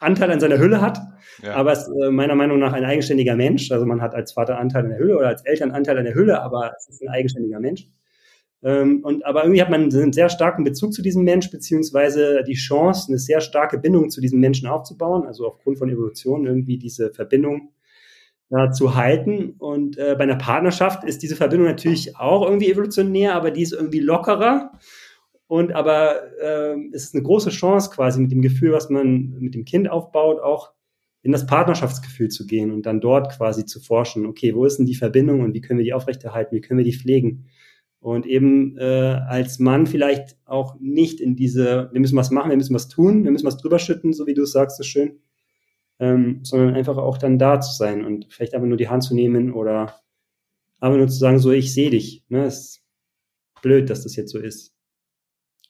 Anteil 0.00 0.30
an 0.30 0.40
seiner 0.40 0.58
Hülle 0.58 0.80
hat, 0.80 0.98
ja. 1.42 1.54
aber 1.54 1.72
ist 1.72 1.88
äh, 1.88 2.10
meiner 2.10 2.34
Meinung 2.34 2.58
nach 2.58 2.72
ein 2.72 2.84
eigenständiger 2.84 3.36
Mensch. 3.36 3.70
Also 3.70 3.86
man 3.86 4.00
hat 4.00 4.14
als 4.14 4.32
Vater 4.32 4.58
Anteil 4.58 4.84
an 4.84 4.90
der 4.90 4.98
Hülle 4.98 5.16
oder 5.16 5.28
als 5.28 5.44
Eltern 5.44 5.70
Anteil 5.70 5.98
an 5.98 6.04
der 6.04 6.14
Hülle, 6.14 6.42
aber 6.42 6.72
es 6.76 6.88
ist 6.88 7.02
ein 7.02 7.08
eigenständiger 7.08 7.60
Mensch. 7.60 7.88
Ähm, 8.62 9.00
und 9.04 9.24
aber 9.24 9.44
irgendwie 9.44 9.62
hat 9.62 9.70
man 9.70 9.84
einen 9.92 10.12
sehr 10.12 10.28
starken 10.28 10.64
Bezug 10.64 10.92
zu 10.92 11.02
diesem 11.02 11.24
Mensch, 11.24 11.50
beziehungsweise 11.50 12.42
die 12.46 12.54
Chance, 12.54 13.08
eine 13.08 13.18
sehr 13.18 13.40
starke 13.40 13.78
Bindung 13.78 14.10
zu 14.10 14.20
diesem 14.20 14.40
Menschen 14.40 14.68
aufzubauen, 14.68 15.26
also 15.26 15.46
aufgrund 15.46 15.78
von 15.78 15.88
Evolution 15.88 16.46
irgendwie 16.46 16.78
diese 16.78 17.12
Verbindung 17.12 17.72
ja, 18.50 18.70
zu 18.70 18.94
halten. 18.94 19.54
Und 19.58 19.98
äh, 19.98 20.14
bei 20.16 20.24
einer 20.24 20.36
Partnerschaft 20.36 21.04
ist 21.04 21.22
diese 21.22 21.36
Verbindung 21.36 21.68
natürlich 21.68 22.16
auch 22.16 22.44
irgendwie 22.44 22.70
evolutionär, 22.70 23.34
aber 23.34 23.50
die 23.50 23.62
ist 23.62 23.72
irgendwie 23.72 24.00
lockerer. 24.00 24.72
Und 25.48 25.72
aber 25.72 26.38
äh, 26.40 26.76
es 26.92 27.04
ist 27.04 27.14
eine 27.14 27.24
große 27.24 27.50
Chance 27.50 27.90
quasi 27.90 28.20
mit 28.20 28.30
dem 28.30 28.42
Gefühl, 28.42 28.72
was 28.72 28.90
man 28.90 29.30
mit 29.40 29.54
dem 29.54 29.64
Kind 29.64 29.90
aufbaut, 29.90 30.40
auch 30.40 30.72
in 31.22 31.32
das 31.32 31.46
Partnerschaftsgefühl 31.46 32.28
zu 32.28 32.46
gehen 32.46 32.70
und 32.70 32.86
dann 32.86 33.00
dort 33.00 33.34
quasi 33.36 33.64
zu 33.64 33.80
forschen, 33.80 34.26
okay, 34.26 34.54
wo 34.54 34.66
ist 34.66 34.76
denn 34.76 34.86
die 34.86 34.94
Verbindung 34.94 35.40
und 35.40 35.54
wie 35.54 35.60
können 35.60 35.78
wir 35.78 35.84
die 35.84 35.94
aufrechterhalten, 35.94 36.54
wie 36.54 36.60
können 36.60 36.78
wir 36.78 36.84
die 36.84 36.96
pflegen? 36.96 37.46
Und 37.98 38.26
eben 38.26 38.76
äh, 38.76 39.20
als 39.26 39.58
Mann 39.58 39.86
vielleicht 39.86 40.36
auch 40.44 40.76
nicht 40.78 41.20
in 41.20 41.34
diese, 41.34 41.88
wir 41.92 42.00
müssen 42.00 42.16
was 42.16 42.30
machen, 42.30 42.50
wir 42.50 42.56
müssen 42.56 42.74
was 42.74 42.88
tun, 42.88 43.24
wir 43.24 43.32
müssen 43.32 43.46
was 43.46 43.56
drüber 43.56 43.78
schütten, 43.78 44.12
so 44.12 44.26
wie 44.26 44.34
du 44.34 44.42
es 44.42 44.52
sagst, 44.52 44.76
so 44.76 44.84
schön, 44.84 45.18
ähm, 45.98 46.40
sondern 46.44 46.74
einfach 46.74 46.96
auch 46.98 47.18
dann 47.18 47.38
da 47.38 47.60
zu 47.60 47.74
sein 47.74 48.04
und 48.04 48.26
vielleicht 48.30 48.54
einfach 48.54 48.68
nur 48.68 48.76
die 48.76 48.88
Hand 48.88 49.02
zu 49.02 49.14
nehmen 49.14 49.52
oder 49.52 50.00
aber 50.78 50.96
nur 50.96 51.08
zu 51.08 51.18
sagen, 51.18 51.40
so 51.40 51.50
ich 51.50 51.74
sehe 51.74 51.90
dich. 51.90 52.24
Ne? 52.28 52.44
Es 52.44 52.80
blöd, 53.62 53.90
dass 53.90 54.04
das 54.04 54.14
jetzt 54.14 54.30
so 54.30 54.38
ist. 54.38 54.77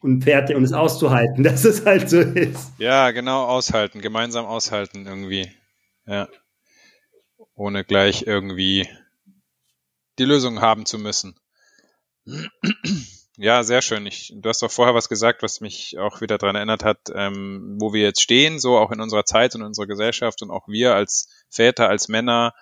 Und 0.01 0.23
fertig 0.23 0.57
und 0.57 0.65
es 0.65 0.73
auszuhalten, 0.73 1.43
dass 1.45 1.65
es 1.65 1.85
halt 1.85 2.09
so 2.09 2.21
ist. 2.21 2.73
Ja, 2.79 3.11
genau, 3.11 3.45
aushalten, 3.45 4.01
gemeinsam 4.01 4.47
aushalten 4.47 5.07
irgendwie. 5.07 5.51
Ja. 6.07 6.29
Ohne 7.55 7.85
gleich 7.85 8.23
irgendwie 8.27 8.89
die 10.19 10.25
Lösung 10.25 10.61
haben 10.61 10.87
zu 10.87 10.99
müssen. 10.99 11.39
Ja, 13.41 13.63
sehr 13.63 13.83
schön. 13.83 14.05
Ich, 14.05 14.33
du 14.35 14.49
hast 14.49 14.63
doch 14.63 14.71
vorher 14.71 14.97
was 14.97 15.09
gesagt, 15.09 15.45
was 15.45 15.61
mich 15.61 15.97
auch 15.97 16.21
wieder 16.21 16.39
daran 16.39 16.57
erinnert 16.57 16.83
hat, 16.83 16.99
ähm, 17.15 17.77
wo 17.79 17.93
wir 17.93 18.03
jetzt 18.03 18.21
stehen, 18.21 18.59
so 18.59 18.77
auch 18.77 18.91
in 18.91 19.01
unserer 19.01 19.25
Zeit 19.25 19.55
und 19.55 19.61
in 19.61 19.69
unserer 19.69 19.87
Gesellschaft 19.87 20.43
und 20.43 20.51
auch 20.51 20.67
wir 20.67 20.97
als 20.97 21.29
Väter, 21.49 21.89
als 21.89 22.09
Männer. 22.09 22.53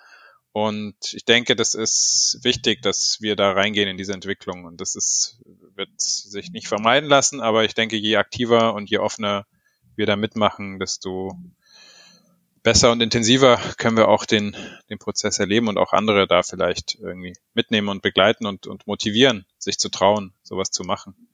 Und 0.51 0.95
ich 1.13 1.25
denke, 1.25 1.55
das 1.55 1.73
ist 1.73 2.41
wichtig, 2.43 2.83
dass 2.83 3.17
wir 3.21 3.35
da 3.35 3.53
reingehen 3.53 3.89
in 3.89 3.97
diese 3.97 4.13
Entwicklung. 4.13 4.65
Und 4.65 4.79
das 4.79 4.95
ist, 4.95 5.41
wird 5.77 5.89
sich 5.99 6.51
nicht 6.51 6.67
vermeiden 6.67 7.09
lassen, 7.09 7.39
aber 7.41 7.63
ich 7.63 7.73
denke, 7.73 7.95
je 7.95 8.17
aktiver 8.17 8.73
und 8.73 8.89
je 8.89 8.97
offener 8.97 9.45
wir 9.95 10.05
da 10.05 10.15
mitmachen, 10.15 10.79
desto 10.79 11.37
besser 12.63 12.91
und 12.91 13.01
intensiver 13.01 13.57
können 13.77 13.95
wir 13.95 14.09
auch 14.09 14.25
den, 14.25 14.55
den 14.89 14.99
Prozess 14.99 15.39
erleben 15.39 15.69
und 15.69 15.77
auch 15.77 15.93
andere 15.93 16.27
da 16.27 16.43
vielleicht 16.43 16.95
irgendwie 16.95 17.33
mitnehmen 17.53 17.89
und 17.89 18.01
begleiten 18.01 18.45
und, 18.45 18.67
und 18.67 18.85
motivieren, 18.87 19.45
sich 19.57 19.77
zu 19.77 19.89
trauen, 19.89 20.33
sowas 20.43 20.69
zu 20.71 20.83
machen. 20.83 21.29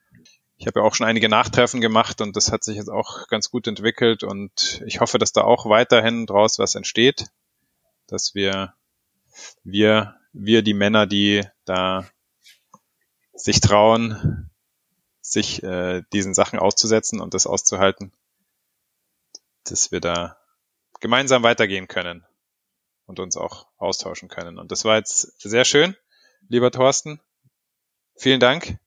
Ich 0.58 0.68
habe 0.68 0.80
ja 0.80 0.86
auch 0.86 0.94
schon 0.94 1.08
einige 1.08 1.30
Nachtreffen 1.30 1.82
gemacht 1.82 2.22
und 2.22 2.36
das 2.36 2.52
hat 2.52 2.64
sich 2.64 2.78
jetzt 2.78 2.90
auch 2.90 3.28
ganz 3.28 3.50
gut 3.50 3.68
entwickelt 3.68 4.24
und 4.24 4.84
ich 4.86 5.00
hoffe, 5.00 5.18
dass 5.18 5.34
da 5.34 5.42
auch 5.42 5.66
weiterhin 5.68 6.26
draus 6.26 6.60
was 6.60 6.76
entsteht, 6.76 7.26
dass 8.08 8.36
wir, 8.36 8.76
wir, 9.64 10.16
wir 10.34 10.62
die 10.62 10.76
Männer, 10.76 11.08
die 11.08 11.42
da 11.66 12.08
sich 13.44 13.60
trauen, 13.60 14.50
sich 15.20 15.62
äh, 15.64 16.02
diesen 16.14 16.34
Sachen 16.34 16.60
auszusetzen 16.60 17.20
und 17.20 17.34
das 17.34 17.46
auszuhalten, 17.46 18.14
dass 19.66 19.92
wir 19.92 20.00
da 20.00 20.38
gemeinsam 21.02 21.44
weitergehen 21.44 21.90
können 21.90 22.26
und 23.06 23.20
uns 23.20 23.36
auch 23.36 23.68
austauschen 23.78 24.30
können. 24.30 24.58
Und 24.58 24.72
das 24.72 24.86
war 24.86 24.96
jetzt 24.96 25.42
sehr 25.42 25.66
schön, 25.66 25.98
lieber 26.48 26.72
Thorsten. 26.72 27.20
Vielen 28.16 28.40
Dank 28.40 28.80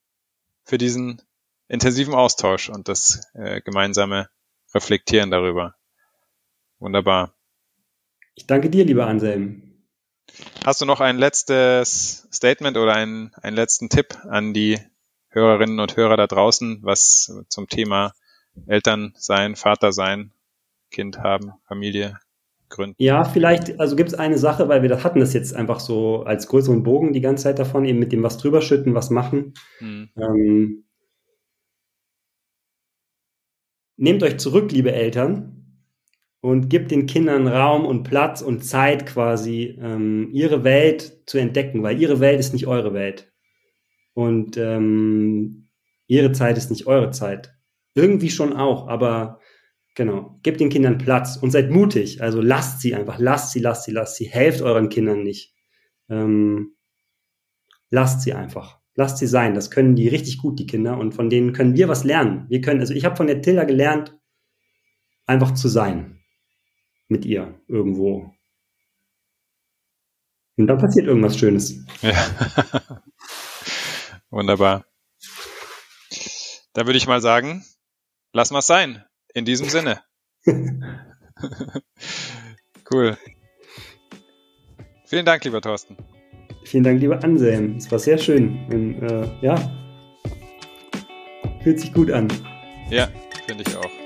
für 0.64 0.78
diesen 0.78 1.20
intensiven 1.68 2.14
Austausch 2.14 2.70
und 2.70 2.88
das 2.88 3.30
äh, 3.34 3.60
gemeinsame 3.60 4.30
Reflektieren 4.74 5.30
darüber. 5.30 5.74
Wunderbar. 6.78 7.34
Ich 8.34 8.46
danke 8.46 8.70
dir, 8.70 8.86
lieber 8.86 9.06
Anselm. 9.06 9.65
Hast 10.66 10.80
du 10.80 10.84
noch 10.84 11.00
ein 11.00 11.16
letztes 11.16 12.26
Statement 12.32 12.76
oder 12.76 12.92
einen, 12.92 13.30
einen 13.40 13.54
letzten 13.54 13.88
Tipp 13.88 14.18
an 14.28 14.52
die 14.52 14.80
Hörerinnen 15.28 15.78
und 15.78 15.96
Hörer 15.96 16.16
da 16.16 16.26
draußen, 16.26 16.80
was 16.82 17.32
zum 17.48 17.68
Thema 17.68 18.14
Eltern 18.66 19.14
sein, 19.16 19.54
Vater 19.54 19.92
sein 19.92 20.32
Kind 20.90 21.20
haben, 21.20 21.52
Familie 21.68 22.18
gründen? 22.68 22.96
Ja, 22.98 23.22
vielleicht, 23.22 23.78
also 23.78 23.94
gibt 23.94 24.08
es 24.08 24.16
eine 24.16 24.38
Sache, 24.38 24.68
weil 24.68 24.82
wir 24.82 24.88
das 24.88 25.04
hatten 25.04 25.20
das 25.20 25.34
jetzt 25.34 25.54
einfach 25.54 25.78
so 25.78 26.24
als 26.24 26.48
größeren 26.48 26.82
Bogen 26.82 27.12
die 27.12 27.20
ganze 27.20 27.44
Zeit 27.44 27.60
davon, 27.60 27.84
eben 27.84 28.00
mit 28.00 28.10
dem 28.10 28.24
was 28.24 28.36
drüber 28.36 28.60
schütten, 28.60 28.92
was 28.92 29.10
machen. 29.10 29.54
Hm. 29.78 30.10
Ähm, 30.16 30.84
nehmt 33.96 34.24
euch 34.24 34.38
zurück, 34.38 34.72
liebe 34.72 34.90
Eltern, 34.90 35.55
und 36.46 36.68
gebt 36.68 36.92
den 36.92 37.06
Kindern 37.06 37.48
Raum 37.48 37.84
und 37.84 38.04
Platz 38.04 38.40
und 38.40 38.64
Zeit 38.64 39.04
quasi, 39.04 39.76
ähm, 39.80 40.30
ihre 40.32 40.62
Welt 40.62 41.22
zu 41.26 41.38
entdecken, 41.38 41.82
weil 41.82 42.00
ihre 42.00 42.20
Welt 42.20 42.38
ist 42.38 42.52
nicht 42.52 42.68
eure 42.68 42.94
Welt. 42.94 43.32
Und 44.14 44.56
ähm, 44.56 45.68
ihre 46.06 46.30
Zeit 46.30 46.56
ist 46.56 46.70
nicht 46.70 46.86
eure 46.86 47.10
Zeit. 47.10 47.52
Irgendwie 47.94 48.30
schon 48.30 48.52
auch, 48.52 48.86
aber 48.88 49.40
Genau. 49.96 50.38
Gebt 50.42 50.60
den 50.60 50.68
Kindern 50.68 50.98
Platz 50.98 51.38
und 51.38 51.50
seid 51.50 51.70
mutig. 51.70 52.22
Also 52.22 52.42
lasst 52.42 52.82
sie 52.82 52.94
einfach, 52.94 53.18
lasst 53.18 53.52
sie, 53.52 53.60
lasst 53.60 53.84
sie, 53.84 53.92
lasst 53.92 54.16
sie. 54.16 54.26
Helft 54.26 54.60
euren 54.60 54.90
Kindern 54.90 55.22
nicht. 55.22 55.54
Ähm, 56.10 56.76
lasst 57.88 58.20
sie 58.20 58.34
einfach. 58.34 58.78
Lasst 58.94 59.16
sie 59.16 59.26
sein. 59.26 59.54
Das 59.54 59.70
können 59.70 59.96
die 59.96 60.08
richtig 60.08 60.36
gut, 60.38 60.58
die 60.58 60.66
Kinder. 60.66 60.98
Und 60.98 61.14
von 61.14 61.30
denen 61.30 61.54
können 61.54 61.76
wir 61.76 61.88
was 61.88 62.04
lernen. 62.04 62.44
Wir 62.50 62.60
können, 62.60 62.80
also 62.80 62.92
ich 62.92 63.06
habe 63.06 63.16
von 63.16 63.26
der 63.26 63.40
Tilda 63.40 63.64
gelernt, 63.64 64.14
einfach 65.24 65.54
zu 65.54 65.66
sein. 65.66 66.15
Mit 67.08 67.24
ihr 67.24 67.60
irgendwo. 67.68 68.34
Und 70.56 70.66
dann 70.66 70.78
passiert 70.78 71.06
irgendwas 71.06 71.38
Schönes. 71.38 71.84
Ja. 72.02 72.14
Wunderbar. 74.30 74.84
Da 76.72 76.86
würde 76.86 76.96
ich 76.96 77.06
mal 77.06 77.20
sagen, 77.20 77.64
lass 78.32 78.50
mal 78.50 78.62
sein. 78.62 79.04
In 79.34 79.44
diesem 79.44 79.68
Sinne. 79.68 80.00
cool. 82.90 83.18
Vielen 85.04 85.26
Dank, 85.26 85.44
lieber 85.44 85.60
Thorsten. 85.60 85.96
Vielen 86.64 86.84
Dank, 86.84 87.00
lieber 87.00 87.22
Anselm. 87.22 87.76
Es 87.76 87.90
war 87.90 87.98
sehr 87.98 88.18
schön. 88.18 88.66
Und, 88.72 89.02
äh, 89.02 89.28
ja, 89.40 89.54
fühlt 91.62 91.80
sich 91.80 91.92
gut 91.92 92.10
an. 92.10 92.28
Ja, 92.90 93.08
finde 93.46 93.64
ich 93.66 93.76
auch. 93.76 94.05